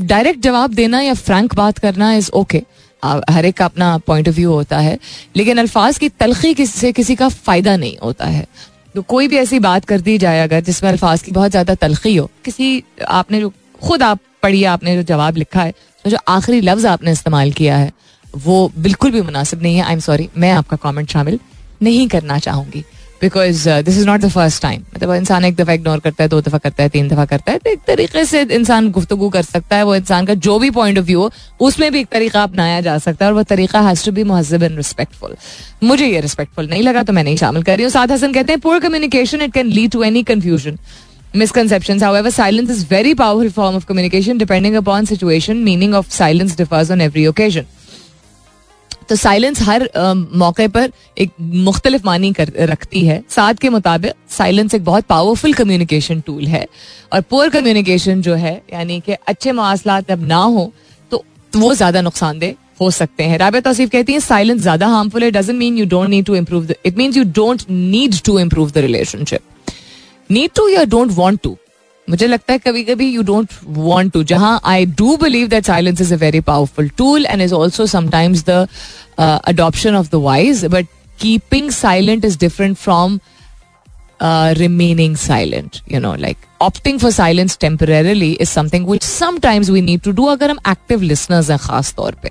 डायरेक्ट 0.00 0.40
जवाब 0.42 0.74
देना 0.74 1.00
या 1.00 1.14
फ्रैंक 1.14 1.54
बात 1.54 1.78
करना 1.78 2.12
इज़ 2.14 2.30
ओके 2.34 2.62
हर 3.04 3.44
एक 3.44 3.56
का 3.56 3.64
अपना 3.64 3.96
पॉइंट 4.06 4.28
ऑफ़ 4.28 4.34
व्यू 4.36 4.52
होता 4.52 4.78
है, 4.78 4.98
लेकिन 5.36 5.58
अल्फाज 5.58 5.98
की 5.98 6.08
तलखी 6.10 6.54
किस 6.54 6.74
से 6.74 6.92
किसी 6.92 7.14
का 7.14 7.28
फ़ायदा 7.30 7.76
नहीं 7.76 7.96
होता 8.02 8.26
है। 8.26 8.46
तो 8.94 9.02
कोई 9.04 9.28
भी 9.28 9.36
ऐसी 9.36 9.58
बात 9.60 9.84
कर 9.84 10.00
दी 10.00 10.16
जाए 10.18 10.40
अगर 10.40 10.60
जिसमें 10.62 10.90
अल्फाज 10.90 11.22
की 11.22 11.32
बहुत 11.32 11.50
ज़्यादा 11.50 11.74
तलखी 11.76 12.14
हो, 12.16 12.28
किसी 12.44 12.82
आपने 13.10 13.40
जो, 13.40 13.52
खुद 13.82 14.02
आप 14.02 14.20
पढ़िए, 14.42 14.64
आपने 14.66 14.94
जो 14.96 15.02
जवाब 15.04 15.36
लिखा 15.36 15.62
है 15.62 15.72
तो 16.04 16.10
जो 16.10 16.16
आखिरी 16.28 16.60
लफ्ज 16.60 16.86
आपने 16.86 17.12
इस्तेमाल 17.12 17.52
किया 17.52 17.76
है, 17.76 17.92
वो 18.26 18.70
बिल्कुल 18.78 19.10
भी 19.10 19.22
मुनासिब 19.22 19.62
नहीं 19.62 19.76
है। 19.76 19.82
आई 19.82 19.92
एम 19.92 20.00
सॉरी 20.00 20.28
मैं 20.36 20.50
आपका 20.52 20.76
कॉमेंट 20.78 21.10
शामिल 21.10 21.38
नहीं 21.82 22.06
करना 22.08 22.38
चाहूँगी। 22.38 22.84
Because 23.24 23.68
this 23.84 23.98
is 23.98 24.06
not 24.06 24.20
the 24.20 24.28
first 24.30 24.62
time 24.62 24.82
मतलब 24.94 25.14
इंसान 25.14 25.44
एक 25.44 25.56
दफ़ा 25.56 25.72
इग्नोर 25.72 26.00
करता 26.00 26.24
है 26.24 26.28
दो 26.28 26.40
दफ़ा 26.40 26.58
करता 26.58 26.82
है 26.82 26.88
तीन 26.88 27.08
दफ़ा 27.08 27.24
करता 27.26 27.52
है 27.52 27.58
तो 27.58 27.70
एक 27.70 27.80
तरीके 27.86 28.24
से 28.24 28.42
इंसान 28.52 28.90
गुफ्तगु 28.90 29.28
कर 29.28 29.42
सकता 29.44 29.76
है 29.76 29.84
वो 29.84 29.94
इंसान 29.96 30.26
का 30.26 30.34
जो 30.46 30.58
भी 30.58 30.70
पॉइंट 30.72 30.98
ऑफ़ 30.98 31.06
व्यू 31.06 31.20
हो 31.20 31.30
उसमें 31.60 31.90
भी 31.92 32.00
एक 32.00 32.08
तरीका 32.12 32.42
अपनाया 32.42 32.80
जा 32.80 32.98
सकता 32.98 33.24
है 33.24 33.30
और 33.30 33.36
वो 33.36 33.42
तरीका 33.54 33.80
हैज़ 33.88 34.04
टू 34.04 34.12
बी 34.12 34.24
महजब 34.24 34.62
एंड 34.62 34.76
रिस्पेक्टफुल 34.76 35.36
मुझे 35.84 36.06
ये 36.06 36.20
रिस्पेक्टफुल 36.20 36.68
नहीं 36.68 36.82
लगा 36.82 37.02
तो 37.02 37.12
मैं 37.12 37.24
नहीं 37.24 37.36
शामिल 37.36 37.62
कर 37.62 37.76
रही 37.76 37.84
हूँ 37.84 37.92
साथ 37.92 38.12
हसन 38.12 38.32
कहते 38.32 38.52
हैं 38.52 38.60
poor 38.60 38.80
communication 38.80 39.42
it 39.42 39.52
can 39.54 39.66
lead 39.70 39.90
to 39.90 40.02
any 40.02 40.22
confusion 40.32 40.78
misconceptions. 41.34 42.00
However, 42.00 42.30
silence 42.30 42.70
is 42.70 42.84
very 42.84 43.14
powerful 43.14 43.50
form 43.50 43.74
of 43.74 43.86
communication 43.86 44.38
depending 44.38 44.76
upon 44.76 45.06
situation. 45.06 45.64
Meaning 45.64 45.94
of 45.94 46.06
differs 46.56 46.90
on 46.90 47.00
every 47.00 47.24
occasion. 47.26 47.66
तो 49.04 49.16
साइलेंस 49.16 49.60
हर 49.62 49.88
मौके 50.34 50.66
पर 50.68 50.90
एक 51.18 51.30
मुख्तलिफ़ 51.40 52.02
मानी 52.06 52.32
कर, 52.32 52.52
रखती 52.60 53.04
है। 53.06 53.22
साथ 53.30 53.54
के 53.54 53.68
मुताबिक 53.70 54.12
साइलेंस 54.30 54.74
एक 54.74 54.84
बहुत 54.84 55.04
पावरफुल 55.06 55.52
कम्युनिकेशन 55.54 56.20
टूल 56.20 56.46
है। 56.46 56.66
और 57.12 57.20
पुअर 57.22 57.48
कम्युनिकेशन 57.50 58.22
जो 58.22 58.34
है, 58.34 58.60
यानी 58.72 59.00
कि 59.00 59.12
अच्छे 59.12 59.52
मवासलात 59.52 60.10
अब 60.10 60.26
ना 60.26 60.36
हो 60.36 60.72
तो 61.12 61.24
वो 61.52 61.72
ज़्यादा 61.74 62.00
नुकसानदेह 62.00 62.54
हो 62.80 62.90
सकते 62.92 63.24
हैं। 63.24 63.38
राबिया 63.38 63.60
तौसीफ 63.62 63.90
कहती 63.90 64.12
है 64.12 64.20
साइलेंस 64.20 64.60
ज़्यादा 64.60 64.86
हार्मफुल 64.88 65.22
है 65.22 65.30
doesn't 65.30 65.58
mean 65.58 65.78
you 65.78 65.86
don't 65.86 66.08
need 66.10 66.24
to 66.24 66.34
improve 66.36 66.70
it 66.86 66.96
mean 66.96 67.12
you 67.16 67.24
don't 67.34 67.62
need 67.70 68.20
to 68.24 68.38
improve 68.38 68.70
the 68.70 68.78
relationship 68.78 69.72
need 70.30 70.50
to 70.56 70.68
या 70.68 70.84
डोंट 70.86 71.10
वॉन्ट 71.12 71.40
टू 71.42 71.56
मुझे 72.10 72.26
लगता 72.26 72.52
है 72.52 72.58
कभी 72.58 72.82
कभी 72.84 73.08
यू 73.10 73.22
डोंट 73.22 73.52
वॉन्ट 73.64 74.12
टू 74.12 74.22
जहाँ 74.24 74.60
I 74.64 74.86
do 74.86 75.16
believe 75.16 75.48
that 75.48 75.66
silence 75.66 76.00
is 76.00 76.14
a 76.14 76.16
very 76.16 76.40
powerful 76.40 76.88
tool 76.88 77.26
and 77.26 77.42
is 77.42 77.54
also 77.54 77.86
sometimes 77.86 78.44
the 78.48 78.68
adoption 79.20 79.94
of 79.94 80.10
the 80.12 80.14
wise 80.14 80.64
but 80.64 80.86
keeping 81.20 81.70
silent 81.70 82.24
is 82.24 82.38
different 82.38 82.76
from 82.76 83.18
remaining 84.56 85.14
silent, 85.20 85.78
you 85.92 85.98
know, 86.02 86.12
like 86.20 86.44
opting 86.66 86.98
for 87.00 87.10
silence 87.16 87.56
temporarily 87.64 88.28
is 88.44 88.52
something 88.58 88.86
which 88.90 89.06
sometimes 89.08 89.70
we 89.74 89.82
need 89.88 90.02
to 90.06 90.12
do 90.20 90.28
अगर 90.28 90.50
हम 90.50 90.58
active 90.68 91.02
listeners 91.10 91.50
हैं 91.50 91.58
खास 91.58 91.92
तौर 91.96 92.16
पे। 92.22 92.30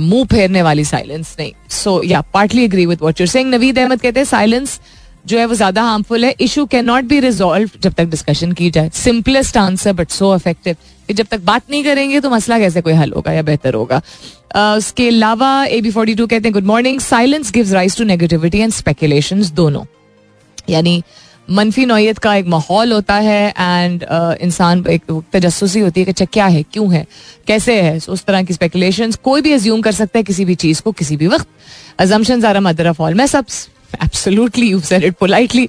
मुँह 0.00 0.24
फेरने 0.24 0.62
वाली 0.62 0.84
silence 0.84 1.34
नहीं। 1.38 1.52
So 1.70 2.02
yeah 2.04 2.20
partly 2.34 2.64
agree 2.64 2.86
with 2.86 2.98
what 3.02 3.20
you're 3.20 3.28
saying 3.28 3.50
Naveed 3.54 3.78
Ahmed 3.78 4.00
कहते 4.00 4.20
हैं 4.20 4.24
साइलेंस 4.24 4.78
जो 5.26 5.38
है 5.38 5.46
वो 5.46 5.54
ज़्यादा 5.54 5.82
हार्मफुल 5.82 6.24
है. 6.24 6.34
Issue 6.40 6.66
can 6.66 6.84
not 6.84 7.04
be 7.04 7.20
resolve 7.20 7.70
जब 7.82 7.92
तक 7.92 8.04
डिस्कशन 8.04 8.52
की 8.52 8.70
जाए. 8.70 8.90
Simplest 8.94 9.56
answer 9.56 9.92
but 9.92 10.10
so 10.10 10.34
effective 10.36 10.76
कि 11.08 11.14
जब 11.14 11.26
तक 11.26 11.40
बात 11.40 11.62
नहीं 11.70 11.84
करेंगे 11.84 12.20
तो 12.20 12.30
मसला 12.30 12.58
कैसे 12.58 12.80
कोई 12.80 12.92
हल 12.92 13.12
होगा 13.12 13.32
या 13.32 13.42
बेहतर 13.42 13.74
होगा? 13.74 14.02
uh, 14.56 14.78
उसके 14.78 15.08
अलावा 15.08 15.64
ए 15.64 15.80
बी 15.80 15.90
फोर्टी 15.90 16.14
टू 16.14 16.26
कहते 16.26 16.48
हैं 16.48 16.52
good 16.52 16.64
morning 16.64 17.00
silence 17.00 17.52
gives 17.52 17.72
rise 17.72 17.96
to 17.98 18.04
negativity 18.04 18.58
and 18.58 18.72
speculation 18.72 19.42
दोनों. 19.54 19.84
यानी 20.70 21.02
मनफी 21.50 21.84
नौत 21.84 22.18
का 22.18 22.34
एक 22.34 22.46
माहौल 22.46 22.92
होता 22.92 23.14
है 23.14 23.54
एंड 23.58 24.04
uh, 24.04 24.36
इंसान 24.42 24.84
एक 24.90 25.22
तजस्सी 25.32 25.80
होती 25.80 26.00
है 26.00 26.04
कि 26.04 26.10
अच्छा 26.10 26.24
क्या 26.24 26.46
है? 26.46 26.62
क्यों 26.62 26.94
है? 26.94 27.06
कैसे 27.46 27.80
है? 27.82 27.98
so, 28.00 28.08
उस 28.08 28.24
तरह 28.24 28.42
की 28.42 28.54
स्पेकुलेशन 28.54 29.12
कोई 29.12 29.40
भी 29.40 29.52
एज्यूम 29.52 29.80
कर 29.80 29.92
सकता 29.92 30.18
है 30.18 30.22
किसी 30.22 30.44
भी 30.44 30.54
चीज़ 30.54 30.82
को 30.82 30.92
किसी 30.92 31.16
भी 31.16 31.26
वक्त. 31.26 31.46
अजम्पन 31.98 32.44
आर 32.44 32.60
मदर 32.60 32.88
ऑफ़ 32.88 33.02
ऑल 33.02 33.14
मैं 33.14 33.26
सब 33.26 33.44
absolutely 33.94 34.68
you 34.68 34.80
said 34.82 35.04
it 35.04 35.14
politely 35.16 35.68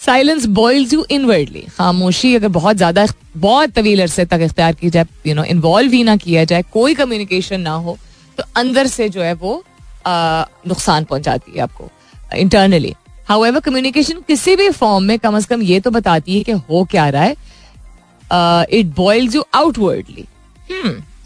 silence 0.00 0.46
boils 0.54 0.92
you 0.92 1.04
inwardly 1.10 1.64
खामोशी 1.76 2.34
अगर 2.34 2.48
बहुत 2.50 2.76
ज़्यादा, 2.76 3.06
बहुत 3.36 3.70
तवील 3.70 4.02
अरसे 4.02 4.24
तक 4.24 4.40
इख्तियार 4.42 4.74
की 4.74 4.90
जाए 4.90 5.06
यू 5.26 5.34
नो 5.34 5.44
इन्वॉल्व 5.44 5.92
ही 5.92 6.02
ना 6.04 6.16
किया 6.16 6.44
जाए, 6.44 6.62
कोई 6.72 6.94
कम्युनिकेशन 6.94 7.60
ना 7.60 7.72
हो 7.72 7.96
तो 8.38 8.44
अंदर 8.56 8.86
से 8.86 9.08
जो 9.08 9.22
है 9.22 9.32
वो 9.34 9.62
नुकसान 10.06 11.04
पहुंचाती 11.04 11.52
है 11.52 11.62
आपको 11.62 11.90
इंटरनली 12.36 12.94
हाउ 13.28 13.44
एवर 13.44 13.60
कम्युनिकेशन 13.60 14.20
किसी 14.28 14.56
भी 14.56 14.68
फॉर्म 14.70 15.04
में 15.04 15.18
कम 15.18 15.36
अज 15.36 15.46
कम 15.46 15.62
ये 15.62 15.80
तो 15.80 15.90
बताती 15.90 16.36
है 16.36 16.42
कि 16.42 16.52
हो 16.70 16.84
क्या 16.90 17.08
रहा 17.08 17.22
है 17.22 18.66
इट 18.78 18.94
बॉइल्स 18.96 19.34
यू 19.34 19.44
आउटवर्डली 19.54 20.24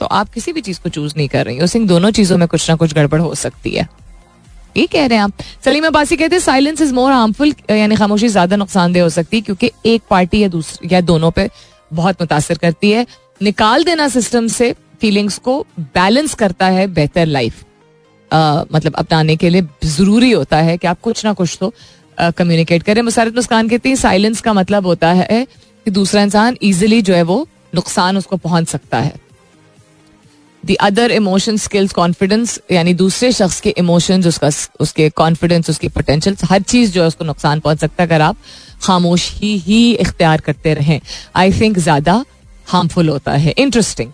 तो 0.01 0.07
आप 0.07 0.29
किसी 0.31 0.53
भी 0.53 0.61
चीज़ 0.61 0.81
को 0.83 0.89
चूज़ 0.89 1.13
नहीं 1.17 1.29
कर 1.29 1.45
रही 1.47 1.59
हो 1.59 1.67
सिंह 1.67 1.87
दोनों 1.89 2.11
चीज़ों 2.11 2.39
में 2.39 2.47
कुछ 2.49 2.69
ना 2.71 2.77
कुछ 2.77 2.95
गड़बड़ 2.95 3.21
हो 3.21 3.35
सकती 3.35 3.71
है। 3.71 3.87
ये 4.77 4.87
कह 4.87 5.07
रहे 5.07 5.19
हैं 5.19 5.25
आप। 5.25 5.33
सलीम 5.65 5.87
अब्बासी 5.87 6.17
कहते 6.17 6.37
हैं 6.37 6.43
साइलेंस 6.43 6.81
इज़ 6.81 6.93
मोर 6.95 7.13
हार्मफुल 7.13 7.55
यानी 7.71 7.97
खामोशी 7.97 8.29
ज़्यादा 8.29 8.57
नुकसानदेह 8.57 9.03
हो 9.03 9.09
सकती 9.11 9.37
है, 9.37 9.43
क्योंकि 9.43 9.71
एक 9.87 10.03
पार्टी 10.11 10.43
या 10.43 10.49
दूसरी 10.49 10.95
या 10.95 11.01
दोनों 11.03 11.31
पे 11.31 11.49
बहुत 11.91 12.21
मुतासर 12.21 12.59
करती 12.59 12.91
है। 12.91 13.07
निकाल 13.41 13.85
देना 13.85 14.09
सिस्टम 14.11 14.47
से 14.49 14.75
फीलिंग्स 15.01 15.39
को 15.39 15.61
बैलेंस 15.79 16.35
करता 16.35 16.67
है 16.69 16.87
बेहतर 16.91 17.27
लाइफ 17.29 17.65
मतलब 18.31 18.95
अपनाने 18.97 19.37
के 19.37 19.49
लिए 19.51 19.63
ज़रूरी 19.87 20.31
होता 20.31 20.57
है 20.59 20.77
कि 20.79 20.87
आप 20.87 21.01
कुछ 21.01 21.25
ना 21.25 21.33
कुछ 21.33 21.57
तो 21.61 21.73
कम्युनिकेट 22.19 22.83
करें। 22.83 23.01
मुसारत 23.03 23.35
मुस्कान 23.37 23.69
कहती 23.69 23.89
है 23.89 23.97
साइलेंस 23.97 24.41
का 24.41 24.53
मतलब 24.53 24.87
होता 24.87 25.13
है 25.13 25.45
कि 25.87 25.91
दूसरा 25.91 26.23
इंसान 26.23 26.57
इजिली 26.63 27.01
जो 27.03 27.15
है 27.15 27.23
वो 27.25 27.47
नुकसान 27.75 28.17
उसको 28.17 28.37
पहुँच 28.39 28.69
सकता 28.69 29.01
है। 29.01 29.15
The 30.65 30.75
other 30.83 31.11
emotion 31.11 31.57
skills 31.57 31.93
confidence 31.93 32.59
यानी 32.73 32.95
दूसरे 32.95 33.31
शख्स 33.33 33.61
के 33.61 33.71
इमोशंस 33.79 34.27
उसका, 34.27 34.51
उसके 34.81 35.09
कॉन्फिडेंस 35.11 35.71
उसकी 35.71 35.89
पोटेंशियल 35.89 36.37
हर 36.51 36.63
चीज़ 36.63 36.93
जो 36.93 37.01
है 37.03 37.07
उसको 37.09 37.25
नुकसान 37.25 37.61
पहुँच 37.61 37.81
सकता 37.81 38.03
है 38.03 38.09
अगर 38.09 38.21
आप 38.23 38.37
खामोश 38.83 39.31
ही 39.35 39.81
इख्तियार 39.95 40.41
करते 40.41 40.75
रहें। 40.75 41.01
आई 41.37 41.53
थिंक 41.53 41.79
ज़्यादा 41.79 42.25
हार्मफुल 42.67 43.09
होता 43.09 43.33
है। 43.33 43.55
इंटरेस्टिंग 43.59 44.11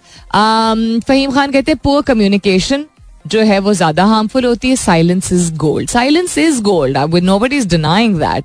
फहीम 1.03 1.31
खान 1.33 1.53
कहते 1.53 1.73
हैं 1.73 1.79
पुअर 1.85 2.03
कम्युनिकेशन 2.05 2.85
जो 3.27 3.41
है 3.43 3.59
वो 3.59 3.73
ज़्यादा 3.75 4.05
हार्मफुल 4.07 4.45
होती 4.45 4.69
है। 4.69 4.77
Silence 4.77 5.33
is 5.33 5.53
gold 5.57 5.89
silence 5.91 6.37
is 6.39 6.61
gold 6.63 6.99
no 7.15 7.39
but 7.39 7.53
is 7.53 7.69
denying 7.69 8.17
that 8.19 8.45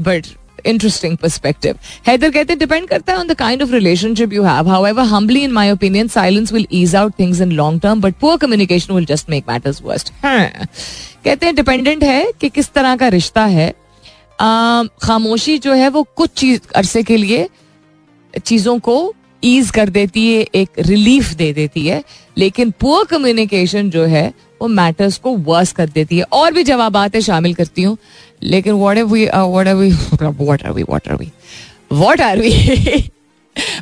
but 0.00 0.26
interesting 0.64 1.16
perspective 1.16 1.78
Haider 2.08 2.30
कहते 2.30 2.52
हैं 2.52 2.58
डिपेंड 2.58 2.88
करता 2.88 3.12
है 3.12 3.18
on 3.18 3.26
the 3.28 3.34
kind 3.38 3.62
of 3.62 3.72
relationship 3.72 4.32
you 4.32 4.42
have 4.42 4.68
however 4.68 5.04
humbly 5.06 5.42
in 5.44 5.52
my 5.52 5.70
opinion 5.72 6.08
silence 6.08 6.52
will 6.52 6.66
ease 6.72 6.96
out 6.96 7.18
things 7.18 7.40
in 7.40 7.52
long 7.52 7.80
term 7.82 8.00
but 8.00 8.14
poor 8.20 8.36
communication 8.36 8.94
will 8.94 9.06
just 9.06 9.30
make 9.30 9.44
matters 9.48 9.82
worst 9.82 10.12
कहते 10.24 11.46
हैं 11.46 11.54
dependent 11.54 12.04
है 12.04 12.32
कि 12.40 12.48
किस 12.48 12.72
तरह 12.72 12.96
का 12.96 13.08
रिश्ता 13.08 13.44
है। 13.46 13.70
खामोशी 15.02 15.56
जो 15.58 15.72
है 15.74 15.88
वो 15.88 16.02
कुछ 16.16 16.30
चीज़, 16.30 16.60
अरसे 16.76 17.02
के 17.02 17.16
लिए 17.16 17.48
चीज़ों 18.36 18.78
को 18.78 19.14
ईज 19.44 19.70
कर 19.70 19.88
देती 19.88 20.26
है, 20.26 20.40
एक 20.54 20.68
रिलीफ 20.78 21.32
दे 21.34 21.52
देती 21.52 21.86
है, 21.86 22.02
लेकिन 22.38 22.70
पुअर 22.80 23.04
कम्युनिकेशन 23.04 23.90
जो 23.90 24.04
है 24.04 24.32
वो 24.62 24.68
मैटर्स 24.68 25.16
को 25.18 25.34
वर्स 25.36 25.72
कर 25.72 25.88
देती 25.88 26.18
है. 26.18 26.22
और 26.22 26.52
भी 26.52 26.62
जवाब 26.62 26.96
आते 26.96 27.20
शामिल 27.20 27.54
करती 27.54 27.82
हूँ। 27.82 27.96
लेकिन 28.42 28.72
whatever 28.98 29.12
we 29.12 29.26
what 29.26 29.68
are 29.68 29.74
we 29.74 29.90
what 29.90 30.62
are 30.64 30.72
we 30.72 30.82
what 30.82 31.08
are 31.08 31.16
we 31.16 31.30
what 31.92 32.20
are 32.20 32.40
we 32.40 33.10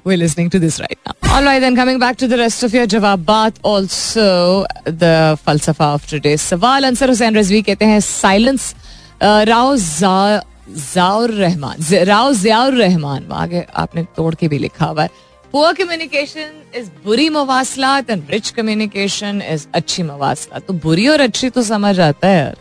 we're 0.04 0.16
listening 0.16 0.48
to 0.50 0.58
this 0.58 0.80
right 0.80 0.98
now. 1.06 1.12
All 1.30 1.44
right, 1.44 1.60
then 1.60 1.76
coming 1.76 1.98
back 1.98 2.16
to 2.16 2.26
the 2.26 2.38
rest 2.38 2.62
of 2.62 2.72
your 2.72 2.86
jawabat, 2.86 3.58
also 3.62 4.64
the 4.84 5.38
falsafa 5.46 5.88
of 5.94 6.06
today's 6.06 6.42
सवाल 6.42 6.84
अंसर 6.84 7.08
हुसैन 7.08 7.36
रजवी 7.36 7.62
कहते 7.62 7.84
हैं 7.84 8.00
silence 8.00 8.74
Rao 9.22 9.76
Ziaur 9.76 11.30
Rahman 11.30 11.82
Rao 12.06 12.32
Ziaur 12.34 12.74
Rahman 12.74 13.28
आगे 13.32 13.64
आपने 13.82 14.02
तोड़ 14.16 14.34
के 14.34 14.48
भी 14.48 14.58
लिखा 14.58 14.86
हुआ 14.86 15.02
है 15.02 15.10
पुअर 15.52 15.74
कम्युनिकेशन 15.74 16.50
इज़ 16.78 16.88
बुरी 17.04 17.28
मवासलात 17.28 18.10
एंड 18.10 18.30
रिच 18.30 18.50
कम्युनिकेशन 18.56 19.42
इज़ 19.50 19.66
अच्छी 19.74 20.02
मवासलात 20.02 20.66
तो 20.66 20.72
बुरी 20.84 21.06
और 21.08 21.20
अच्छी 21.20 21.50
तो 21.50 21.62
समझ 21.62 21.98
आता 22.00 22.28
है 22.28 22.38
यार 22.38 22.56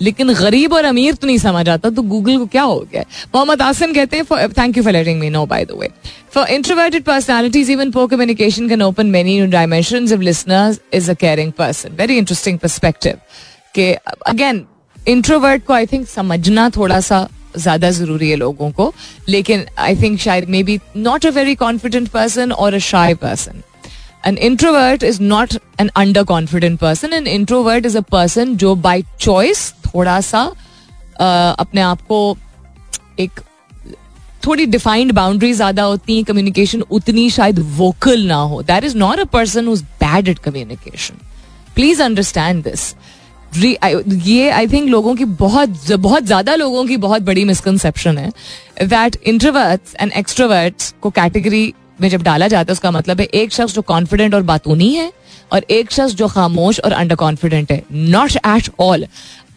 लेकिन 0.00 0.32
गरीब 0.34 0.72
और 0.72 0.84
अमीर 0.84 1.14
तो 1.14 1.26
नहीं 1.26 1.38
समझ 1.38 1.68
आता 1.68 1.90
तो 1.90 2.02
गूगल 2.02 2.38
को 2.38 2.46
क्या 2.46 2.62
हो 2.62 2.78
गया? 2.92 3.04
मोहम्मद 3.34 3.62
आसिम 3.62 3.92
कहते 3.92 4.16
हैं 4.16 4.48
thank 4.58 4.76
you 4.76 4.82
for 4.82 4.92
letting 4.92 5.20
me 5.20 5.30
know 5.30 5.44
by 5.46 5.64
the 5.64 5.78
way 5.80 5.88
for 6.34 6.48
introverted 6.48 7.04
personalities 7.04 7.70
even 7.70 7.90
poor 7.90 8.08
communication 8.08 8.68
can 8.68 8.82
open 8.82 9.06
many 9.06 9.36
new 9.40 9.50
dimension 9.50 10.12
of 10.14 10.20
listeners 10.20 10.80
is 10.94 11.10
a 11.10 11.14
caring 11.14 11.52
person 11.52 11.96
very 11.96 12.18
interesting 12.18 12.58
perspective 12.58 13.18
के 13.74 13.92
अगेन 14.26 14.64
इंट्रोवर्ट 15.08 15.64
को 15.64 15.72
I 15.72 15.86
think 15.86 16.08
समझना 16.08 16.68
थोड़ा 16.70 17.00
सा 17.00 17.28
ज़्यादा 17.56 17.90
ज़रूरी 17.90 18.30
है 18.30 18.36
लोगों 18.36 18.70
को, 18.70 18.92
लेकिन 19.28 19.64
आई 19.78 19.96
थिंक 19.96 20.18
शायद 20.20 20.48
maybe 20.62 20.78
not 20.96 21.26
a 21.26 21.30
very 21.30 21.54
confident 21.54 22.08
person 22.08 22.52
or 22.52 22.74
a 22.74 22.78
shy 22.78 23.14
person 23.14 23.62
an 24.26 24.38
introvert 24.38 25.02
is 25.02 25.22
not 25.22 25.54
an 25.80 25.90
under 25.96 26.22
confident 26.24 26.78
person 26.80 27.12
an 27.12 27.26
introvert 27.26 27.86
is 27.86 27.98
a 27.98 28.00
person 28.00 28.56
जो 28.56 28.74
बाई 28.74 29.04
चॉइस 29.20 29.72
थोड़ा 29.94 30.20
सा 30.20 30.44
uh, 30.48 31.60
अपने 31.60 31.80
आप 31.80 32.02
को 32.02 32.36
एक 33.20 33.40
थोड़ी 34.46 34.66
डिफाइंड 34.66 35.12
बाउंड्री 35.12 35.52
ज़्यादा 35.52 35.82
होती 35.82 36.16
है 36.16 36.22
कम्युनिकेशन 36.22 36.80
उतनी 36.90 37.28
शायद 37.30 37.58
वोकल 37.76 38.26
ना 38.26 38.36
हो। 38.36 38.62
That 38.62 38.84
is 38.84 38.96
not 38.96 39.18
a 39.18 39.24
person 39.24 39.66
whose 39.66 39.82
bad 40.00 40.28
at 40.28 40.38
communication 40.38 41.14
please 41.74 42.02
understand 42.02 42.64
this 42.64 42.94
ये 44.26 44.50
आई 44.50 44.66
थिंक 44.66 44.88
लोगों 44.88 45.14
की 45.14 45.24
बहुत 45.24 45.90
बहुत 45.90 46.24
ज़्यादा 46.24 46.54
लोगों 46.54 46.84
की 46.86 46.96
बहुत 46.96 47.22
बड़ी 47.22 47.44
मिसकनसेप्शन 47.44 48.18
है 48.18 48.30
दैट 48.82 49.16
इंट्रोवर्ट्स 49.24 49.94
एंड 50.00 50.12
एक्सट्रोवर्ट्स 50.12 50.94
को 51.00 51.10
कैटेगरी 51.10 51.72
में 52.00 52.08
जब 52.08 52.22
डाला 52.22 52.48
जाता 52.48 52.70
है, 52.70 52.72
उसका 52.72 52.90
मतलब 52.90 53.20
है 53.20 53.26
एक 53.34 53.52
शख्स 53.52 53.74
जो 53.74 53.82
कॉन्फिडेंट 53.82 54.34
और 54.34 54.42
बातूनी 54.42 54.92
है 54.94 55.12
और 55.52 55.64
एक 55.70 55.90
शख्स 55.92 56.14
जो 56.14 56.28
खामोश 56.28 56.80
और 56.80 56.92
अंडर 56.92 57.14
कॉन्फिडेंट 57.16 57.72
है 57.72 57.82
not 57.92 58.36
at 58.36 58.70
all 58.80 59.06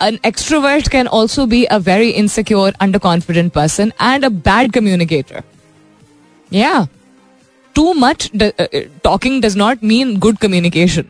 an 0.04 0.18
extrovert 0.26 0.90
can 0.92 1.08
also 1.20 1.46
be 1.46 1.64
a 1.64 1.78
very 1.88 2.10
insecure 2.10 2.74
under 2.82 3.00
confident 3.00 3.52
person 3.54 3.92
and 4.02 4.26
a 4.26 4.30
bad 4.30 4.72
communicator 4.72 5.44
या 6.52 6.88
too 7.76 7.94
much 7.94 8.30
talking 8.36 9.42
does 9.42 9.58
not 9.58 9.84
mean 9.84 10.18
good 10.20 10.38
communication 10.38 11.06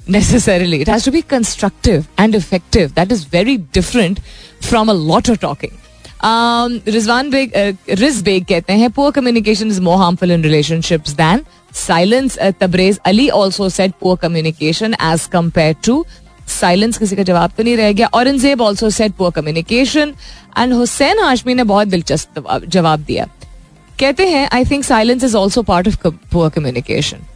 necessarily 0.00 0.76
it 0.80 0.88
has 0.88 1.04
to 1.04 1.10
be 1.12 1.20
constructive 1.30 2.04
and 2.20 2.34
effective 2.34 2.88
that 2.96 3.12
is 3.12 3.26
very 3.32 3.56
different 3.74 4.20
from 4.62 4.90
a 4.90 4.94
lot 4.94 5.30
of 5.30 5.38
talking 5.38 5.78
Rizwan 6.24 7.30
Baig 7.30 7.52
Riz 7.90 8.20
Baig 8.22 8.44
कहते 8.48 8.72
हैं 8.72 8.90
poor 8.90 9.10
communication 9.12 9.68
is 9.68 9.80
more 9.80 9.98
harmful 9.98 10.30
in 10.32 10.42
relationships 10.44 11.12
than 11.14 11.44
silence 11.74 12.38
Tabrez 12.60 12.98
Ali 13.06 13.28
also 13.30 13.68
said 13.68 13.92
poor 14.00 14.16
communication 14.22 14.94
as 15.02 15.26
compare 15.32 15.76
to 15.84 16.04
silence 16.48 16.98
किसी 16.98 17.16
का 17.16 17.22
जवाब 17.22 17.52
तो 17.56 17.62
नहीं 17.62 17.76
रह 17.76 17.92
गया। 17.92 18.06
और 18.06 18.20
Aurangzeb 18.20 18.60
also 18.60 18.90
said 18.90 19.12
poor 19.18 19.30
communication 19.32 20.14
and 20.58 20.72
Hussain 20.72 21.20
Hashmi 21.24 21.54
ने 21.54 21.64
बहुत 21.64 21.88
दिलचस्प 21.88 22.60
जवाब 22.68 23.00
दिया। 23.00 23.28
कहते 24.00 24.26
हैं 24.28 24.48
I 24.52 24.64
think 24.70 24.84
silence 24.84 25.24
is 25.24 25.36
also 25.36 25.62
part 25.62 25.88
of 25.88 26.08
poor 26.32 26.50
communication 26.50 27.26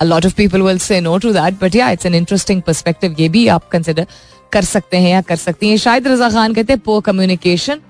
A 0.00 0.04
lot 0.04 0.24
of 0.26 0.32
people 0.38 0.62
will 0.66 0.78
say 0.84 0.96
no 1.00 1.10
to 1.24 1.30
that, 1.34 1.58
but 1.58 1.74
yeah, 1.78 1.90
it's 1.96 2.06
an 2.08 2.14
interesting 2.18 2.62
perspective. 2.68 3.20
ये 3.20 3.28
भी 3.28 3.46
आप 3.48 3.68
कंसिडर 3.72 4.06
कर 4.52 4.64
सकते 4.64 4.96
हैं 4.96 5.10
या 5.10 5.20
कर 5.22 5.36
सकती 5.36 5.68
हैं। 5.70 5.76
शायद 5.78 6.06
रजा 6.08 6.30
खान 6.30 6.54
कहते 6.54 6.72
हैं 6.72 6.80
पो 6.84 7.00
कम्युनिकेशन 7.00 7.80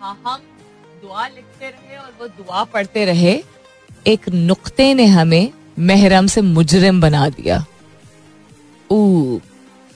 हाँ 0.00 0.16
हम 0.26 0.40
दुआ 1.02 1.26
लिखते 1.26 1.66
रहे 1.66 1.96
और 1.98 2.10
वो 2.20 2.26
दुआ 2.28 2.64
पढ़ते 2.72 3.04
रहे। 3.04 3.42
एक 4.06 4.28
नुक्ते 4.28 4.92
ने 4.94 5.06
हमें 5.08 5.50
महरम 5.78 6.26
से 6.26 6.40
मुजरिम 6.42 7.00
बना 7.00 7.28
दिया। 7.30 7.64
ओ 8.90 9.38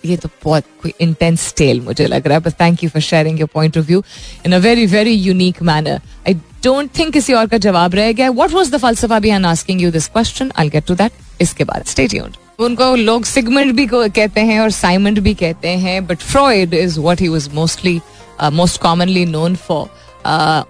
ये 0.04 0.16
तो 0.16 0.28
बहुत 0.44 0.64
कोई 0.82 0.92
इंटेंस 1.00 1.52
टेल 1.56 1.80
मुझे 1.80 2.06
लग 2.06 2.26
रहा 2.26 2.36
है 2.38 2.42
बस 2.44 2.54
thank 2.60 2.82
you 2.84 2.88
for 2.90 3.02
sharing 3.02 3.40
your 3.40 3.48
point 3.54 3.78
of 3.78 3.86
view 3.86 4.02
in 4.46 4.52
a 4.52 4.58
very 4.58 4.86
very 4.86 5.12
unique 5.12 5.62
manner 5.62 6.00
I 6.28 6.34
don't 6.64 6.90
think 6.98 7.12
किसी 7.12 7.32
और 7.32 7.46
का 7.46 7.58
जवाब 7.66 7.94
रह 7.94 8.12
गया 8.12 8.30
what 8.30 8.50
was 8.52 8.70
the 8.72 8.78
फलसफा 8.82 9.18
behind 9.20 9.46
asking 9.46 9.82
you 9.82 9.90
this 9.90 10.06
question 10.08 10.52
I 10.56 10.68
get 10.70 10.86
to 10.86 10.94
that 10.94 11.40
इसके 11.40 11.64
बाद 11.64 11.84
स्टे 11.86 12.06
ट्यून्ड 12.08 12.36
उनको 12.61 12.95
लोग 12.95 13.25
सिगमेंट 13.25 13.73
भी 13.75 13.87
कहते 13.93 14.41
हैं 14.41 14.59
और 14.59 14.69
साइमेंट 14.71 15.19
भी 15.19 15.33
कहते 15.41 15.69
हैं 15.85 16.05
but 16.07 16.19
Freud 16.19 16.73
is 16.73 16.97
what 16.97 17.21
he 17.21 17.27
was 17.27 17.49
mostly 17.53 17.99
most 18.53 18.81
commonly 18.81 19.25
known 19.25 19.55
for 19.55 19.89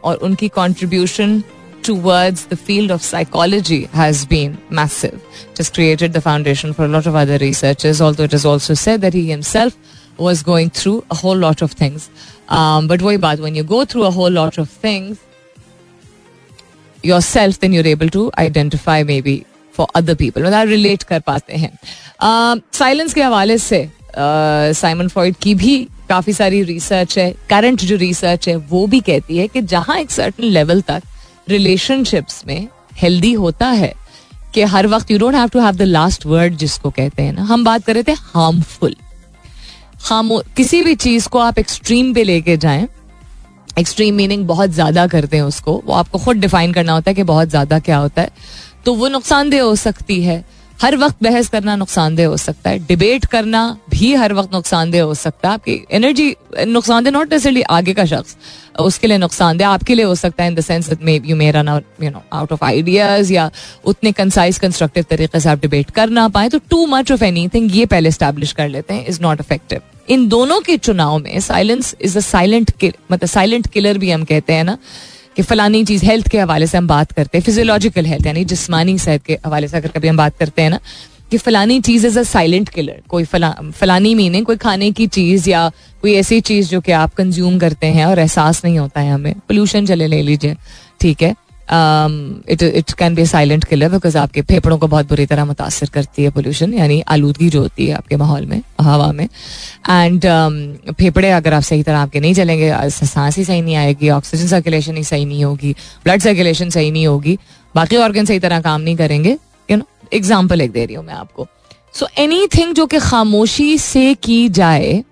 और 0.04 0.15
उनकी 0.23 0.47
contribution 0.56 1.41
towards 1.88 2.47
the 2.47 2.56
field 2.58 2.91
of 2.91 3.02
psychology 3.02 3.86
has 3.97 4.26
been 4.26 4.58
massive. 4.69 5.19
Just 5.56 5.73
created 5.73 6.12
the 6.12 6.21
foundation 6.21 6.73
for 6.73 6.84
a 6.86 6.88
lot 6.88 7.06
of 7.12 7.15
other 7.15 7.38
researchers, 7.38 8.02
although 8.02 8.23
it 8.23 8.34
is 8.34 8.45
also 8.45 8.73
said 8.73 9.00
that 9.02 9.13
he 9.13 9.30
himself 9.30 9.78
was 10.17 10.43
going 10.43 10.69
through 10.69 11.04
a 11.10 11.15
whole 11.15 11.38
lot 11.38 11.62
of 11.62 11.71
things. 11.71 12.10
Um, 12.50 12.88
but 12.88 13.02
why 13.02 13.15
bad 13.17 13.39
when 13.39 13.56
you 13.56 13.63
go 13.63 13.86
through 13.86 14.04
a 14.04 14.12
whole 14.12 14.30
lot 14.30 14.58
of 14.58 14.69
things 14.69 15.19
yourself, 17.04 17.60
then 17.60 17.71
you're 17.71 17.88
able 17.88 18.10
to 18.10 18.32
identify 18.38 19.04
maybe 19.04 19.45
for 19.74 19.87
other 19.94 20.14
people 20.14 20.42
मतलब 20.42 20.68
relate 20.68 21.02
कर 21.02 21.20
पाते 21.20 21.56
हैं। 21.56 21.72
Silence 22.74 23.08
uh, 23.08 23.14
के 23.14 23.22
हवाले 23.22 23.58
से 23.61 23.88
Simon 24.16 25.06
uh, 25.06 25.12
Freud 25.12 25.37
की 25.37 25.54
भी 25.54 25.76
काफ़ी 26.08 26.32
सारी 26.32 26.62
रिसर्च 26.64 27.18
है। 27.18 27.30
करंट 27.50 27.80
जो 27.82 27.96
रिसर्च 27.96 28.48
है 28.48 28.56
वो 28.56 28.87
भी 28.87 29.00
कहती 29.00 29.38
है 29.38 29.48
कि 29.48 29.62
जहाँ 29.64 29.98
एक 29.98 30.11
सर्टन 30.11 30.44
लेवल 30.44 30.80
तक 30.82 31.02
रिलेशनशिप्स 31.48 32.42
में 32.46 32.68
हेल्दी 32.98 33.32
होता 33.35 33.68
है 33.68 33.92
कि 34.54 34.62
हर 34.64 34.87
वक्त 34.87 35.11
you 35.11 35.18
don't 35.18 35.35
have 35.35 35.48
to 35.48 35.61
have 35.61 35.76
the 35.76 35.82
last 35.82 36.26
word 36.26 36.56
जिसको 36.56 36.90
कहते 36.90 37.22
हैं 37.22 37.32
ना। 37.32 37.42
हम 37.42 37.64
बात 37.64 37.85
कर 37.85 37.94
रहे 37.94 38.02
थे 38.02 38.12
हार्मफुल 38.12 38.96
खामो 40.04 40.42
किसी 40.56 40.82
भी 40.82 40.94
चीज़ 40.96 41.28
को 41.28 41.38
आप 41.38 41.58
एक्सट्रीम 41.58 42.12
पे 42.14 42.24
लेके 42.24 42.56
जाएँ 42.56 42.87
एक्सट्रीम 43.78 44.14
मीनिंग 44.14 44.46
बहुत 44.46 44.70
ज़्यादा 44.70 45.06
करते 45.06 45.37
हैं 45.37 45.44
उसको 45.44 45.82
वो 45.87 45.92
आपको 45.94 46.18
खुद 46.18 46.37
डिफाइन 46.37 46.72
करना 46.72 46.92
होता 46.92 47.11
है 47.11 47.14
कि 47.14 47.22
बहुत 47.22 47.48
ज़्यादा 47.48 47.78
क्या 47.78 47.96
होता 47.96 48.22
है। 48.22 48.30
तो 48.85 48.95
वो 48.95 49.09
नुकसानदेह 49.09 49.62
हो 49.62 49.75
सकती 49.77 50.23
है। 50.23 50.45
हर 50.83 50.97
वक्त 50.97 51.16
बहस 51.23 51.49
करना 51.49 51.75
नुकसानदेह 51.77 52.27
हो 52.27 52.37
सकता 52.37 52.71
है। 52.71 52.79
डिबेट 52.87 53.25
करना 53.33 53.61
भी 53.90 54.14
हर 54.14 54.33
वक्त 54.33 54.55
नुकसानदेह 54.55 55.03
हो 55.03 55.14
सकता 55.14 55.49
है। 55.49 55.55
आपकी 55.55 55.79
एनर्जी 55.92 56.35
नुकसानदेह 56.66 57.12
नॉट 57.12 57.33
नेसेसरली 57.33 57.62
आगे 57.71 57.95
का 57.95 58.05
शख्स, 58.05 58.37
उसके 58.81 59.07
लिए 59.07 59.18
नुकसानदेह 59.18 59.68
आपके 59.68 59.95
लिए 59.95 60.05
हो 60.05 60.14
सकता 60.14 60.42
है 60.42 60.51
in 60.51 60.55
the 60.55 60.61
sense 60.61 60.88
that 60.88 61.03
may 61.03 61.21
you 61.25 61.37
may 61.37 61.51
run 61.51 61.68
you 62.03 62.11
know 62.11 62.23
out 62.33 62.53
of 62.53 62.64
ideas 62.64 63.33
या 63.33 63.51
उतने 63.85 64.12
कंसाइज 64.12 64.59
कंस्ट्रक्टिव 64.59 65.05
तरीके 65.11 65.40
से 65.40 65.49
आप 65.49 65.61
डिबेट 65.61 65.90
कर 65.90 66.11
ना 66.11 66.29
पाए। 66.29 66.49
तो 66.49 66.59
too 66.71 66.87
much 66.88 67.12
of 67.12 67.25
any 67.25 67.49
thing 67.55 67.77
ये 67.77 67.87
पहले 67.87 68.11
स्टैब्लिश 68.11 68.53
कर 68.53 68.68
लेते 68.68 68.95
हैं 68.95 69.07
इज़ 69.07 69.23
नॉट 69.23 69.40
इफ़ेक्टिव 69.40 69.81
इन 70.11 70.29
दोनों 70.29 70.61
के 70.61 70.77
चुनाव 70.79 71.18
में 71.18 71.40
साइलेंस 71.40 71.95
इज़ 72.01 72.16
अ 72.18 72.21
साइलेंट 72.23 72.73
मतलब 72.85 73.29
साइलेंट 73.29 73.66
किलर 73.73 73.99
भी 73.99 74.11
हम 74.11 74.25
कहते 74.25 74.53
हैं 74.53 74.64
ना 74.64 74.79
कि 75.37 75.42
फलानी 75.42 75.85
चीज़ 75.85 76.05
हेल्थ 76.05 76.29
के 76.29 76.38
हवाले 76.38 76.66
से 76.66 76.79
हम 76.79 76.87
बात 76.87 77.12
करते 77.12 77.38
हैं 77.38 77.45
फिजियोलॉजिकल 77.45 78.07
हेल्थ 78.07 78.27
यानी 78.27 78.45
जिसमानी 78.45 78.99
सेहत 78.99 79.23
के 79.23 79.38
हवाले 79.47 79.68
से 79.68 79.77
अगर 79.77 79.88
कभी 79.88 80.09
हम 80.09 80.16
बात 80.16 80.37
करते 80.38 80.62
हैं 80.62 80.71
ना, 80.71 80.79
कि 81.31 81.38
फलानी 81.38 81.81
चीज़ 81.81 82.07
इज़ 82.07 82.18
अ 82.18 82.23
साइलेंट 82.23 82.68
किलर 82.68 83.03
कोई 83.09 83.25
फला, 83.25 83.51
फलानी 83.75 84.14
मीनिंग 84.14 84.47
कोई 84.47 84.57
खाने 84.57 84.90
की 84.92 85.07
चीज़ 85.07 85.49
या 85.51 85.68
कोई 86.03 86.14
ऐसी 86.14 86.40
चीज़ 86.40 86.68
जो 86.71 86.81
कि 86.81 86.92
आप 86.92 87.14
कंज्यूम 87.14 87.59
करते 87.59 87.87
हैं 87.87 88.07
और 88.07 88.18
एहसास 88.18 88.64
नहीं 88.64 88.79
होता 88.79 89.01
है 89.01 89.12
हमें। 89.12 89.35
पोल्यूशन 89.49 89.87
चले 89.87 90.07
ले 90.07 90.23
लीजिए, 90.23 90.57
ठीक 91.01 91.23
है? 91.23 91.35
It 91.72 92.62
it 92.62 92.92
can 92.98 93.14
be 93.14 93.24
silent 93.26 93.64
killer 93.64 93.88
because 93.88 94.16
आपके 94.18 94.42
फेफड़ों 94.42 94.78
को 94.78 94.87
बहुत 94.87 95.08
बुरी 95.08 95.26
तरह 95.26 95.44
मुतासर 95.44 95.88
करती 95.94 96.22
है 96.22 96.30
पोल्यूशन 96.30 96.74
यानी 96.74 97.00
आलूदगी 97.08 97.48
जो 97.50 97.61
होती 97.61 97.87
है 97.87 97.94
आपके 97.94 98.16
माहौल 98.16 98.46
में 98.46 98.61
हवा 98.80 99.11
में. 99.12 99.24
एंड 99.24 100.24
um, 100.24 100.94
फेफड़े 100.94 101.30
अगर 101.30 101.54
आप 101.54 101.62
सही 101.62 101.82
तरह 101.82 101.98
आपके 101.98 102.20
नहीं 102.20 102.35
चलेंगे 102.35 102.72
सांस 102.90 103.37
ही 103.38 103.44
सही 103.44 103.62
नहीं 103.62 103.76
आएगी 103.76 104.11
ऑक्सीजन 104.11 104.46
सर्कुलेशन 104.46 104.96
ही 104.96 105.04
सही 105.04 105.24
नहीं 105.24 105.44
होगी 105.44 105.72
ब्लड 106.04 106.22
सर्कुलेशन 106.22 106.70
सही 106.70 106.90
नहीं 106.90 107.06
होगी 107.06 107.38
बाकी 107.74 107.96
ऑर्गन 107.96 108.24
सही 108.24 108.38
तरह 108.40 108.61
काम 108.61 108.80
नहीं 108.80 108.96
करेंगे 108.96 109.37
यू 109.68 109.76
नो 109.76 109.85
एग्ज़ाम्पल 110.12 110.61
एक 110.61 110.72
दे 110.72 110.85
रही 110.85 110.96
हूँ 110.96 111.04
मैं 111.04 111.14
आपको. 111.14 111.46
सो 111.94 112.06
एनी 112.18 112.46
थिंग 112.54 112.74
जो 112.74 112.87
कि 112.87 112.98
खामोशी 113.00 113.76
से 113.78 114.14
की 114.14 114.48
जाए 114.50 115.02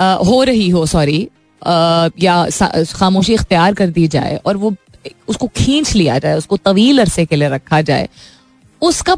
uh, 0.00 0.26
हो 0.26 0.42
रही 0.42 0.68
हो 0.70 0.86
सॉरी 0.86 1.28
uh, 1.62 2.10
या 2.22 2.46
खामोशी 2.94 3.34
इख्तियार 3.34 3.74
कर 3.74 3.86
दी 3.90 4.08
जाए 4.08 4.40
और 4.46 4.56
वो 4.56 4.74
उसको 5.28 5.46
खींच 5.46 5.94
लिया 5.94 6.18
जाए, 6.18 6.36
उसको 6.36 6.56
तवील 6.56 7.00
अरसे 7.00 7.24
के 7.24 7.36
लिए 7.36 7.48
रखा 7.48 7.80
जाए, 7.82 8.08
उसका 8.82 9.16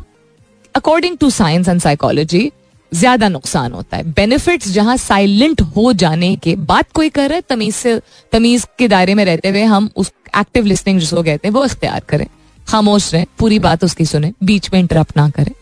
according 0.75 1.18
to 1.18 1.31
science 1.31 1.68
and 1.68 1.81
psychology 1.81 2.51
ज़्यादा 2.92 3.29
नुकसान 3.29 3.72
होता 3.72 3.96
है। 3.96 4.12
बेनिफिट्स 4.12 4.70
जहाँ 4.70 4.96
साइलेंट 4.96 5.61
हो 5.77 5.92
जाने 5.94 6.35
के 6.37 6.55
बात 6.57 6.90
कोई 6.94 7.09
कर 7.09 7.29
रहा 7.29 7.37
है, 7.37 7.42
तमीज 7.49 7.75
से, 7.75 8.01
तमीज 8.33 8.66
के 8.79 8.88
दायरे 8.88 9.14
में 9.14 9.25
रहते 9.25 9.49
हुए 9.49 9.62
हम 9.64 9.90
उस 9.96 10.12
एक्टिव 10.38 10.64
लिसनिंग 10.64 11.01
जिसको 11.01 11.22
कहते 11.22 11.49
हैं, 11.49 11.55
वो 11.55 11.64
इख्तियार 11.64 12.01
करें। 12.01 12.27
खामोश 12.66 13.12
रहें, 13.14 13.27
पूरी 13.38 13.59
बात 13.59 13.85
उसकी 13.85 14.05
सुने, 14.05 14.33
बीच 14.44 14.70
में 14.72 14.81
इंटरप्ट 14.81 15.16
ना 15.16 15.29
करें। 15.31 15.53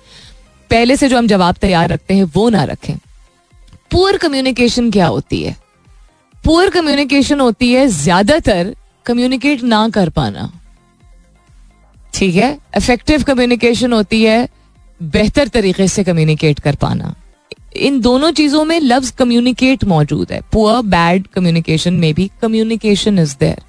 पहले 0.71 0.97
से 0.97 1.09
जो 1.09 1.19
हम 1.19 1.27
जवाब 1.27 1.55
तैयार 1.55 1.89
रखते 1.89 2.15
हैं, 2.15 2.25
वो 2.25 2.49
ना 2.51 2.65
रखें। 2.65 2.95
पुअर 3.91 4.17
कम्युनिकेशन 4.17 4.91
क्या 4.91 5.07
होती 5.07 5.43
है? 5.43 5.57
पुअर 6.45 6.71
कम्युनिकेशन 6.71 7.41
होती 7.41 7.73
है 7.73 7.87
ज़्यादातर 7.89 8.75
कम्युनिकेट 9.07 9.63
ना 9.63 9.89
कर 9.89 10.09
पाना। 10.09 10.51
ठीक 12.15 12.35
है? 12.35 12.59
इफ़ेक्टिव 12.77 13.23
कम्युनिकेशन 13.23 13.93
होती 13.93 14.23
है, 14.23 14.49
बेहतर 15.01 15.49
तरीके 15.49 15.89
से 15.89 16.05
कम्युनिकेट 16.05 16.61
कर 16.61 16.75
पाना। 16.77 17.15
इन 17.77 18.01
दोनों 18.01 18.31
चीज़ों 18.33 18.65
में 18.65 18.79
लफ्ज 18.81 19.11
कम्युनिकेट 19.11 19.85
मौजूद 19.85 20.33
है। 20.33 20.41
पुअर 20.53 20.83
बैड 20.87 21.27
कम्युनिकेशन 21.27 21.95
में 21.95 22.13
भी 22.15 22.31
कम्युनिकेशन 22.43 23.19
इज़ 23.19 23.37
देयर 23.41 23.63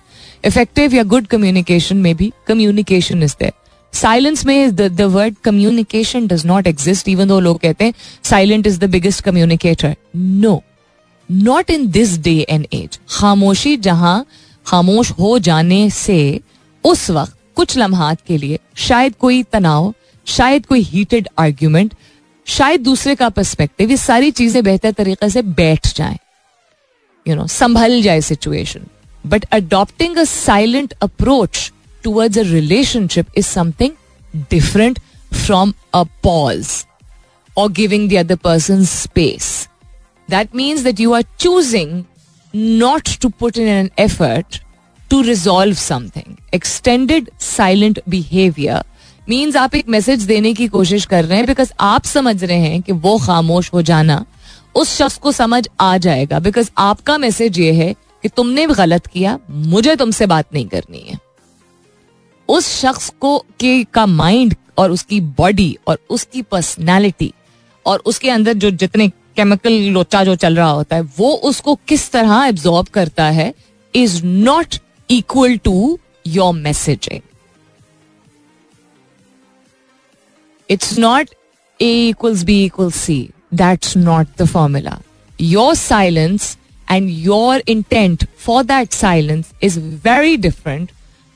इफ़ेक्टिव 0.44 0.94
या 0.96 1.04
गुड 1.04 1.28
कम्युनिकेशन 1.28 1.98
में 1.98 2.16
भी 2.16 2.32
कम्युनिकेशन 2.48 3.24
इज़ 3.24 3.36
देयर 3.40 3.54
साइलेंस 3.94 4.46
में 4.46 4.76
the 4.76 5.02
word 5.02 5.36
communication 5.44 6.28
does 6.28 6.46
not 6.46 6.68
exist 6.68 7.10
even 7.10 7.28
दो 7.28 7.40
लोग 7.40 7.60
कहते 7.60 7.86
हैं 7.86 7.94
silent 8.24 8.68
is 8.68 8.80
the 8.80 8.90
biggest 8.90 9.24
communicator 9.24 9.96
no 10.16 10.62
not 11.30 11.70
in 11.70 11.88
this 11.92 12.18
day 12.20 12.36
and 12.50 12.66
age 12.74 13.00
खामोशी 13.10 13.76
जहाँ 13.78 14.26
खामोश 14.66 15.12
हो 15.12 15.38
जाने 15.40 15.90
से 15.90 16.40
उस 16.84 17.10
वक्त, 17.10 17.38
कुछ 17.56 17.78
लम्हात 17.78 18.22
के 18.28 18.38
लिए, 18.38 18.60
शायद 18.76 19.16
कोई 19.20 19.44
तनाव, 19.44 19.94
शायद 20.28 20.66
कोई 20.66 20.82
हीटेड 20.82 21.28
आर्ग्यूमेंट 21.40 21.94
शायद 22.48 22.82
दूसरे 22.82 23.16
का 23.16 23.30
पर्सपेक्टिव 23.30 23.90
ये 23.90 23.98
सारी 23.98 24.32
चीज़ें 24.32 24.64
बेहतर 24.64 24.92
तरीके 24.92 25.30
से 25.30 25.42
बैठ 25.42 25.88
जाए। 25.96 26.18
यू 27.26 27.36
नो 27.36 27.46
संभल 27.48 28.02
जाए 28.02 28.22
situation 28.22 28.86
but 29.28 29.46
adopting 29.52 30.18
a 30.18 30.24
silent 30.24 30.94
approach 31.04 31.72
towards 32.04 32.38
a 32.38 32.42
relationship 32.42 33.38
is 33.38 33.46
something 33.46 33.92
different 34.52 35.00
from 35.32 35.74
a 35.94 36.04
pause 36.24 36.68
or 37.58 37.72
giving 37.72 38.10
the 38.10 38.16
other 38.16 38.36
person 38.44 38.84
space 38.86 39.48
that 40.30 40.56
means 40.56 40.82
that 40.82 41.00
you 41.00 41.14
are 41.14 41.24
choosing 41.40 42.04
not 42.54 43.10
to 43.22 43.30
put 43.30 43.58
in 43.58 43.68
an 43.68 43.90
to 44.00 44.65
to 45.10 45.22
resolve 45.22 45.76
something 45.76 46.36
extended 46.54 47.30
silent 47.40 48.00
behaviour 48.10 48.84
means 49.30 49.56
आप 49.56 49.76
एक 49.76 49.88
message 49.90 50.24
देने 50.24 50.54
की 50.54 50.68
कोशिश 50.68 51.06
कर 51.06 51.26
रहे 51.26 51.38
हैं 51.38 51.48
because 51.48 51.72
आप 51.80 52.04
समझ 52.06 52.44
रहे 52.44 52.58
हैं 52.58 52.82
कि 52.82 52.92
वो 52.92 53.18
खामोश 53.18 53.74
हो 53.74 53.82
जाना 53.82 54.26
उस 54.76 54.96
शख्स 54.98 55.18
को 55.18 55.32
समझ 55.32 55.68
आ 55.80 55.98
जाएगा 55.98 56.40
बिकॉज़ 56.40 56.70
आपका 56.78 57.18
मैसेज 57.18 57.60
ये 57.60 57.72
है 57.74 57.94
कि 58.24 58.30
तुमने 58.30 58.66
गलत 58.68 59.08
किया, 59.08 59.38
मुझे 59.50 59.96
तुमसे 59.96 60.26
बात 60.26 60.54
नहीं 60.54 60.68
करनी 60.68 61.00
है। 61.00 61.18
उस 62.50 62.68
शख्स 62.82 63.10
को 63.20 63.38
के 63.60 63.84
का 63.84 64.06
माइंड 64.06 64.56
और 64.78 64.92
उसकी 64.92 65.20
बॉडी 65.38 65.78
और 65.88 66.00
उसकी 66.10 66.42
पर्सनैलिटी 66.42 67.32
और 67.86 68.02
उसके 68.06 68.30
अंदर 68.30 68.54
जो 68.54 68.72
जितने 68.74 69.08
केमिकल 69.10 69.74
लोचा 69.92 70.24
जो 70.24 70.36
चल 70.36 70.56
रहा 70.56 70.70
होता 70.70 70.96
है, 70.96 71.02
वो 71.02 71.32
उसको 71.44 71.76
किस 71.88 72.12
तरह 72.12 72.46
एब्जॉर्ब 72.46 72.88
करता 72.88 73.26
है 73.30 73.54
is 73.94 74.24
not 74.26 74.76
equal 75.10 75.58
to 75.58 76.00
your 76.28 76.54
messaging 76.54 77.22
it's 80.70 81.00
not 81.00 81.30
A 81.82 82.08
equals 82.10 82.44
B 82.44 82.66
equal 82.66 82.92
C 82.92 83.30
that's 83.54 83.98
not 83.98 84.28
the 84.38 84.46
formula 84.46 85.00
your 85.42 85.76
silence 85.76 86.58
and 86.92 87.10
your 87.10 87.64
intent 87.68 88.26
for 88.38 88.64
that 88.64 88.94
silence 88.94 89.46
is 89.64 89.80
very 89.80 90.38
different 90.38 90.92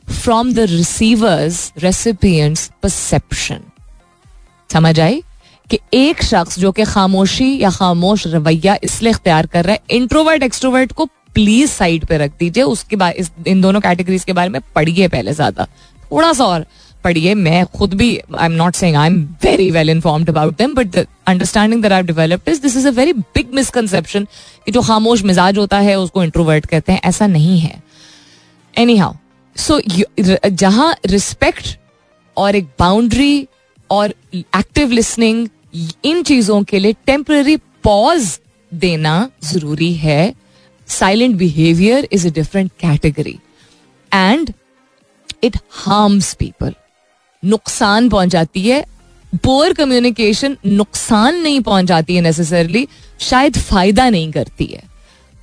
from 0.10 0.54
the 0.54 0.60
receiver's 0.60 1.74
recipients 1.78 2.72
perception 2.84 3.62
समझ 4.74 5.00
आई? 5.00 5.24
कि 5.70 5.80
एक 5.94 6.24
शख्स 6.24 6.60
जो 6.60 6.72
कि 6.72 6.84
खामोशी 6.84 7.60
या 7.60 7.70
खामोश 7.70 8.28
रवैया 8.28 8.78
इसलिए 8.84 9.12
इख्तियार 9.12 9.46
कर 9.46 9.64
रहा 9.66 9.74
है 9.74 9.82
इंट्रोवर्ट 9.90 10.44
एक्सट्रोवर्ट 10.44 10.92
को 10.92 11.06
प्लीज़ 11.36 11.70
साइड 11.72 12.06
पे 12.06 12.18
रख 12.18 12.32
दीजिए। 12.40 12.64
उसके 12.66 12.96
बाद 12.96 13.48
इन 13.48 13.62
दोनों 13.62 13.80
कैटेगरीज 13.82 14.24
के 14.24 14.34
बारे 14.34 14.50
में 14.50 14.62
पढ़िए 14.76 15.08
पहले 15.08 15.34
ज़्यादा। 15.34 15.66
थोड़ा 16.12 16.32
सा 16.34 16.46
और 16.46 16.66
पढ़िए। 17.04 17.34
मैं 17.36 17.66
खुद 17.68 17.94
भी 17.94 18.10
I 18.18 18.46
am 18.46 18.52
not 18.54 18.76
saying 18.76 18.96
I 18.98 19.08
am 19.08 19.22
very 19.44 19.70
well 19.72 19.90
informed 19.90 20.30
about 20.30 20.58
them 20.58 20.74
but 20.76 20.98
understanding 20.98 21.82
that 21.84 21.92
I 21.92 22.04
developed 22.04 22.50
is 22.50 22.62
this 22.62 22.78
is 22.78 22.88
a 22.88 22.92
very 22.92 23.14
big 23.14 23.54
misconception 23.56 24.28
कि 24.66 24.72
जो 24.72 24.82
खामोश 24.82 25.24
मिजाज 25.24 25.58
होता 25.58 25.80
है, 25.80 25.96
उसको 26.00 26.24
इंट्रोवर्ट 26.24 26.66
कहते 26.66 26.92
हैं। 26.92 27.02
ऐसा 27.04 27.28
नहीं 27.28 27.60
है। 27.60 27.82
एनी 28.74 28.98
हाउ 28.98 29.14
सो 29.56 29.80
जहाँ 30.50 30.96
रिस्पेक्ट 31.06 31.78
और 32.38 32.56
एक 32.56 32.66
बाउंड्री 32.80 33.48
और 33.90 34.14
एक्टिव 34.36 34.92
लिसनिंग 34.92 35.48
इन 36.06 36.22
चीज़ों 36.24 36.62
के 36.64 36.80
लिए 36.80 36.94
टेम्पररी 37.06 37.56
पॉज 37.84 38.40
देना 38.72 39.30
ज़रूरी 39.44 39.94
है। 39.96 40.34
Silent 40.90 41.36
behaviour 41.38 42.08
is 42.12 42.28
a 42.28 42.32
different 42.32 42.72
category 42.80 43.38
and 44.12 44.54
it 45.44 45.58
harms 45.86 46.34
people 46.34 46.74
नुकसान 47.44 48.10
पहुंचाती 48.10 48.68
है 48.68 48.84
पोअर 49.44 49.74
कम्युनिकेशन 49.74 50.58
नुकसान 50.66 51.36
नहीं 51.42 51.60
पहुंचाती 51.62 52.16
है 52.16 52.22
नेसेसरली 52.22 52.88
शायद 53.22 53.58
फ़ायदा 53.58 54.10
नहीं 54.10 54.32
करती 54.32 54.66
है 54.66 54.84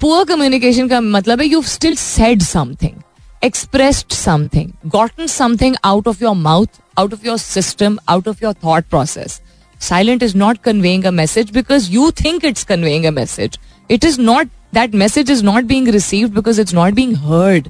पुअर 0.01 0.25
कम्युनिकेशन 0.25 0.89
का 0.89 1.01
मतलब 1.01 1.41
है 1.41 1.47
you 1.47 1.63
still 1.75 1.95
said 1.97 2.43
something 2.43 3.03
expressed 3.43 4.13
something 4.13 4.71
gotten 4.91 5.27
something 5.27 5.77
out 5.85 6.09
of 6.09 6.23
your 6.23 6.35
mouth 6.35 6.81
out 6.99 7.15
of 7.15 7.27
your 7.27 7.39
system 7.39 7.99
out 8.09 8.29
of 8.29 8.45
your 8.45 8.55
thought 8.65 8.85
process 8.91 9.41
silent 9.81 10.23
is 10.23 10.37
not 10.37 10.59
conveying 10.65 11.05
a 11.05 11.13
message 11.13 11.53
because 11.53 11.89
you 11.91 12.11
think 12.13 12.45
it's 12.45 12.65
conveying 12.65 13.07
a 13.07 13.13
message. 13.13 13.59
It 13.91 14.05
is 14.05 14.19
not, 14.19 14.49
that 14.75 14.95
message 14.95 15.31
is 15.31 15.45
not 15.45 15.64
being 15.64 15.89
received 15.89 16.35
because 16.35 16.61
it's 16.61 16.75
not 16.75 16.95
being 16.95 17.17
heard 17.17 17.69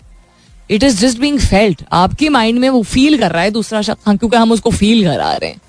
it 0.71 0.83
is 0.83 1.01
just 1.01 1.19
being 1.19 1.39
felt 1.41 1.83
आपके 1.93 2.29
mind 2.29 2.59
में 2.59 2.69
वो 2.69 2.83
feel 2.83 3.19
कर 3.19 3.33
रहा 3.33 3.43
है 3.43 3.51
दूसरा 3.51 3.83
शख्स। 3.83 4.07
हाँ 4.07 4.17
क्योंकि 4.17 4.37
हम 4.37 4.53
उसको 4.53 4.71
फील 4.71 5.05
करा 5.05 5.33
रहे 5.33 5.51
हैं। 5.51 5.61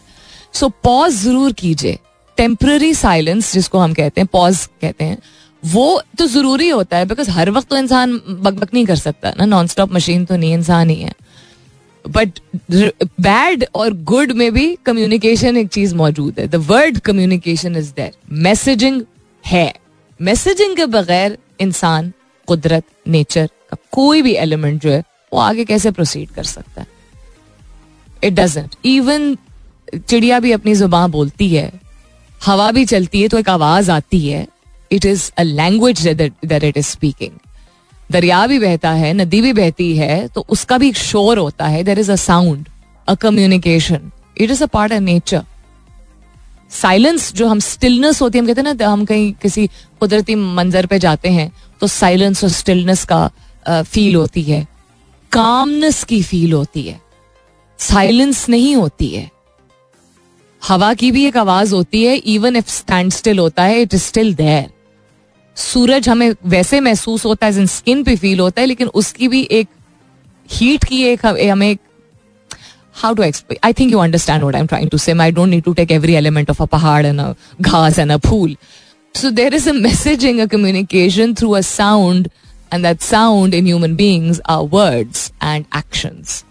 सो 0.53 0.65
so, 0.65 0.71
पॉज 0.83 1.13
ज़रूर 1.13 1.53
कीजिए। 1.53 1.97
टेम्पररी 2.37 2.93
साइलेंस 2.93 3.53
जिसको 3.53 3.79
हम 3.79 3.93
कहते 3.93 4.21
हैं 4.21 4.27
पॉज 4.31 4.65
कहते 4.81 5.05
हैं 5.05 5.17
वो 5.63 6.01
तो 6.17 6.25
ज़रूरी 6.27 6.69
होता 6.69 6.97
है 6.97 7.05
बिकॉज़ 7.05 7.29
हर 7.31 7.49
वक्त 7.51 7.69
तो 7.69 7.77
इंसान 7.77 8.11
बकबक 8.29 8.73
नहीं 8.73 8.85
कर 8.85 8.95
सकता 8.95 9.33
ना। 9.37 9.45
नॉन 9.45 9.67
स्टॉप 9.67 9.93
मशीन 9.93 10.25
तो 10.25 10.35
नहीं 10.35 10.53
इंसान 10.53 10.89
ही 10.89 10.95
है। 10.95 11.13
बट 12.05 12.39
बैड 13.21 13.65
और 13.75 13.93
गुड 14.03 14.31
में 14.31 14.51
भी 14.53 14.77
कम्युनिकेशन 14.85 15.57
एक 15.57 15.67
चीज़ 15.67 15.95
मौजूद 15.95 16.39
है। 16.39 16.47
The 16.47 16.55
word 16.67 16.99
communication 16.99 17.75
is 17.75 17.91
there 17.91 18.11
messaging 18.43 19.01
है। 19.43 19.73
मैसेजिंग 20.19 20.75
के 20.75 20.85
बगैर 20.87 21.37
इंसान, 21.59 22.11
कुदरत 22.47 22.83
नेचर 23.07 23.47
का 23.69 23.77
कोई 23.91 24.21
भी 24.21 24.33
एलिमेंट 24.35 24.81
जो 24.81 24.91
है, 24.91 25.03
वो 25.33 25.39
आगे 25.39 25.65
कैसे 25.65 25.91
प्रोसीड 25.91 26.29
कर 26.29 26.43
सकता 26.43 26.81
है? 26.81 26.87
इट 28.23 28.33
डजेंट 28.33 28.75
इवन 28.85 29.35
चिड़िया 29.99 30.39
भी 30.39 30.51
अपनी 30.51 30.73
ज़ुबान 30.75 31.11
बोलती 31.11 31.49
है, 31.49 31.71
हवा 32.41 32.71
भी 32.71 32.85
चलती 32.85 33.21
है 33.21 33.27
तो 33.27 33.39
एक 33.39 33.49
आवाज़ 33.49 33.91
आती 33.91 34.27
है। 34.27 34.47
It 34.91 35.05
is 35.05 35.31
a 35.37 35.43
language 35.43 36.07
that 36.07 36.63
it 36.63 36.77
is 36.77 36.87
speaking 36.87 37.37
दरिया 38.11 38.45
भी 38.47 38.59
बहता 38.59 38.91
है, 38.91 39.13
नदी 39.13 39.41
भी 39.41 39.53
बहती 39.53 39.95
है 39.97 40.27
तो 40.27 40.45
उसका 40.49 40.77
भी 40.77 40.89
एक 40.89 40.97
शोर 40.97 41.37
होता 41.37 41.67
है। 41.67 41.83
There 41.83 41.99
is 41.99 42.11
a 42.11 42.15
sound 42.15 42.67
a 43.07 43.15
communication 43.15 44.11
it 44.37 44.51
is 44.51 44.63
a 44.63 44.67
part 44.67 44.93
of 44.93 45.01
nature 45.01 45.43
silence, 46.71 47.31
जो 47.33 47.47
हम 47.47 47.59
स्टिलनेस 47.59 48.21
होती 48.21 48.37
है, 48.37 48.41
हम 48.41 48.47
कहते 48.47 48.61
हैं 48.61 48.73
ना, 48.75 48.87
हम 48.87 49.05
कहीं 49.05 49.31
किसी 49.33 49.67
कुदरती 49.99 50.35
मंजर 50.35 50.85
पे 50.85 50.99
जाते 50.99 51.29
हैं 51.29 51.51
तो 51.81 51.87
साइलेंस 51.87 52.43
और 52.43 52.49
स्टिलनेस 52.51 53.05
का 53.05 53.29
फील 53.83 54.15
होती 54.15 54.43
है। 54.43 54.65
कामनेस 55.31 56.03
की 56.03 56.21
फील 56.23 56.53
होती 56.53 56.83
है। 56.83 56.99
साइलेंस 57.79 58.47
नहीं 58.49 58.75
होती 58.75 59.07
है। 59.07 59.29
हवा 60.61 60.93
की 60.93 61.11
भी 61.11 61.25
एक 61.25 61.37
आवाज़ 61.37 61.73
होती 61.75 62.03
है 62.03 62.15
इवन 62.15 62.55
इफ़ 62.55 62.69
स्टैंड 62.69 63.11
स्टिल 63.11 63.39
होता 63.39 63.63
है 63.63 63.81
इट 63.81 63.93
इज़ 63.93 64.03
स्टिल 64.03 64.33
देयर 64.35 64.69
सूरज 65.57 66.09
हमें 66.09 66.31
वैसे 66.45 66.79
महसूस 66.79 67.25
होता 67.25 67.45
है 67.45 67.65
स्किन 67.65 68.03
पे 68.03 68.15
फील 68.15 68.39
होता 68.39 68.61
है, 68.61 68.67
लेकिन 68.67 68.87
उसकी 68.87 69.27
भी 69.27 69.41
एक 69.41 69.67
हीट 70.49 70.83
की 70.83 71.03
एक, 71.03 71.25
हमें 71.25 71.77
how 73.01 73.13
to 73.13 73.21
explain 73.21 73.59
i 73.69 73.71
think 73.79 73.91
you 73.91 73.99
understand 73.99 74.43
what 74.43 74.55
i'm 74.55 74.67
trying 74.67 74.89
to 74.89 74.97
say. 74.97 75.13
I 75.27 75.31
don't 75.31 75.49
need 75.49 75.65
to 75.65 75.73
take 75.73 75.91
every 75.91 76.15
element 76.17 76.49
of 76.49 76.59
a 76.59 76.67
pahad 76.67 77.05
and 77.05 77.21
a 77.21 77.35
ghas 77.61 77.97
and 77.97 78.11
a 78.11 78.19
pool. 78.19 78.55
So 79.13 79.31
there 79.31 79.53
is 79.53 79.67
a 79.67 79.71
messaging 79.71 80.41
a 80.43 80.47
communication 80.47 81.33
through 81.35 81.55
a 81.55 81.63
sound 81.63 82.29
and 82.71 82.83
that 82.85 83.01
sound 83.01 83.53
in 83.53 83.65
human 83.65 83.95
beings 83.95 84.41
are 84.45 84.63
words 84.63 85.31
and 85.41 85.65
actions. 85.71 86.43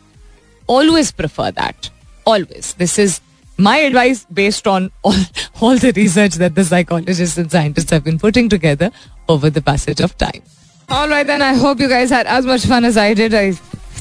Always 0.67 1.13
prefer 1.13 1.51
that. 1.53 1.91
Always. 2.25 2.75
This 2.75 2.99
is 2.99 3.21
my 3.57 3.77
advice 3.79 4.25
based 4.33 4.67
on 4.67 4.91
all, 5.03 5.15
all 5.61 5.77
the 5.77 5.93
research 5.93 6.35
that 6.35 6.55
the 6.55 6.65
psychologists 6.65 7.39
and 7.39 7.51
scientists 7.51 7.91
have 7.91 8.05
been 8.05 8.19
putting 8.19 8.49
together 8.49 8.91
over 9.29 9.51
the 9.51 9.63
passage 9.63 10.01
of 10.01 10.17
time. 10.19 10.43
All 10.89 11.09
right, 11.09 11.27
then. 11.27 11.43
I 11.43 11.55
hope 11.55 11.81
you 11.81 11.89
guys 11.89 12.11
had 12.11 12.27
as 12.27 12.47
much 12.47 12.65
fun 12.65 12.85
as 12.85 12.97
I 12.97 13.15
did. 13.15 13.35
I 13.35 13.53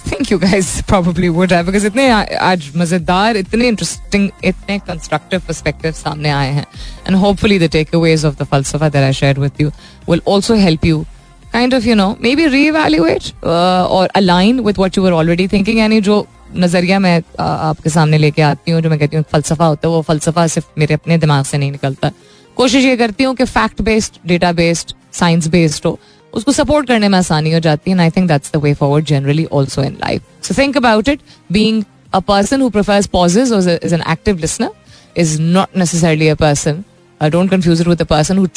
think 0.06 0.30
you 0.32 0.38
guys 0.39 0.70
probably 0.91 1.30
would 1.30 1.51
have, 1.51 1.66
because 1.66 1.86
इतने 1.86 2.10
आज 2.49 2.72
मज़ेदार, 2.78 3.38
इतने 3.38 3.68
interesting 3.68 4.30
इतने 4.43 4.78
constructive 4.88 5.41
perspective 5.47 5.91
सामने 5.93 6.30
आए 6.30 6.51
हैं। 6.51 6.66
And 7.08 7.16
hopefully 7.18 7.60
the 7.60 7.70
takeaways 7.95 8.26
of 8.26 8.36
the 8.39 8.47
फलसफा 8.51 8.89
that 8.89 9.03
I 9.03 9.14
share 9.14 9.39
with 9.39 9.62
you 9.62 9.70
will 10.10 10.22
also 10.30 10.56
help 10.56 10.86
you 10.86 11.06
kind 11.53 11.74
of 11.74 11.88
you 11.88 11.95
know 11.95 12.10
maybe 12.36 12.45
reevaluate 12.47 13.32
और 13.45 14.10
align 14.16 14.60
with 14.60 14.78
what 14.78 14.97
you 14.97 15.03
were 15.03 15.12
already 15.12 15.47
thinking 15.47 15.80
यानी 15.80 16.01
जो 16.01 16.26
नज़रिया 16.56 16.99
मैं 16.99 17.22
आपके 17.39 17.89
सामने 17.89 18.18
लेके 18.18 18.41
आती 18.41 18.72
हूँ, 18.72 18.82
जो 18.82 18.89
मैं 18.89 18.99
कहती 18.99 19.18
हूँ 19.18 19.24
फलसफा 19.32 19.66
होता 19.66 19.88
है, 19.88 19.93
वो 19.93 20.01
फलसफा 20.01 20.45
सिर्फ़ 20.47 20.68
मेरे 20.80 20.93
अपने 20.93 21.18
दिमाग 21.18 21.45
से 21.45 21.58
नहीं 21.58 21.72
निकलता। 21.72 22.12
कोशिश 22.58 22.86
ये 22.86 22.97
करती 22.97 23.24
हूँ 23.24 23.36
कि 23.36 23.45
fact 23.45 23.82
based 23.82 24.20
data 24.28 24.51
based 24.51 24.93
science 25.14 25.47
based 25.47 25.86
हो। 25.86 25.99
उसको 26.36 26.51
सपोर्ट 26.51 26.88
करने 26.88 27.07
में 27.09 27.17
आसानी 27.17 27.51
हो 27.51 27.59
जाती 27.67 27.91
है 27.91 27.99
I 28.01 28.09
think 28.17 28.27
that's 28.27 28.51
the 28.53 28.61
way 28.63 28.73
forward 28.73 29.05
generally 29.05 29.45
also 29.59 29.83
in 29.83 29.97
life 30.01 30.21
so 30.47 30.55
think 30.57 30.77
about 30.77 31.09
it 31.09 31.21
being 31.51 31.83
a 32.13 32.19
person 32.27 32.61
who 32.61 32.69
prefers 32.69 33.07
pauses 33.13 33.53
is 33.53 33.93
an 33.93 34.03
active 34.11 34.38
listener 34.38 34.69
is 35.17 35.39
not 35.41 35.77
necessarily 35.77 36.27
a 36.27 36.36
person 36.36 36.83
don't 37.21 37.49
confuse 37.51 37.81
it 37.81 37.88
with 37.88 38.01
a 38.01 38.05
person 38.05 38.38
who 38.38 38.47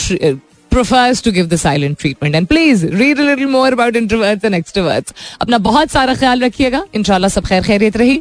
prefers 0.72 1.20
to 1.22 1.33
give 1.33 1.49
the 1.49 1.59
silent 1.59 1.99
treatment. 1.99 2.35
And 2.35 2.49
please 2.49 2.85
read 2.85 3.18
a 3.18 3.24
little 3.24 3.49
more 3.49 3.68
about 3.68 3.95
introverts 3.95 4.45
and 4.45 4.59
extroverts. 4.59 5.12
अपना 5.41 5.59
बहुत 5.59 5.91
सारा 5.91 6.14
ख्याल 6.14 6.45
रखिएगा 6.45 6.85
इंशाल्लाह 6.95 7.29
सब 7.29 7.47
खैर 7.47 7.62
खैरियत 7.62 7.97
रही 7.97 8.20